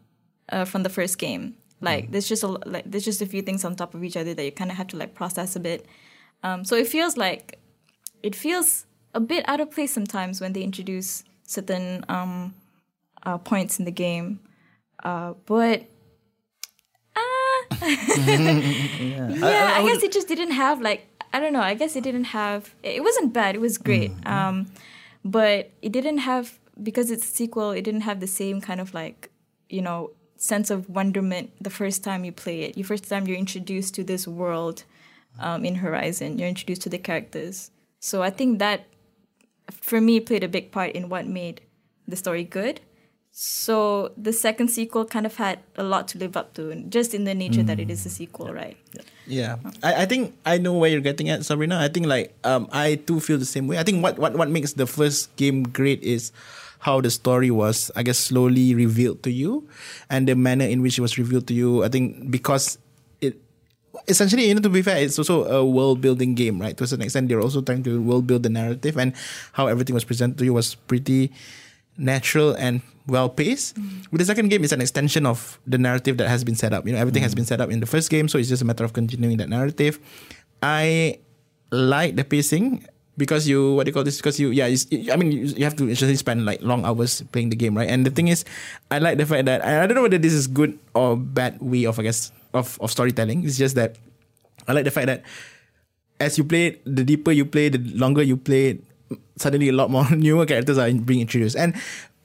uh, 0.48 0.64
from 0.64 0.82
the 0.82 0.88
first 0.90 1.18
game. 1.18 1.56
Like 1.80 2.10
there's 2.12 2.26
just 2.28 2.42
a 2.42 2.46
like 2.46 2.84
there's 2.86 3.04
just 3.04 3.20
a 3.20 3.26
few 3.26 3.42
things 3.42 3.64
on 3.64 3.76
top 3.76 3.94
of 3.94 4.02
each 4.02 4.16
other 4.16 4.32
that 4.32 4.42
you 4.42 4.52
kind 4.52 4.70
of 4.70 4.76
have 4.78 4.86
to 4.88 4.96
like 4.96 5.14
process 5.14 5.54
a 5.54 5.60
bit. 5.60 5.84
Um, 6.42 6.64
so 6.64 6.76
it 6.76 6.88
feels 6.88 7.16
like 7.16 7.58
it 8.22 8.34
feels 8.34 8.86
a 9.12 9.20
bit 9.20 9.46
out 9.46 9.60
of 9.60 9.70
place 9.70 9.92
sometimes 9.92 10.40
when 10.40 10.54
they 10.54 10.62
introduce 10.62 11.24
certain 11.46 12.04
um, 12.08 12.54
uh, 13.22 13.36
points 13.38 13.78
in 13.78 13.84
the 13.84 13.90
game. 13.90 14.40
Uh, 15.02 15.34
but 15.44 15.84
uh, 17.82 19.48
yeah, 19.48 19.74
I, 19.76 19.84
guess 19.86 20.02
it 20.02 20.12
just 20.12 20.28
didn't 20.28 20.52
have 20.52 20.80
like 20.80 21.06
I 21.32 21.40
don't 21.40 21.52
know. 21.52 21.60
I 21.60 21.74
guess 21.74 21.96
it 21.96 22.04
didn't 22.04 22.24
have. 22.24 22.74
It 22.82 23.02
wasn't 23.02 23.32
bad. 23.32 23.54
It 23.54 23.60
was 23.60 23.78
great. 23.78 24.12
Um, 24.26 24.66
but 25.24 25.70
it 25.82 25.90
didn't 25.90 26.18
have 26.18 26.58
because 26.82 27.10
it's 27.10 27.24
a 27.24 27.34
sequel. 27.34 27.70
It 27.70 27.82
didn't 27.82 28.02
have 28.02 28.20
the 28.20 28.26
same 28.26 28.60
kind 28.60 28.80
of 28.80 28.94
like 28.94 29.30
you 29.68 29.82
know 29.82 30.10
sense 30.36 30.70
of 30.70 30.88
wonderment 30.88 31.50
the 31.60 31.70
first 31.70 32.04
time 32.04 32.24
you 32.24 32.32
play 32.32 32.62
it. 32.62 32.76
You 32.76 32.84
first 32.84 33.08
time 33.08 33.26
you're 33.26 33.38
introduced 33.38 33.94
to 33.94 34.04
this 34.04 34.28
world 34.28 34.84
um, 35.38 35.64
in 35.64 35.76
Horizon. 35.76 36.38
You're 36.38 36.48
introduced 36.48 36.82
to 36.82 36.88
the 36.88 36.98
characters. 36.98 37.70
So 38.00 38.22
I 38.22 38.30
think 38.30 38.58
that 38.58 38.86
for 39.72 40.00
me 40.00 40.20
played 40.20 40.44
a 40.44 40.48
big 40.48 40.70
part 40.70 40.92
in 40.92 41.08
what 41.08 41.26
made 41.26 41.62
the 42.06 42.16
story 42.16 42.44
good. 42.44 42.80
So 43.34 44.14
the 44.16 44.32
second 44.32 44.70
sequel 44.70 45.04
kind 45.04 45.26
of 45.26 45.34
had 45.34 45.58
a 45.74 45.82
lot 45.82 46.06
to 46.14 46.18
live 46.22 46.36
up 46.36 46.54
to, 46.54 46.70
just 46.86 47.18
in 47.18 47.24
the 47.24 47.34
nature 47.34 47.64
that 47.64 47.80
it 47.80 47.90
is 47.90 48.06
a 48.06 48.08
sequel, 48.08 48.54
right? 48.54 48.78
Yeah, 49.26 49.56
I, 49.82 50.02
I 50.02 50.06
think 50.06 50.38
I 50.46 50.58
know 50.58 50.78
where 50.78 50.88
you're 50.88 51.02
getting 51.02 51.28
at, 51.30 51.44
Sabrina. 51.44 51.82
I 51.82 51.88
think 51.90 52.06
like 52.06 52.30
um 52.46 52.70
I 52.70 52.94
too 52.94 53.18
feel 53.18 53.36
the 53.36 53.44
same 53.44 53.66
way. 53.66 53.76
I 53.76 53.82
think 53.82 54.06
what 54.06 54.22
what 54.22 54.38
what 54.38 54.54
makes 54.54 54.78
the 54.78 54.86
first 54.86 55.34
game 55.34 55.66
great 55.66 55.98
is 56.06 56.30
how 56.86 57.02
the 57.02 57.10
story 57.10 57.50
was, 57.50 57.90
I 57.98 58.06
guess, 58.06 58.22
slowly 58.22 58.70
revealed 58.70 59.26
to 59.26 59.34
you, 59.34 59.66
and 60.06 60.30
the 60.30 60.38
manner 60.38 60.70
in 60.70 60.78
which 60.78 60.94
it 60.94 61.02
was 61.02 61.18
revealed 61.18 61.50
to 61.50 61.58
you. 61.58 61.82
I 61.82 61.90
think 61.90 62.30
because 62.30 62.78
it 63.18 63.34
essentially, 64.06 64.46
you 64.46 64.54
know, 64.54 64.62
to 64.62 64.70
be 64.70 64.86
fair, 64.86 65.02
it's 65.02 65.18
also 65.18 65.42
a 65.50 65.66
world 65.66 65.98
building 65.98 66.38
game, 66.38 66.62
right? 66.62 66.78
To 66.78 66.84
a 66.84 66.86
certain 66.86 67.02
extent, 67.02 67.26
they're 67.26 67.42
also 67.42 67.66
trying 67.66 67.82
to 67.82 67.98
world 67.98 68.30
build 68.30 68.46
the 68.46 68.54
narrative, 68.54 68.94
and 68.94 69.10
how 69.58 69.66
everything 69.66 69.98
was 69.98 70.06
presented 70.06 70.38
to 70.38 70.44
you 70.46 70.54
was 70.54 70.78
pretty 70.86 71.34
natural 71.96 72.52
and 72.54 72.82
well 73.06 73.28
paced. 73.28 73.76
With 74.10 74.20
the 74.20 74.24
second 74.24 74.48
game, 74.48 74.64
it's 74.64 74.72
an 74.72 74.80
extension 74.80 75.26
of 75.26 75.58
the 75.66 75.78
narrative 75.78 76.16
that 76.18 76.28
has 76.28 76.44
been 76.44 76.56
set 76.56 76.72
up. 76.72 76.86
You 76.86 76.92
know, 76.92 76.98
everything 76.98 77.22
has 77.22 77.34
been 77.34 77.44
set 77.44 77.60
up 77.60 77.70
in 77.70 77.80
the 77.80 77.86
first 77.86 78.10
game, 78.10 78.28
so 78.28 78.38
it's 78.38 78.48
just 78.48 78.62
a 78.62 78.64
matter 78.64 78.84
of 78.84 78.92
continuing 78.92 79.36
that 79.38 79.48
narrative. 79.48 79.98
I 80.62 81.18
like 81.70 82.16
the 82.16 82.24
pacing 82.24 82.86
because 83.16 83.46
you 83.48 83.74
what 83.74 83.84
do 83.84 83.90
you 83.90 83.94
call 83.94 84.04
this? 84.04 84.18
Because 84.18 84.38
you 84.40 84.50
yeah, 84.50 84.66
it's, 84.66 84.86
I 85.10 85.16
mean 85.16 85.32
you, 85.32 85.44
you 85.54 85.64
have 85.64 85.76
to 85.76 85.88
essentially 85.88 86.16
spend 86.16 86.44
like 86.46 86.62
long 86.62 86.84
hours 86.84 87.22
playing 87.32 87.50
the 87.50 87.56
game, 87.56 87.76
right? 87.76 87.88
And 87.88 88.06
the 88.06 88.10
thing 88.10 88.28
is, 88.28 88.44
I 88.90 88.98
like 88.98 89.18
the 89.18 89.26
fact 89.26 89.46
that 89.46 89.64
I, 89.64 89.86
don't 89.86 89.94
know 89.94 90.02
whether 90.02 90.18
this 90.18 90.32
is 90.32 90.46
good 90.46 90.78
or 90.94 91.16
bad 91.16 91.60
way 91.60 91.84
of 91.84 91.98
I 91.98 92.02
guess 92.02 92.32
of 92.52 92.78
of 92.80 92.90
storytelling. 92.90 93.44
It's 93.44 93.58
just 93.58 93.74
that 93.76 93.96
I 94.66 94.72
like 94.72 94.84
the 94.84 94.94
fact 94.94 95.06
that 95.06 95.22
as 96.20 96.38
you 96.38 96.44
play, 96.44 96.80
the 96.84 97.04
deeper 97.04 97.32
you 97.32 97.44
play, 97.44 97.68
the 97.68 97.78
longer 97.78 98.22
you 98.22 98.36
play, 98.36 98.78
it, 98.78 98.84
suddenly 99.36 99.68
a 99.68 99.72
lot 99.72 99.90
more 99.90 100.08
newer 100.16 100.46
characters 100.46 100.78
are 100.78 100.90
being 100.92 101.20
introduced. 101.20 101.56
And 101.56 101.74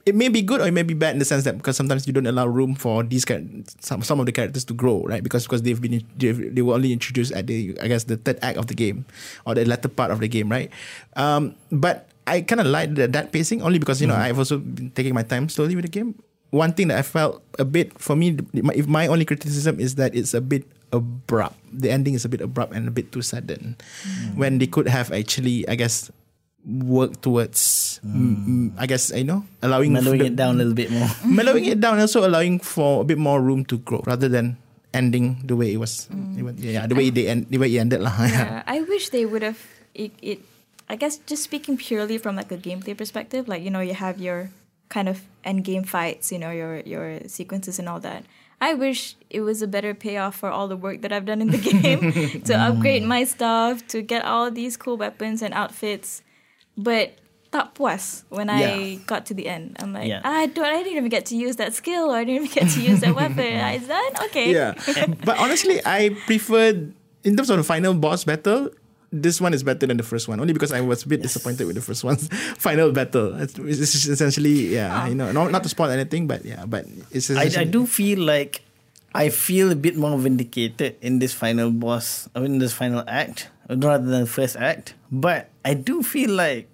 it 0.05 0.15
may 0.15 0.27
be 0.29 0.41
good 0.41 0.61
or 0.61 0.67
it 0.67 0.73
may 0.73 0.83
be 0.83 0.93
bad 0.93 1.13
in 1.13 1.19
the 1.19 1.25
sense 1.25 1.43
that 1.43 1.57
because 1.57 1.77
sometimes 1.77 2.07
you 2.07 2.13
don't 2.13 2.25
allow 2.25 2.47
room 2.47 2.73
for 2.73 3.03
these 3.03 3.25
some 3.79 4.01
some 4.01 4.19
of 4.19 4.25
the 4.25 4.31
characters 4.31 4.65
to 4.65 4.73
grow, 4.73 5.03
right? 5.03 5.23
Because 5.23 5.43
because 5.43 5.61
they've 5.61 5.79
been 5.79 6.03
they've, 6.17 6.55
they 6.55 6.61
were 6.61 6.73
only 6.73 6.91
introduced 6.91 7.31
at 7.33 7.47
the 7.47 7.77
I 7.81 7.87
guess 7.87 8.05
the 8.05 8.17
third 8.17 8.39
act 8.41 8.57
of 8.57 8.67
the 8.67 8.73
game 8.73 9.05
or 9.45 9.55
the 9.55 9.65
latter 9.65 9.87
part 9.87 10.11
of 10.11 10.19
the 10.19 10.27
game, 10.27 10.49
right? 10.49 10.71
Um, 11.15 11.55
but 11.71 12.09
I 12.25 12.41
kind 12.41 12.61
of 12.61 12.67
like 12.67 12.95
that, 12.95 13.13
that 13.13 13.31
pacing 13.31 13.61
only 13.61 13.79
because 13.79 14.01
you 14.01 14.07
know 14.07 14.15
I've 14.15 14.37
also 14.37 14.57
been 14.57 14.91
taking 14.91 15.13
my 15.13 15.23
time 15.23 15.49
slowly 15.49 15.75
with 15.75 15.85
the 15.85 15.93
game. 15.93 16.15
One 16.49 16.73
thing 16.73 16.87
that 16.89 16.97
I 16.97 17.03
felt 17.03 17.43
a 17.59 17.65
bit 17.65 17.93
for 18.01 18.15
me, 18.15 18.35
if 18.73 18.87
my 18.87 19.05
only 19.05 19.25
criticism 19.25 19.79
is 19.79 19.95
that 19.95 20.15
it's 20.15 20.33
a 20.33 20.41
bit 20.41 20.65
abrupt. 20.91 21.57
The 21.71 21.91
ending 21.91 22.15
is 22.15 22.25
a 22.25 22.29
bit 22.29 22.41
abrupt 22.41 22.73
and 22.73 22.87
a 22.87 22.91
bit 22.91 23.11
too 23.11 23.21
sudden, 23.21 23.77
when 24.33 24.57
they 24.57 24.65
could 24.65 24.87
have 24.87 25.11
actually, 25.11 25.67
I 25.69 25.75
guess, 25.75 26.09
work 26.69 27.21
towards, 27.21 27.99
mm, 28.05 28.37
mm, 28.45 28.67
I 28.77 28.85
guess, 28.85 29.09
you 29.09 29.23
know, 29.25 29.43
allowing 29.61 29.93
Mellowing 29.93 30.19
the- 30.19 30.25
it 30.29 30.35
down 30.35 30.55
a 30.55 30.57
little 30.61 30.73
bit 30.77 30.91
more. 30.93 31.09
mellowing 31.25 31.65
it 31.65 31.79
down, 31.81 31.99
also 31.99 32.21
allowing 32.27 32.59
for 32.59 33.01
a 33.01 33.05
bit 33.05 33.17
more 33.17 33.41
room 33.41 33.65
to 33.65 33.77
grow 33.81 34.03
rather 34.05 34.29
than 34.29 34.57
ending 34.93 35.41
the 35.45 35.55
way 35.55 35.73
it 35.73 35.77
was. 35.77 36.07
it 36.37 36.43
was- 36.43 36.55
yeah, 36.61 36.85
the 36.87 36.95
way 36.95 37.09
they 37.09 37.27
end, 37.27 37.47
the 37.49 37.57
way 37.57 37.73
it 37.73 37.79
ended, 37.79 38.01
lah. 38.01 38.13
Yeah. 38.21 38.29
Yeah, 38.29 38.63
I 38.67 38.81
wish 38.81 39.09
they 39.09 39.25
would 39.25 39.41
have 39.41 39.59
it, 39.93 40.11
it. 40.21 40.39
I 40.89 40.95
guess 40.95 41.17
just 41.25 41.43
speaking 41.43 41.77
purely 41.77 42.17
from 42.17 42.35
like 42.35 42.51
a 42.51 42.57
gameplay 42.57 42.97
perspective, 42.97 43.47
like 43.47 43.61
you 43.61 43.69
know, 43.69 43.81
you 43.81 43.93
have 43.93 44.17
your 44.21 44.49
kind 44.89 45.05
of 45.09 45.21
end 45.45 45.63
game 45.63 45.83
fights, 45.85 46.31
you 46.33 46.39
know, 46.41 46.49
your 46.49 46.81
your 46.81 47.21
sequences 47.29 47.77
and 47.77 47.85
all 47.89 47.99
that. 48.01 48.25
I 48.59 48.73
wish 48.73 49.15
it 49.29 49.39
was 49.45 49.61
a 49.61 49.67
better 49.69 49.93
payoff 49.93 50.35
for 50.35 50.49
all 50.49 50.67
the 50.67 50.75
work 50.75 50.99
that 51.05 51.13
I've 51.13 51.23
done 51.29 51.39
in 51.45 51.47
the 51.53 51.61
game 51.63 52.41
to 52.43 52.53
upgrade 52.57 53.03
my 53.05 53.23
stuff, 53.23 53.85
to 53.93 54.01
get 54.01 54.25
all 54.25 54.49
these 54.51 54.75
cool 54.75 54.97
weapons 54.97 55.39
and 55.45 55.53
outfits. 55.53 56.23
But 56.79 57.19
tak 57.51 57.73
puas 57.75 58.23
when 58.29 58.47
I 58.49 59.01
got 59.09 59.25
to 59.27 59.33
the 59.33 59.49
end. 59.49 59.75
I'm 59.81 59.91
like, 59.91 60.07
Yeah. 60.07 60.21
Ah, 60.23 60.45
I 60.45 60.45
don't, 60.47 60.65
I 60.65 60.79
didn't 60.85 60.95
even 60.95 61.09
get 61.09 61.25
to 61.33 61.35
use 61.35 61.57
that 61.57 61.73
skill, 61.73 62.07
or 62.07 62.15
I 62.15 62.23
didn't 62.23 62.45
even 62.45 62.53
get 62.55 62.69
to 62.77 62.81
use 62.81 63.01
that 63.01 63.15
weapon. 63.15 63.51
Is 63.75 63.87
that 63.87 64.11
okay? 64.29 64.53
Yeah. 64.53 64.77
but 65.25 65.37
honestly, 65.37 65.81
I 65.83 66.15
preferred 66.25 66.93
in 67.25 67.35
terms 67.35 67.49
of 67.49 67.57
the 67.57 67.67
final 67.67 67.93
boss 67.93 68.23
battle. 68.23 68.69
This 69.09 69.41
one 69.41 69.57
is 69.57 69.65
better 69.65 69.89
than 69.89 69.97
the 69.97 70.05
first 70.05 70.29
one, 70.29 70.37
only 70.37 70.53
because 70.53 70.69
I 70.69 70.85
was 70.85 71.01
a 71.01 71.09
bit 71.09 71.25
disappointed 71.25 71.65
with 71.65 71.73
the 71.73 71.81
first 71.81 72.05
one's 72.05 72.27
final 72.61 72.93
battle. 72.93 73.33
It's, 73.41 73.57
it's 73.57 74.05
essentially, 74.05 74.69
yeah, 74.69 75.09
you 75.09 75.15
know, 75.17 75.31
not, 75.33 75.49
not 75.49 75.63
to 75.65 75.69
spoil 75.69 75.89
anything, 75.89 76.27
but 76.29 76.45
yeah, 76.45 76.69
but 76.69 76.85
it's 77.09 77.33
I, 77.33 77.49
essentially, 77.49 77.65
I 77.65 77.73
do 77.73 77.89
feel 77.89 78.21
like 78.21 78.61
I 79.15 79.29
feel 79.33 79.71
a 79.71 79.75
bit 79.75 79.97
more 79.97 80.13
vindicated 80.13 81.01
in 81.01 81.17
this 81.17 81.33
final 81.33 81.71
boss, 81.71 82.29
in 82.37 82.59
this 82.61 82.71
final 82.71 83.03
act, 83.09 83.49
rather 83.67 84.05
than 84.05 84.29
the 84.29 84.29
first 84.29 84.55
act. 84.55 84.93
But 85.09 85.49
I 85.65 85.73
do 85.73 86.03
feel 86.03 86.29
like 86.29 86.68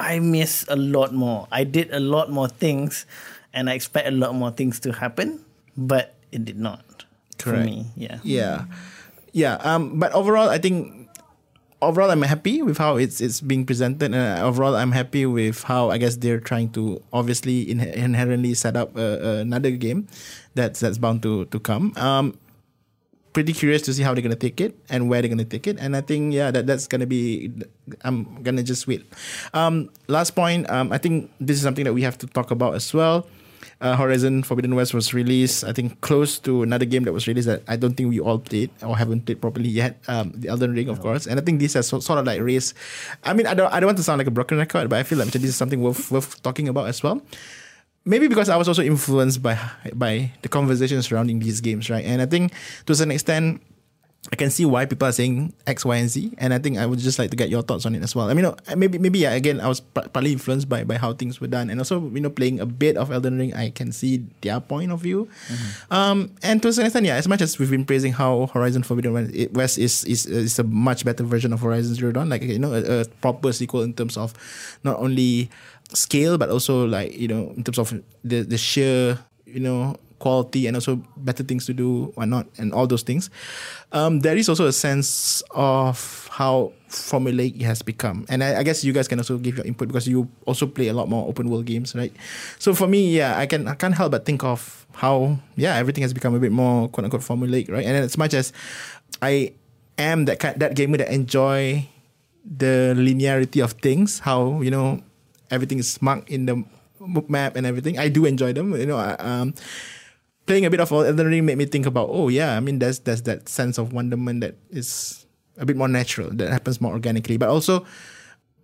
I 0.00 0.18
miss 0.18 0.64
a 0.68 0.76
lot 0.76 1.12
more. 1.12 1.46
I 1.52 1.64
did 1.64 1.92
a 1.92 2.00
lot 2.00 2.32
more 2.32 2.48
things, 2.48 3.04
and 3.52 3.68
I 3.68 3.74
expect 3.76 4.08
a 4.08 4.16
lot 4.16 4.34
more 4.34 4.50
things 4.50 4.80
to 4.88 4.92
happen, 4.96 5.44
but 5.76 6.16
it 6.32 6.44
did 6.48 6.58
not. 6.58 7.04
For 7.38 7.56
me, 7.56 7.86
yeah. 7.96 8.18
Yeah, 8.24 8.64
yeah. 9.32 9.54
Um, 9.60 9.98
but 10.00 10.12
overall, 10.12 10.48
I 10.48 10.58
think 10.58 11.08
overall 11.82 12.10
I'm 12.10 12.22
happy 12.22 12.60
with 12.62 12.78
how 12.78 12.96
it's 12.96 13.20
it's 13.20 13.40
being 13.40 13.64
presented, 13.64 14.14
and 14.14 14.40
overall 14.40 14.76
I'm 14.76 14.92
happy 14.92 15.24
with 15.26 15.64
how 15.64 15.90
I 15.90 15.98
guess 15.98 16.16
they're 16.16 16.40
trying 16.40 16.70
to 16.76 17.02
obviously 17.12 17.68
in- 17.68 17.80
inherently 17.80 18.54
set 18.54 18.76
up 18.76 18.96
uh, 18.96 19.40
another 19.44 19.70
game 19.72 20.08
that's 20.54 20.80
that's 20.80 20.98
bound 20.98 21.22
to 21.24 21.44
to 21.46 21.58
come. 21.60 21.92
Um, 21.96 22.36
pretty 23.32 23.52
curious 23.52 23.82
to 23.82 23.94
see 23.94 24.02
how 24.02 24.14
they're 24.14 24.22
gonna 24.22 24.36
take 24.36 24.60
it 24.60 24.76
and 24.88 25.08
where 25.08 25.22
they're 25.22 25.28
gonna 25.28 25.44
take 25.44 25.66
it, 25.66 25.78
and 25.78 25.96
I 25.96 26.00
think 26.00 26.34
yeah 26.34 26.50
that 26.50 26.66
that's 26.66 26.86
gonna 26.86 27.06
be 27.06 27.52
I'm 28.02 28.42
gonna 28.42 28.62
just 28.62 28.86
wait. 28.86 29.06
Um, 29.54 29.90
last 30.08 30.34
point, 30.34 30.68
um, 30.70 30.92
I 30.92 30.98
think 30.98 31.30
this 31.40 31.56
is 31.56 31.62
something 31.62 31.84
that 31.84 31.94
we 31.94 32.02
have 32.02 32.18
to 32.18 32.26
talk 32.26 32.50
about 32.50 32.74
as 32.74 32.92
well. 32.92 33.26
Uh, 33.80 33.96
Horizon 33.96 34.42
Forbidden 34.42 34.74
West 34.74 34.92
was 34.92 35.14
released, 35.14 35.64
I 35.64 35.72
think, 35.72 36.00
close 36.02 36.38
to 36.40 36.62
another 36.62 36.84
game 36.84 37.04
that 37.04 37.12
was 37.12 37.26
released 37.26 37.48
that 37.48 37.62
I 37.66 37.76
don't 37.76 37.94
think 37.94 38.10
we 38.10 38.20
all 38.20 38.38
played 38.38 38.68
or 38.82 38.96
haven't 38.96 39.24
played 39.24 39.40
properly 39.40 39.70
yet. 39.70 39.98
Um, 40.06 40.32
the 40.36 40.48
Elden 40.48 40.74
Ring, 40.74 40.88
of 40.88 41.00
course, 41.00 41.26
and 41.26 41.40
I 41.40 41.42
think 41.42 41.60
this 41.60 41.72
has 41.74 41.88
so, 41.88 41.98
sort 42.00 42.18
of 42.18 42.26
like 42.26 42.40
raised. 42.42 42.74
I 43.24 43.32
mean, 43.32 43.46
I 43.46 43.54
don't, 43.54 43.72
I 43.72 43.80
don't 43.80 43.88
want 43.88 43.96
to 43.96 44.04
sound 44.04 44.18
like 44.18 44.26
a 44.26 44.30
broken 44.30 44.58
record, 44.58 44.90
but 44.90 44.98
I 44.98 45.02
feel 45.02 45.18
like 45.18 45.28
this 45.28 45.44
is 45.44 45.56
something 45.56 45.80
worth 45.80 46.10
worth 46.10 46.42
talking 46.42 46.68
about 46.68 46.88
as 46.88 47.02
well. 47.02 47.22
Maybe 48.10 48.26
because 48.26 48.48
I 48.48 48.56
was 48.56 48.66
also 48.66 48.82
influenced 48.82 49.40
by 49.40 49.56
by 49.94 50.32
the 50.42 50.48
conversation 50.48 51.00
surrounding 51.00 51.38
these 51.38 51.60
games, 51.60 51.88
right? 51.88 52.04
And 52.04 52.20
I 52.20 52.26
think 52.26 52.50
to 52.86 52.92
a 52.92 52.96
certain 52.96 53.14
extent, 53.14 53.62
I 54.32 54.36
can 54.36 54.50
see 54.50 54.66
why 54.66 54.84
people 54.84 55.08
are 55.08 55.12
saying 55.12 55.54
X, 55.66 55.84
Y, 55.84 55.96
and 55.96 56.08
Z, 56.10 56.34
and 56.36 56.52
I 56.52 56.58
think 56.58 56.76
I 56.76 56.84
would 56.84 56.98
just 56.98 57.18
like 57.18 57.30
to 57.30 57.36
get 57.36 57.48
your 57.48 57.62
thoughts 57.62 57.86
on 57.86 57.94
it 57.94 58.02
as 58.02 58.14
well. 58.14 58.28
I 58.28 58.34
mean, 58.34 58.52
maybe 58.76 58.98
maybe 58.98 59.20
yeah, 59.20 59.32
again, 59.32 59.60
I 59.60 59.68
was 59.68 59.80
partly 59.80 60.32
influenced 60.32 60.68
by 60.68 60.82
by 60.82 60.98
how 60.98 61.14
things 61.14 61.40
were 61.40 61.46
done, 61.46 61.70
and 61.70 61.78
also 61.78 62.02
you 62.10 62.20
know, 62.20 62.30
playing 62.30 62.58
a 62.58 62.66
bit 62.66 62.98
of 62.98 63.10
Elden 63.10 63.38
Ring, 63.38 63.54
I 63.54 63.70
can 63.70 63.92
see 63.92 64.26
their 64.42 64.58
point 64.58 64.90
of 64.90 65.00
view. 65.00 65.30
Um, 65.90 66.34
and 66.42 66.60
to 66.62 66.68
a 66.68 66.72
certain 66.72 66.86
extent, 66.86 67.06
yeah, 67.06 67.14
as 67.14 67.28
much 67.28 67.40
as 67.40 67.58
we've 67.58 67.70
been 67.70 67.86
praising 67.86 68.12
how 68.12 68.50
Horizon 68.52 68.82
Forbidden 68.82 69.14
West 69.54 69.78
is 69.78 70.04
is 70.04 70.26
is 70.26 70.58
a 70.58 70.64
much 70.64 71.04
better 71.04 71.24
version 71.24 71.54
of 71.54 71.62
Horizon 71.62 71.94
Zero 71.94 72.12
Dawn, 72.12 72.28
like 72.28 72.42
you 72.42 72.58
know, 72.58 72.74
a, 72.74 73.00
a 73.00 73.04
proper 73.22 73.54
sequel 73.54 73.82
in 73.82 73.94
terms 73.94 74.18
of 74.18 74.34
not 74.84 74.98
only 74.98 75.48
scale 75.94 76.38
but 76.38 76.50
also 76.50 76.86
like 76.86 77.16
you 77.16 77.28
know 77.28 77.52
in 77.56 77.64
terms 77.64 77.78
of 77.78 77.90
the 78.24 78.42
the 78.42 78.58
sheer 78.58 79.18
you 79.46 79.60
know 79.60 79.96
quality 80.20 80.68
and 80.68 80.76
also 80.76 81.02
better 81.16 81.42
things 81.42 81.66
to 81.66 81.72
do 81.72 82.12
or 82.14 82.26
not 82.26 82.46
and 82.58 82.72
all 82.72 82.86
those 82.86 83.02
things. 83.02 83.30
Um, 83.90 84.20
there 84.20 84.36
is 84.36 84.48
also 84.48 84.68
a 84.68 84.72
sense 84.72 85.42
of 85.50 86.28
how 86.30 86.72
formulaic 86.88 87.56
it 87.56 87.64
has 87.64 87.82
become. 87.82 88.26
And 88.28 88.44
I, 88.44 88.60
I 88.60 88.62
guess 88.62 88.84
you 88.84 88.92
guys 88.92 89.08
can 89.08 89.18
also 89.18 89.38
give 89.38 89.56
your 89.56 89.66
input 89.66 89.88
because 89.88 90.06
you 90.06 90.28
also 90.46 90.66
play 90.66 90.88
a 90.88 90.92
lot 90.92 91.08
more 91.08 91.26
open 91.26 91.50
world 91.50 91.64
games 91.64 91.96
right? 91.96 92.12
So 92.60 92.74
for 92.74 92.86
me 92.86 93.16
yeah 93.16 93.36
I 93.36 93.46
can 93.46 93.66
I 93.66 93.74
can't 93.74 93.96
help 93.96 94.12
but 94.12 94.24
think 94.24 94.44
of 94.44 94.86
how 94.92 95.38
yeah 95.56 95.74
everything 95.76 96.02
has 96.02 96.12
become 96.12 96.34
a 96.34 96.38
bit 96.38 96.52
more 96.52 96.88
quote 96.88 97.04
unquote 97.04 97.22
formulaic 97.22 97.68
right? 97.72 97.84
And 97.84 97.96
as 97.96 98.16
much 98.16 98.34
as 98.34 98.52
I 99.20 99.54
am 99.98 100.26
that 100.26 100.38
that 100.38 100.76
gamer 100.76 100.98
that 100.98 101.10
enjoy 101.10 101.88
the 102.44 102.94
linearity 102.96 103.62
of 103.62 103.72
things 103.72 104.20
how 104.20 104.60
you 104.60 104.70
know 104.70 105.02
everything 105.50 105.78
is 105.78 106.00
marked 106.02 106.30
in 106.30 106.46
the 106.46 106.64
map 107.28 107.56
and 107.56 107.66
everything. 107.66 107.98
I 107.98 108.08
do 108.08 108.24
enjoy 108.24 108.52
them. 108.52 108.74
You 108.74 108.86
know, 108.86 108.96
I- 108.98 109.16
um, 109.18 109.54
playing 110.46 110.64
a 110.66 110.70
bit 110.70 110.80
of 110.80 110.90
Elden 110.92 111.26
Ring 111.26 111.46
made 111.46 111.58
me 111.58 111.64
think 111.66 111.86
about, 111.86 112.08
oh 112.10 112.28
yeah, 112.28 112.56
I 112.56 112.60
mean, 112.60 112.78
there's 112.78 113.00
there's 113.00 113.22
that 113.22 113.48
sense 113.48 113.78
of 113.78 113.92
wonderment 113.92 114.40
that 114.42 114.56
is 114.70 115.26
a 115.58 115.64
bit 115.66 115.76
more 115.76 115.88
natural, 115.88 116.30
that 116.34 116.50
happens 116.50 116.80
more 116.80 116.92
organically. 116.92 117.36
But 117.36 117.48
also, 117.48 117.84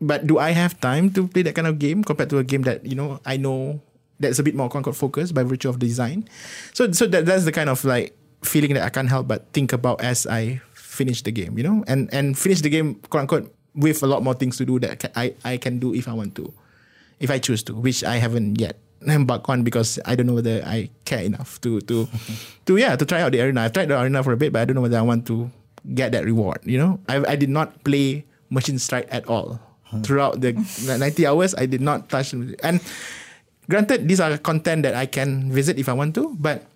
but 0.00 0.26
do 0.26 0.38
I 0.38 0.50
have 0.50 0.80
time 0.80 1.10
to 1.14 1.28
play 1.28 1.42
that 1.42 1.54
kind 1.54 1.66
of 1.68 1.78
game 1.78 2.02
compared 2.04 2.30
to 2.30 2.38
a 2.38 2.44
game 2.44 2.62
that 2.62 2.84
you 2.84 2.94
know 2.94 3.20
I 3.24 3.36
know 3.36 3.80
that's 4.18 4.38
a 4.38 4.42
bit 4.42 4.54
more 4.54 4.68
unquote 4.74 4.96
focused 4.96 5.34
by 5.34 5.42
virtue 5.44 5.68
of 5.68 5.78
design? 5.78 6.28
So 6.72 6.90
so 6.92 7.06
that 7.06 7.26
that's 7.26 7.44
the 7.44 7.52
kind 7.52 7.70
of 7.70 7.84
like 7.84 8.16
feeling 8.44 8.74
that 8.74 8.84
I 8.84 8.90
can't 8.90 9.08
help 9.08 9.28
but 9.28 9.46
think 9.52 9.72
about 9.72 10.02
as 10.02 10.26
I 10.26 10.60
finish 10.74 11.22
the 11.22 11.30
game, 11.32 11.56
you 11.56 11.64
know, 11.64 11.84
and 11.86 12.12
and 12.12 12.36
finish 12.38 12.60
the 12.60 12.68
game 12.70 12.96
quote 13.08 13.22
unquote 13.22 13.54
with 13.74 14.02
a 14.02 14.06
lot 14.06 14.22
more 14.24 14.34
things 14.34 14.56
to 14.58 14.64
do 14.64 14.80
that 14.80 15.12
I 15.14 15.34
I 15.44 15.56
can 15.56 15.78
do 15.78 15.92
if 15.94 16.08
I 16.08 16.12
want 16.14 16.34
to 16.36 16.52
if 17.20 17.30
I 17.30 17.38
choose 17.38 17.62
to, 17.64 17.74
which 17.74 18.04
I 18.04 18.16
haven't 18.16 18.60
yet 18.60 18.78
embarked 19.06 19.48
on 19.48 19.62
because 19.62 19.98
I 20.04 20.14
don't 20.14 20.26
know 20.26 20.34
whether 20.34 20.62
I 20.64 20.90
care 21.04 21.22
enough 21.22 21.60
to 21.62 21.80
to 21.90 22.08
to 22.66 22.76
yeah 22.76 22.96
to 22.96 23.04
try 23.04 23.20
out 23.20 23.32
the 23.32 23.40
arena. 23.40 23.62
I've 23.62 23.72
tried 23.72 23.88
the 23.88 23.98
arena 24.00 24.22
for 24.22 24.32
a 24.32 24.40
bit, 24.40 24.52
but 24.52 24.60
I 24.60 24.64
don't 24.64 24.76
know 24.76 24.84
whether 24.84 24.98
I 24.98 25.06
want 25.06 25.26
to 25.28 25.50
get 25.94 26.12
that 26.12 26.24
reward. 26.24 26.60
You 26.64 26.78
know, 26.78 26.92
I 27.08 27.22
I 27.24 27.36
did 27.36 27.50
not 27.50 27.84
play 27.84 28.24
Machine 28.50 28.78
Strike 28.78 29.08
at 29.10 29.26
all 29.28 29.60
throughout 30.02 30.40
the 30.42 30.52
90 30.84 31.26
hours. 31.26 31.54
I 31.54 31.66
did 31.66 31.80
not 31.80 32.10
touch 32.10 32.32
and 32.32 32.80
granted 33.68 34.06
these 34.08 34.20
are 34.20 34.36
content 34.38 34.82
that 34.82 34.94
I 34.94 35.06
can 35.06 35.50
visit 35.52 35.78
if 35.78 35.88
I 35.88 35.94
want 35.94 36.14
to, 36.16 36.34
but 36.38 36.66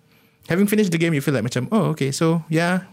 having 0.47 0.67
finished 0.67 0.91
the 0.91 0.97
game, 0.99 1.13
you 1.13 1.21
feel 1.21 1.33
like 1.33 1.43
macam 1.43 1.67
oh 1.71 1.95
okay, 1.95 2.11
so 2.11 2.43
yeah, 2.49 2.87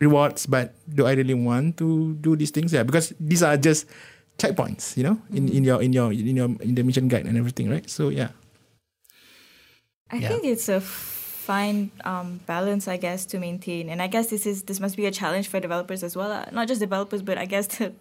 rewards, 0.00 0.46
but 0.46 0.74
do 0.86 1.06
I 1.06 1.14
really 1.14 1.34
want 1.34 1.76
to 1.78 2.14
do 2.18 2.36
these 2.36 2.50
things? 2.50 2.72
Yeah, 2.72 2.82
because 2.82 3.14
these 3.18 3.42
are 3.42 3.56
just 3.56 3.86
checkpoints, 4.38 4.96
you 4.96 5.02
know, 5.02 5.20
in, 5.32 5.48
in 5.48 5.64
your 5.64 5.82
in 5.82 5.92
your 5.92 6.12
in 6.12 6.36
your 6.36 6.46
in 6.60 6.74
the 6.74 6.82
mission 6.82 7.08
guide 7.08 7.26
and 7.26 7.36
everything, 7.36 7.68
right? 7.70 7.88
So 7.90 8.08
yeah. 8.08 8.30
I 10.10 10.16
Yeah. 10.16 10.28
think 10.28 10.44
it's 10.44 10.68
a 10.68 10.80
fine 10.80 11.90
um, 12.04 12.40
balance, 12.46 12.88
I 12.88 12.96
guess, 12.96 13.26
to 13.26 13.38
maintain. 13.38 13.88
And 13.90 14.00
I 14.00 14.06
guess 14.06 14.28
this 14.30 14.46
is 14.46 14.62
this 14.64 14.80
must 14.80 14.96
be 14.96 15.06
a 15.06 15.10
challenge 15.10 15.48
for 15.48 15.60
developers 15.60 16.02
as 16.02 16.16
well. 16.16 16.30
Uh, 16.32 16.46
not 16.52 16.68
just 16.68 16.80
developers, 16.80 17.22
but 17.22 17.36
I 17.38 17.44
guess 17.46 17.66
the 17.78 17.92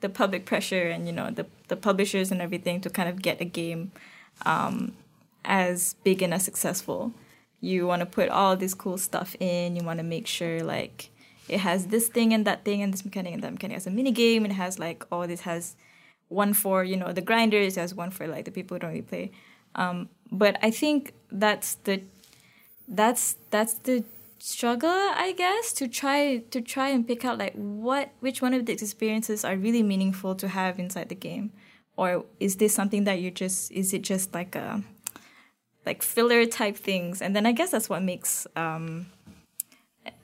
the 0.00 0.08
public 0.08 0.44
pressure 0.44 0.88
and 0.90 1.06
you 1.06 1.12
know 1.12 1.30
the 1.30 1.46
the 1.68 1.76
publishers 1.76 2.30
and 2.32 2.42
everything 2.42 2.80
to 2.82 2.90
kind 2.90 3.08
of 3.08 3.22
get 3.22 3.40
a 3.40 3.44
game 3.44 3.92
um, 4.44 4.92
as 5.44 5.94
big 6.04 6.22
and 6.22 6.34
as 6.34 6.42
successful. 6.42 7.12
You 7.60 7.86
want 7.86 8.00
to 8.00 8.06
put 8.06 8.28
all 8.28 8.56
this 8.56 8.74
cool 8.74 8.98
stuff 8.98 9.34
in. 9.40 9.74
You 9.76 9.84
want 9.84 9.98
to 9.98 10.04
make 10.04 10.26
sure 10.26 10.62
like 10.62 11.08
it 11.48 11.60
has 11.60 11.86
this 11.86 12.08
thing 12.08 12.34
and 12.34 12.44
that 12.46 12.64
thing 12.64 12.82
and 12.82 12.92
this 12.92 13.04
mechanic 13.06 13.32
and 13.32 13.42
that 13.42 13.52
mechanic. 13.52 13.76
It 13.76 13.80
has 13.80 13.86
a 13.86 13.90
mini 13.90 14.12
game. 14.12 14.44
It 14.44 14.52
has 14.52 14.78
like 14.78 15.06
oh 15.10 15.26
this 15.26 15.42
has 15.42 15.76
one 16.34 16.52
for 16.52 16.84
you 16.84 16.96
know 16.96 17.12
the 17.12 17.22
grinders. 17.22 17.76
Has 17.76 17.94
one 17.94 18.10
for 18.10 18.26
like 18.26 18.44
the 18.44 18.50
people 18.50 18.74
who 18.74 18.80
don't 18.80 18.90
really 18.90 19.02
play. 19.02 19.30
Um, 19.74 20.08
but 20.30 20.58
I 20.62 20.70
think 20.70 21.14
that's 21.30 21.76
the 21.84 22.02
that's 22.88 23.36
that's 23.50 23.74
the 23.74 24.04
struggle 24.38 24.90
i 24.90 25.32
guess 25.38 25.72
to 25.72 25.88
try 25.88 26.36
to 26.50 26.60
try 26.60 26.90
and 26.90 27.08
pick 27.08 27.24
out 27.24 27.38
like 27.38 27.54
what 27.54 28.10
which 28.20 28.42
one 28.42 28.52
of 28.52 28.66
these 28.66 28.82
experiences 28.82 29.42
are 29.42 29.56
really 29.56 29.82
meaningful 29.82 30.34
to 30.34 30.48
have 30.48 30.78
inside 30.78 31.08
the 31.08 31.14
game 31.14 31.50
or 31.96 32.26
is 32.40 32.56
this 32.56 32.74
something 32.74 33.04
that 33.04 33.20
you 33.20 33.30
just 33.30 33.72
is 33.72 33.94
it 33.94 34.02
just 34.02 34.34
like 34.34 34.54
a 34.54 34.82
like 35.86 36.02
filler 36.02 36.44
type 36.44 36.76
things 36.76 37.22
and 37.22 37.34
then 37.34 37.46
i 37.46 37.52
guess 37.52 37.70
that's 37.70 37.88
what 37.88 38.02
makes 38.02 38.46
um 38.54 39.06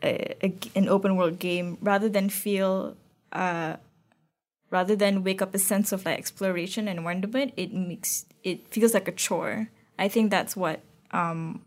a, 0.03 0.37
a, 0.45 0.55
an 0.75 0.87
open 0.87 1.17
world 1.17 1.39
game 1.39 1.79
rather 1.81 2.11
than 2.11 2.29
feel 2.29 2.95
uh 3.33 3.77
rather 4.71 4.97
than 4.97 5.25
wake 5.25 5.43
up 5.43 5.55
a 5.55 5.59
sense 5.59 5.93
of 5.93 6.05
like 6.05 6.19
exploration 6.19 6.89
and 6.89 7.05
wonderment 7.05 7.53
it 7.57 7.73
makes 7.73 8.27
it 8.43 8.67
feels 8.69 8.95
like 8.95 9.09
a 9.09 9.13
chore 9.13 9.69
i 9.99 10.09
think 10.09 10.31
that's 10.31 10.57
what 10.57 10.81
um 11.11 11.63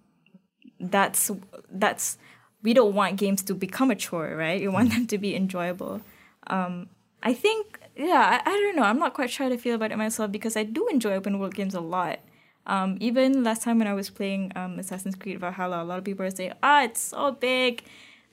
that's 0.79 1.31
that's 1.71 2.17
we 2.63 2.73
don't 2.73 2.95
want 2.95 3.17
games 3.17 3.43
to 3.43 3.53
become 3.53 3.91
a 3.91 3.95
chore, 3.95 4.35
right? 4.35 4.59
We 4.59 4.67
want 4.69 4.91
them 4.91 5.05
to 5.07 5.17
be 5.17 5.35
enjoyable. 5.35 6.01
Um, 6.47 6.89
I 7.21 7.33
think, 7.33 7.79
yeah, 7.95 8.41
I, 8.45 8.49
I 8.49 8.53
don't 8.53 8.75
know. 8.75 8.83
I'm 8.83 8.99
not 8.99 9.13
quite 9.13 9.29
sure 9.29 9.45
how 9.45 9.49
to 9.49 9.57
feel 9.57 9.75
about 9.75 9.91
it 9.91 9.97
myself 9.97 10.31
because 10.31 10.57
I 10.57 10.63
do 10.63 10.87
enjoy 10.87 11.13
open 11.13 11.39
world 11.39 11.53
games 11.53 11.75
a 11.75 11.81
lot. 11.81 12.19
Um, 12.65 12.97
even 13.01 13.43
last 13.43 13.61
time 13.61 13.77
when 13.77 13.87
I 13.87 13.93
was 13.93 14.09
playing 14.09 14.53
um, 14.55 14.79
Assassin's 14.79 15.15
Creed 15.15 15.39
Valhalla, 15.39 15.83
a 15.83 15.85
lot 15.85 15.97
of 15.97 16.05
people 16.05 16.25
are 16.25 16.31
saying, 16.31 16.53
"Ah, 16.63 16.83
it's 16.83 17.01
so 17.01 17.31
big. 17.33 17.83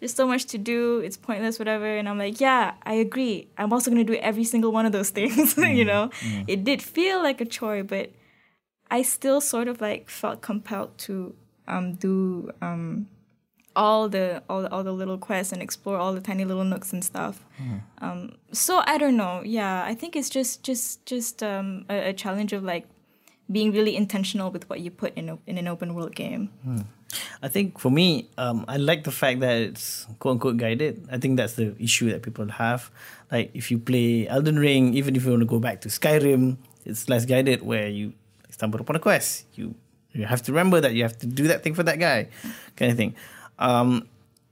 There's 0.00 0.14
so 0.14 0.26
much 0.26 0.46
to 0.46 0.58
do. 0.58 0.98
It's 1.00 1.16
pointless, 1.16 1.58
whatever." 1.58 1.86
And 1.86 2.08
I'm 2.08 2.18
like, 2.18 2.40
"Yeah, 2.40 2.74
I 2.82 2.94
agree. 2.94 3.48
I'm 3.56 3.72
also 3.72 3.90
gonna 3.90 4.04
do 4.04 4.14
every 4.14 4.44
single 4.44 4.72
one 4.72 4.86
of 4.86 4.92
those 4.92 5.10
things." 5.18 5.56
you 5.56 5.84
know, 5.84 6.10
it 6.48 6.64
did 6.64 6.82
feel 6.82 7.22
like 7.22 7.40
a 7.40 7.44
chore, 7.44 7.84
but 7.84 8.10
I 8.90 9.02
still 9.02 9.40
sort 9.40 9.68
of 9.68 9.80
like 9.80 10.10
felt 10.10 10.40
compelled 10.40 10.98
to 10.98 11.34
um, 11.68 11.94
do 11.94 12.50
um, 12.60 13.06
all 13.76 14.08
the 14.08 14.42
all, 14.48 14.66
all 14.66 14.82
the 14.82 14.92
little 14.92 15.18
quests 15.18 15.52
and 15.52 15.62
explore 15.62 15.96
all 15.98 16.12
the 16.12 16.20
tiny 16.20 16.44
little 16.44 16.64
nooks 16.64 16.92
and 16.92 17.04
stuff. 17.04 17.44
Um, 17.98 18.36
so 18.52 18.82
I 18.86 18.98
don't 18.98 19.16
know. 19.16 19.42
Yeah, 19.44 19.84
I 19.84 19.94
think 19.94 20.16
it's 20.16 20.28
just 20.28 20.64
just 20.64 21.06
just 21.06 21.42
um, 21.42 21.84
a, 21.88 22.08
a 22.08 22.12
challenge 22.12 22.52
of 22.52 22.64
like 22.64 22.86
being 23.50 23.72
really 23.72 23.96
intentional 23.96 24.50
with 24.50 24.68
what 24.70 24.80
you 24.80 24.90
put 24.90 25.14
in 25.14 25.28
a, 25.28 25.38
in 25.46 25.58
an 25.58 25.66
open 25.66 25.94
world 25.94 26.14
game. 26.14 26.50
I 27.42 27.48
think 27.48 27.78
for 27.78 27.90
me, 27.90 28.28
um, 28.38 28.64
I 28.68 28.76
like 28.76 29.04
the 29.04 29.10
fact 29.10 29.40
that 29.40 29.56
it's 29.56 30.06
quote 30.18 30.34
unquote 30.34 30.56
guided. 30.56 31.08
I 31.10 31.18
think 31.18 31.36
that's 31.36 31.54
the 31.54 31.74
issue 31.78 32.10
that 32.10 32.22
people 32.22 32.48
have. 32.48 32.90
Like 33.32 33.50
if 33.54 33.70
you 33.70 33.78
play 33.78 34.28
Elden 34.28 34.58
Ring, 34.58 34.94
even 34.94 35.16
if 35.16 35.24
you 35.24 35.30
want 35.30 35.42
to 35.42 35.46
go 35.46 35.58
back 35.58 35.80
to 35.82 35.88
Skyrim, 35.88 36.58
it's 36.84 37.08
less 37.08 37.24
guided 37.24 37.62
where 37.62 37.88
you 37.88 38.12
stumble 38.50 38.80
upon 38.80 38.96
a 38.96 39.00
quest. 39.00 39.46
You 39.54 39.74
you 40.12 40.26
have 40.26 40.42
to 40.42 40.52
remember 40.52 40.80
that 40.80 40.94
you 40.94 41.02
have 41.02 41.18
to 41.18 41.26
do 41.26 41.48
that 41.48 41.62
thing 41.62 41.74
for 41.74 41.82
that 41.82 41.98
guy, 41.98 42.28
kind 42.76 42.90
of 42.90 42.96
thing. 42.96 43.14
Um, 43.58 44.06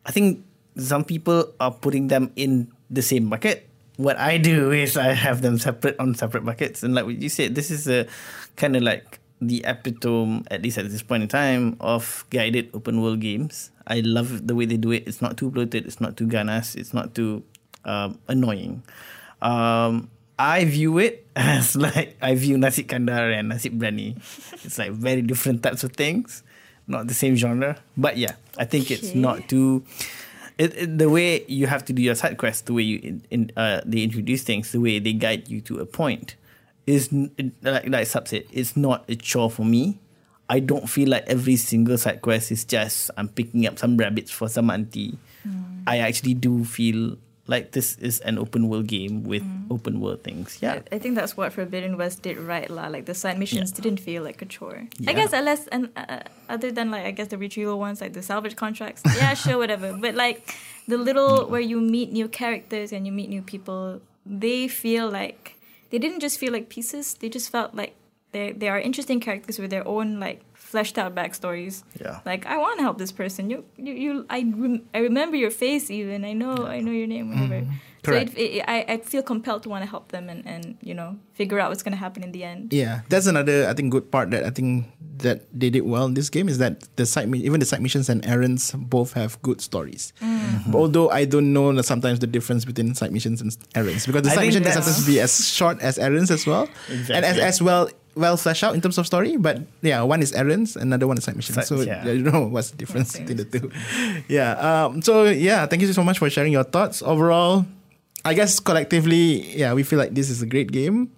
I 0.07 0.13
think 0.13 0.45
some 0.77 1.05
people 1.05 1.53
are 1.61 1.73
putting 1.73 2.09
them 2.09 2.31
in 2.37 2.71
the 2.91 3.03
same 3.03 3.29
bucket. 3.29 3.68
What 3.99 4.15
I 4.17 4.39
do 4.39 4.71
is 4.71 4.97
I 4.97 5.11
have 5.11 5.43
them 5.43 5.59
separate 5.59 5.99
on 5.99 6.15
separate 6.15 6.47
buckets, 6.47 6.87
and 6.87 6.95
like 6.95 7.05
what 7.05 7.19
you 7.19 7.29
said, 7.29 7.59
this 7.59 7.71
is 7.71 7.91
a 7.91 8.07
kind 8.55 8.79
of 8.79 8.87
like 8.87 9.19
the 9.43 9.65
epitome, 9.67 10.47
at 10.51 10.63
least 10.63 10.79
at 10.79 10.89
this 10.89 11.03
point 11.03 11.27
in 11.27 11.29
time, 11.29 11.77
of 11.83 12.25
guided 12.31 12.71
open 12.75 13.03
world 13.03 13.19
games. 13.19 13.71
I 13.87 14.01
love 14.07 14.47
the 14.47 14.55
way 14.55 14.67
they 14.67 14.77
do 14.77 14.93
it. 14.93 15.03
It's 15.07 15.21
not 15.21 15.37
too 15.37 15.51
bloated. 15.51 15.87
It's 15.87 16.01
not 16.01 16.17
too 16.17 16.27
ganas. 16.27 16.77
It's 16.77 16.95
not 16.95 17.15
too 17.15 17.43
um, 17.85 18.19
annoying. 18.29 18.83
Um, 19.43 20.11
I 20.39 20.65
view 20.65 20.99
it 20.99 21.27
as 21.37 21.75
like 21.75 22.17
I 22.23 22.35
view 22.35 22.59
nasi 22.59 22.85
kandar 22.85 23.35
and 23.35 23.49
nasi 23.49 23.71
biryani. 23.71 24.15
It's 24.65 24.79
like 24.79 24.93
very 24.93 25.23
different 25.23 25.63
types 25.63 25.83
of 25.83 25.93
things, 25.93 26.43
not 26.87 27.09
the 27.09 27.15
same 27.15 27.35
genre. 27.35 27.79
But 27.97 28.17
yeah, 28.17 28.39
I 28.57 28.65
think 28.65 28.91
it's 28.91 29.15
not 29.15 29.49
too. 29.49 29.83
It, 30.59 30.75
it, 30.77 30.99
the 30.99 31.09
way 31.09 31.45
you 31.47 31.67
have 31.69 31.85
to 31.87 31.93
do 31.93 32.03
your 32.03 32.17
side 32.17 32.37
quest, 32.37 32.67
the 32.67 32.75
way 32.75 32.83
you 32.83 32.99
in, 32.99 33.23
in 33.31 33.53
uh, 33.57 33.81
they 33.87 34.03
introduce 34.03 34.43
things, 34.43 34.73
the 34.73 34.81
way 34.81 34.99
they 34.99 35.13
guide 35.13 35.49
you 35.49 35.61
to 35.63 35.79
a 35.79 35.87
point, 35.87 36.35
is 36.87 37.13
like 37.63 37.89
like 37.89 38.07
Sub 38.07 38.27
said, 38.27 38.45
it's 38.53 38.77
not 38.77 39.05
a 39.09 39.15
chore 39.15 39.51
for 39.51 39.65
me. 39.65 40.01
I 40.49 40.61
don't 40.61 40.89
feel 40.89 41.11
like 41.11 41.25
every 41.27 41.57
single 41.57 41.99
side 41.99 42.23
quest 42.23 42.51
is 42.51 42.65
just 42.65 43.11
I'm 43.17 43.29
picking 43.29 43.67
up 43.67 43.79
some 43.79 43.97
rabbits 43.97 44.31
for 44.31 44.49
some 44.49 44.71
auntie. 44.71 45.19
I 45.87 45.99
actually 45.99 46.35
do 46.35 46.65
feel 46.65 47.17
like 47.49 47.73
this 47.73 47.97
is 47.97 48.21
an 48.21 48.39
open 48.39 48.69
world 48.69 48.87
game 48.87 49.25
with 49.25 49.43
mm. 49.43 49.67
open 49.71 50.01
world 50.01 50.23
things. 50.23 50.59
Yeah. 50.61 50.81
I 50.93 50.99
think 50.99 51.17
that's 51.17 51.35
what 51.35 51.53
Forbidden 51.53 51.97
West 51.97 52.21
did 52.21 52.37
right, 52.37 52.69
lah. 52.69 52.89
Like 52.89 53.07
the 53.07 53.15
side 53.15 53.39
missions 53.39 53.73
didn't 53.73 54.01
feel 54.01 54.23
like 54.23 54.43
a 54.43 54.45
chore. 54.45 54.87
Yeah. 54.99 55.11
I 55.11 55.15
guess 55.15 55.33
unless 55.33 55.67
and 55.69 55.89
uh, 55.97 56.05
uh, 56.09 56.23
other 56.51 56.71
than 56.71 56.91
like 56.91 57.07
I 57.07 57.11
guess 57.11 57.29
the 57.29 57.39
retrieval 57.39 57.79
ones, 57.79 58.03
like 58.03 58.13
the 58.13 58.23
salvage 58.23 58.55
contracts. 58.55 59.03
Yeah, 59.19 59.35
sure, 59.35 59.57
whatever. 59.57 59.97
But 59.97 60.15
like 60.15 60.55
the 60.87 60.99
little 60.99 61.47
mm. 61.47 61.49
where 61.49 61.65
you 61.65 61.81
meet 61.81 62.13
new 62.13 62.29
characters 62.29 62.93
and 62.93 63.07
you 63.07 63.13
meet 63.13 63.31
new 63.31 63.43
people, 63.43 64.01
they 64.27 64.69
feel 64.69 65.09
like 65.09 65.57
they 65.91 65.99
didn't 65.99 66.21
just 66.21 66.39
feel 66.39 66.53
like 66.53 66.69
pieces. 66.69 67.15
They 67.15 67.31
just 67.31 67.51
felt 67.51 67.75
like 67.75 67.97
they 68.33 68.53
they 68.53 68.69
are 68.69 68.79
interesting 68.79 69.21
characters 69.21 69.59
with 69.59 69.71
their 69.71 69.89
own 69.89 70.21
like 70.21 70.45
fleshed 70.69 70.99
out 70.99 71.15
backstories. 71.15 71.83
Yeah. 72.01 72.21
Like 72.27 72.45
I 72.45 72.59
want 72.59 72.79
to 72.79 72.83
help 72.83 72.99
this 72.99 73.13
person. 73.13 73.49
You 73.49 73.65
you, 73.77 73.93
you 73.95 74.27
I 74.29 74.41
rem- 74.41 74.85
I 74.93 74.99
remember 74.99 75.37
your 75.37 75.51
face 75.51 75.91
even. 75.91 76.25
I 76.25 76.35
know 76.35 76.55
I 76.67 76.81
know 76.81 76.93
your 76.93 77.07
name 77.07 77.31
whatever. 77.33 77.65
So 78.05 78.13
Correct. 78.13 78.31
it, 78.37 78.61
it, 78.61 78.65
I 78.69 78.85
I 78.89 78.97
feel 78.99 79.23
compelled 79.23 79.63
to 79.65 79.69
want 79.73 79.83
to 79.83 79.91
help 79.91 80.13
them 80.13 80.29
and 80.29 80.47
and 80.47 80.77
you 80.83 80.95
know 80.95 81.17
figure 81.33 81.59
out 81.59 81.71
what's 81.71 81.83
gonna 81.83 81.97
happen 81.97 82.23
in 82.23 82.33
the 82.33 82.45
end. 82.45 82.73
Yeah, 82.73 83.01
that's 83.09 83.27
another 83.27 83.67
I 83.67 83.73
think 83.73 83.91
good 83.91 84.13
part 84.13 84.31
that 84.31 84.45
I 84.45 84.51
think 84.51 84.87
that 85.25 85.49
they 85.53 85.71
did 85.71 85.83
well 85.83 86.07
in 86.07 86.15
this 86.15 86.31
game 86.31 86.49
is 86.49 86.59
that 86.59 86.85
the 86.97 87.07
side 87.07 87.27
even 87.35 87.59
the 87.61 87.67
side 87.67 87.83
missions 87.83 88.09
and 88.09 88.25
errands 88.25 88.71
both 88.77 89.15
have 89.15 89.41
good 89.43 89.61
stories. 89.61 90.13
Mm. 90.21 90.75
Although 90.75 91.09
I 91.11 91.25
don't 91.25 91.53
know 91.53 91.75
sometimes 91.83 92.21
the 92.21 92.29
difference 92.29 92.65
between 92.65 92.95
side 92.95 93.11
missions 93.11 93.41
and 93.41 93.57
errands 93.75 94.07
because 94.07 94.23
the 94.23 94.31
I 94.31 94.35
side 94.37 94.41
think 94.41 94.55
mission 94.55 94.65
can 94.65 94.73
sometimes 94.79 95.07
be 95.07 95.19
as 95.19 95.33
short 95.49 95.81
as 95.81 95.99
errands 95.99 96.31
as 96.31 96.47
well, 96.47 96.69
and 96.89 97.25
as, 97.25 97.39
as 97.39 97.63
well 97.63 97.89
well 98.19 98.37
fleshed 98.37 98.65
out 98.65 98.75
in 98.75 98.81
terms 98.83 98.99
of 98.99 99.07
story. 99.07 99.37
But 99.39 99.63
yeah, 99.81 100.03
one 100.03 100.21
is 100.21 100.33
errands, 100.35 100.75
another 100.77 101.07
one 101.07 101.17
is 101.19 101.25
side 101.25 101.37
missions. 101.37 101.67
So 101.67 101.81
yeah. 101.81 102.03
I 102.03 102.05
don't 102.19 102.25
know 102.25 102.47
what's 102.55 102.71
the 102.71 102.77
difference 102.77 103.15
Yeah, 103.15 103.25
between 103.25 103.37
the 103.39 103.47
two. 103.47 103.71
Yeah. 104.29 104.59
Um. 104.59 105.01
So 105.03 105.25
yeah, 105.25 105.67
thank 105.67 105.83
you 105.83 105.93
so 105.93 106.03
much 106.03 106.19
for 106.19 106.29
sharing 106.29 106.53
your 106.53 106.65
thoughts. 106.65 107.01
Overall, 107.03 107.65
I 108.25 108.35
guess 108.35 108.59
collectively, 108.61 109.57
yeah, 109.57 109.73
we 109.73 109.83
feel 109.83 109.99
like 109.99 110.13
this 110.15 110.29
is 110.29 110.43
a 110.43 110.47
great 110.47 110.71
game. 110.73 111.11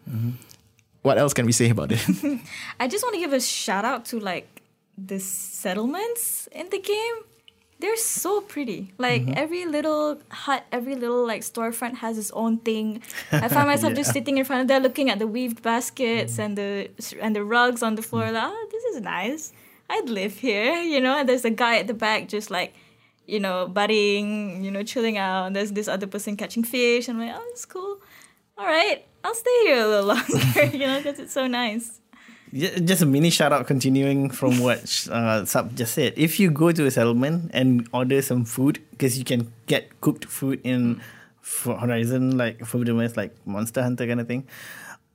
What 1.02 1.16
else 1.16 1.32
can 1.32 1.46
we 1.46 1.52
say 1.52 1.70
about 1.70 1.92
it? 1.92 2.00
I 2.78 2.86
just 2.86 3.02
want 3.02 3.14
to 3.14 3.20
give 3.20 3.32
a 3.32 3.40
shout 3.40 3.84
out 3.88 4.04
to 4.12 4.20
like 4.20 4.60
the 4.98 5.18
settlements 5.18 6.46
in 6.52 6.68
the 6.68 6.78
game. 6.78 7.16
They're 7.80 7.96
so 7.96 8.42
pretty. 8.42 8.92
Like 8.98 9.22
mm-hmm. 9.22 9.34
every 9.36 9.64
little 9.64 10.20
hut, 10.30 10.66
every 10.70 10.96
little 10.96 11.26
like 11.26 11.40
storefront 11.40 11.94
has 11.96 12.18
its 12.18 12.30
own 12.32 12.58
thing. 12.58 13.02
I 13.32 13.48
find 13.48 13.66
myself 13.72 13.94
just 13.94 14.12
sitting 14.12 14.36
in 14.36 14.44
front 14.44 14.62
of 14.62 14.68
there 14.68 14.80
looking 14.80 15.08
at 15.08 15.18
the 15.18 15.26
weaved 15.26 15.62
baskets 15.62 16.34
mm-hmm. 16.34 16.42
and 16.42 16.58
the 16.58 16.90
and 17.20 17.34
the 17.34 17.42
rugs 17.42 17.82
on 17.82 17.94
the 17.94 18.02
floor. 18.02 18.24
Mm-hmm. 18.24 18.34
Like, 18.34 18.52
oh, 18.52 18.68
this 18.70 18.84
is 18.84 19.00
nice. 19.00 19.52
I'd 19.88 20.10
live 20.10 20.34
here, 20.38 20.74
you 20.92 21.00
know. 21.00 21.18
And 21.18 21.28
there's 21.28 21.44
a 21.44 21.50
guy 21.50 21.78
at 21.78 21.86
the 21.86 21.94
back 21.94 22.28
just 22.28 22.50
like, 22.50 22.74
you 23.26 23.40
know, 23.40 23.66
budding, 23.66 24.62
you 24.62 24.70
know, 24.70 24.82
chilling 24.82 25.16
out. 25.16 25.46
And 25.46 25.56
there's 25.56 25.72
this 25.72 25.88
other 25.88 26.06
person 26.06 26.36
catching 26.36 26.64
fish. 26.64 27.08
I'm 27.08 27.18
like, 27.18 27.32
oh, 27.34 27.48
it's 27.50 27.64
cool. 27.64 27.98
All 28.58 28.66
right, 28.66 29.06
I'll 29.24 29.34
stay 29.34 29.58
here 29.62 29.82
a 29.82 29.86
little 29.86 30.06
longer, 30.14 30.64
you 30.76 30.86
know, 30.86 30.98
because 30.98 31.18
it's 31.18 31.32
so 31.32 31.46
nice. 31.46 31.99
Ju- 32.52 32.80
Just 32.80 33.02
a 33.02 33.06
mini 33.06 33.30
shout 33.30 33.52
out 33.52 33.66
continuing 33.66 34.30
from 34.30 34.58
what 34.60 34.80
uh, 35.10 35.44
Sub 35.44 35.74
just 35.76 35.94
said. 35.94 36.14
If 36.16 36.40
you 36.40 36.50
go 36.50 36.72
to 36.72 36.86
a 36.86 36.90
settlement 36.90 37.50
and 37.54 37.88
order 37.92 38.20
some 38.22 38.44
food, 38.44 38.80
because 38.90 39.18
you 39.18 39.24
can 39.24 39.52
get 39.66 40.00
cooked 40.00 40.24
food 40.24 40.60
in 40.64 41.00
Horizon, 41.64 42.36
like 42.36 42.64
Forbidden 42.64 42.96
West, 42.96 43.16
like 43.16 43.34
Monster 43.46 43.82
Hunter 43.82 44.06
kind 44.06 44.20
of 44.20 44.26
thing, 44.26 44.46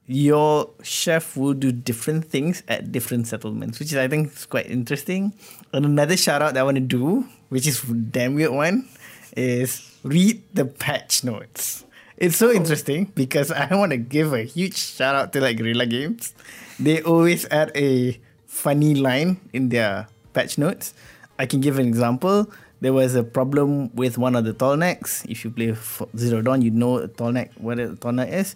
your 0.08 0.70
chef 0.84 1.36
will 1.36 1.54
do 1.54 1.72
different 1.72 2.26
things 2.26 2.62
at 2.68 2.92
different 2.92 3.28
settlements, 3.28 3.80
which 3.80 3.92
is, 3.92 3.98
I 3.98 4.08
think, 4.08 4.32
is 4.34 4.46
quite 4.46 4.70
interesting. 4.70 5.34
And 5.74 5.86
another 5.86 6.16
shout 6.18 6.42
out 6.42 6.54
that 6.54 6.60
I 6.60 6.64
want 6.64 6.76
to 6.76 6.82
do, 6.82 7.26
which 7.50 7.66
is 7.68 7.82
damn 7.82 8.36
weird 8.36 8.52
one, 8.52 8.88
is 9.36 9.98
read 10.04 10.42
the 10.54 10.66
patch 10.66 11.24
notes. 11.24 11.84
It's 12.18 12.38
so 12.38 12.50
interesting 12.50 13.12
because 13.14 13.52
I 13.52 13.76
want 13.76 13.92
to 13.92 13.98
give 13.98 14.32
a 14.32 14.44
huge 14.44 14.78
shout 14.78 15.16
out 15.16 15.34
to 15.34 15.42
like 15.42 15.58
Guerrilla 15.58 15.86
Games. 15.86 16.34
They 16.80 17.02
always 17.02 17.46
add 17.52 17.76
a 17.76 18.18
funny 18.48 18.96
line 18.96 19.42
in 19.52 19.68
their 19.68 20.08
patch 20.32 20.58
notes. 20.58 20.94
I 21.38 21.46
can 21.46 21.60
give 21.60 21.78
an 21.78 21.86
example. 21.86 22.50
There 22.80 22.94
was 22.94 23.16
a 23.16 23.24
problem 23.24 23.94
with 23.94 24.18
one 24.18 24.36
of 24.36 24.46
the 24.46 24.54
tall 24.54 24.78
necks. 24.78 25.26
If 25.28 25.44
you 25.44 25.52
play 25.52 25.76
Zero 26.16 26.42
Dawn, 26.42 26.62
you 26.62 26.72
know 26.72 27.00
a 27.00 27.10
tall 27.10 27.34
neck, 27.34 27.52
what 27.58 27.80
a 27.80 27.96
tall 27.98 28.14
neck 28.14 28.30
is. 28.30 28.56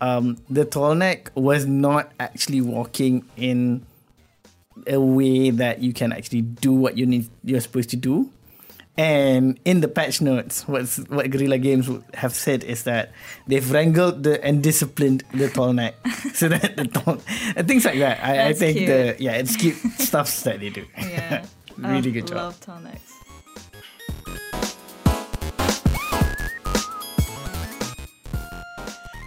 Um, 0.00 0.38
the 0.50 0.64
tall 0.64 0.96
neck 0.96 1.30
was 1.36 1.66
not 1.66 2.10
actually 2.18 2.62
walking 2.62 3.24
in 3.36 3.86
a 4.88 5.00
way 5.00 5.50
that 5.50 5.82
you 5.82 5.92
can 5.92 6.12
actually 6.12 6.42
do 6.42 6.72
what 6.72 6.98
you 6.98 7.06
need 7.06 7.28
you're 7.44 7.60
supposed 7.60 7.90
to 7.90 7.96
do. 7.96 8.30
And 8.98 9.60
in 9.64 9.80
the 9.80 9.86
patch 9.86 10.20
notes, 10.20 10.66
what's, 10.66 10.96
what 11.08 11.30
Guerrilla 11.30 11.58
Games 11.58 11.88
have 12.14 12.34
said 12.34 12.64
is 12.64 12.82
that 12.82 13.12
they've 13.46 13.70
wrangled 13.70 14.24
the 14.24 14.44
and 14.44 14.60
disciplined 14.60 15.22
the 15.32 15.48
tall 15.48 15.72
neck, 15.80 15.94
so 16.34 16.48
that 16.48 16.76
the 16.76 16.84
tall 16.88 17.22
and 17.54 17.68
things 17.68 17.84
like 17.84 18.00
that. 18.00 18.18
I, 18.22 18.48
I 18.48 18.52
think 18.54 18.76
cute. 18.78 18.88
the 18.88 19.16
yeah, 19.22 19.34
it's 19.38 19.54
cute 19.56 19.76
stuff 19.98 20.42
that 20.42 20.58
they 20.58 20.70
do. 20.70 20.84
Yeah. 20.98 21.46
Really 21.78 22.10
Oh, 22.10 22.12
good 22.12 22.26
job. 22.26 22.36
Love 22.36 22.60
Tonics. 22.60 23.17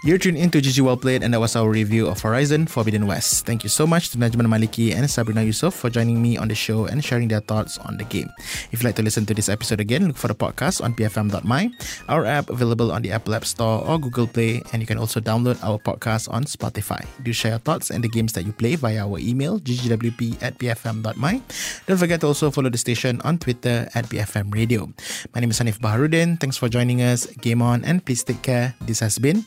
You're 0.02 0.18
tuned 0.18 0.34
into 0.34 0.58
GG 0.58 0.82
Well 0.82 0.96
Played, 0.96 1.22
and 1.22 1.30
that 1.30 1.38
was 1.38 1.54
our 1.54 1.70
review 1.70 2.08
of 2.10 2.18
Horizon 2.18 2.66
Forbidden 2.66 3.06
West. 3.06 3.46
Thank 3.46 3.62
you 3.62 3.70
so 3.70 3.86
much 3.86 4.10
to 4.10 4.18
Najman 4.18 4.50
Maliki 4.50 4.90
and 4.90 5.08
Sabrina 5.08 5.46
Yusuf 5.46 5.78
for 5.78 5.90
joining 5.90 6.20
me 6.20 6.36
on 6.36 6.48
the 6.48 6.58
show 6.58 6.86
and 6.86 6.98
sharing 7.04 7.28
their 7.28 7.38
thoughts 7.38 7.78
on 7.78 7.98
the 7.98 8.04
game. 8.10 8.26
If 8.74 8.82
you'd 8.82 8.90
like 8.90 8.96
to 8.98 9.06
listen 9.06 9.26
to 9.26 9.34
this 9.34 9.48
episode 9.48 9.78
again, 9.78 10.08
look 10.08 10.16
for 10.16 10.26
the 10.26 10.34
podcast 10.34 10.82
on 10.82 10.98
bfm.my, 10.98 11.70
our 12.08 12.26
app 12.26 12.50
available 12.50 12.90
on 12.90 13.02
the 13.02 13.12
Apple 13.12 13.32
App 13.36 13.44
Store 13.44 13.86
or 13.86 13.96
Google 13.96 14.26
Play, 14.26 14.60
and 14.72 14.82
you 14.82 14.90
can 14.90 14.98
also 14.98 15.20
download 15.20 15.62
our 15.62 15.78
podcast 15.78 16.26
on 16.34 16.50
Spotify. 16.50 17.06
Do 17.22 17.32
share 17.32 17.52
your 17.52 17.62
thoughts 17.62 17.90
and 17.94 18.02
the 18.02 18.10
games 18.10 18.32
that 18.32 18.42
you 18.42 18.50
play 18.50 18.74
via 18.74 19.06
our 19.06 19.20
email, 19.20 19.60
ggwp 19.60 20.42
at 20.42 20.58
bfm.my. 20.58 21.42
Don't 21.86 21.98
forget 21.98 22.20
to 22.22 22.26
also 22.26 22.50
follow 22.50 22.70
the 22.70 22.78
station 22.78 23.20
on 23.22 23.38
Twitter 23.38 23.86
at 23.94 24.10
BFM 24.10 24.52
Radio. 24.52 24.90
My 25.32 25.38
name 25.38 25.54
is 25.54 25.60
Hanif 25.60 25.78
Baharuddin. 25.78 26.40
Thanks 26.40 26.56
for 26.56 26.68
joining 26.68 27.02
us. 27.02 27.26
Game 27.38 27.62
on, 27.62 27.84
and 27.84 28.04
please 28.04 28.24
take 28.24 28.42
care. 28.42 28.74
This 28.82 28.98
has 28.98 29.20
been 29.20 29.46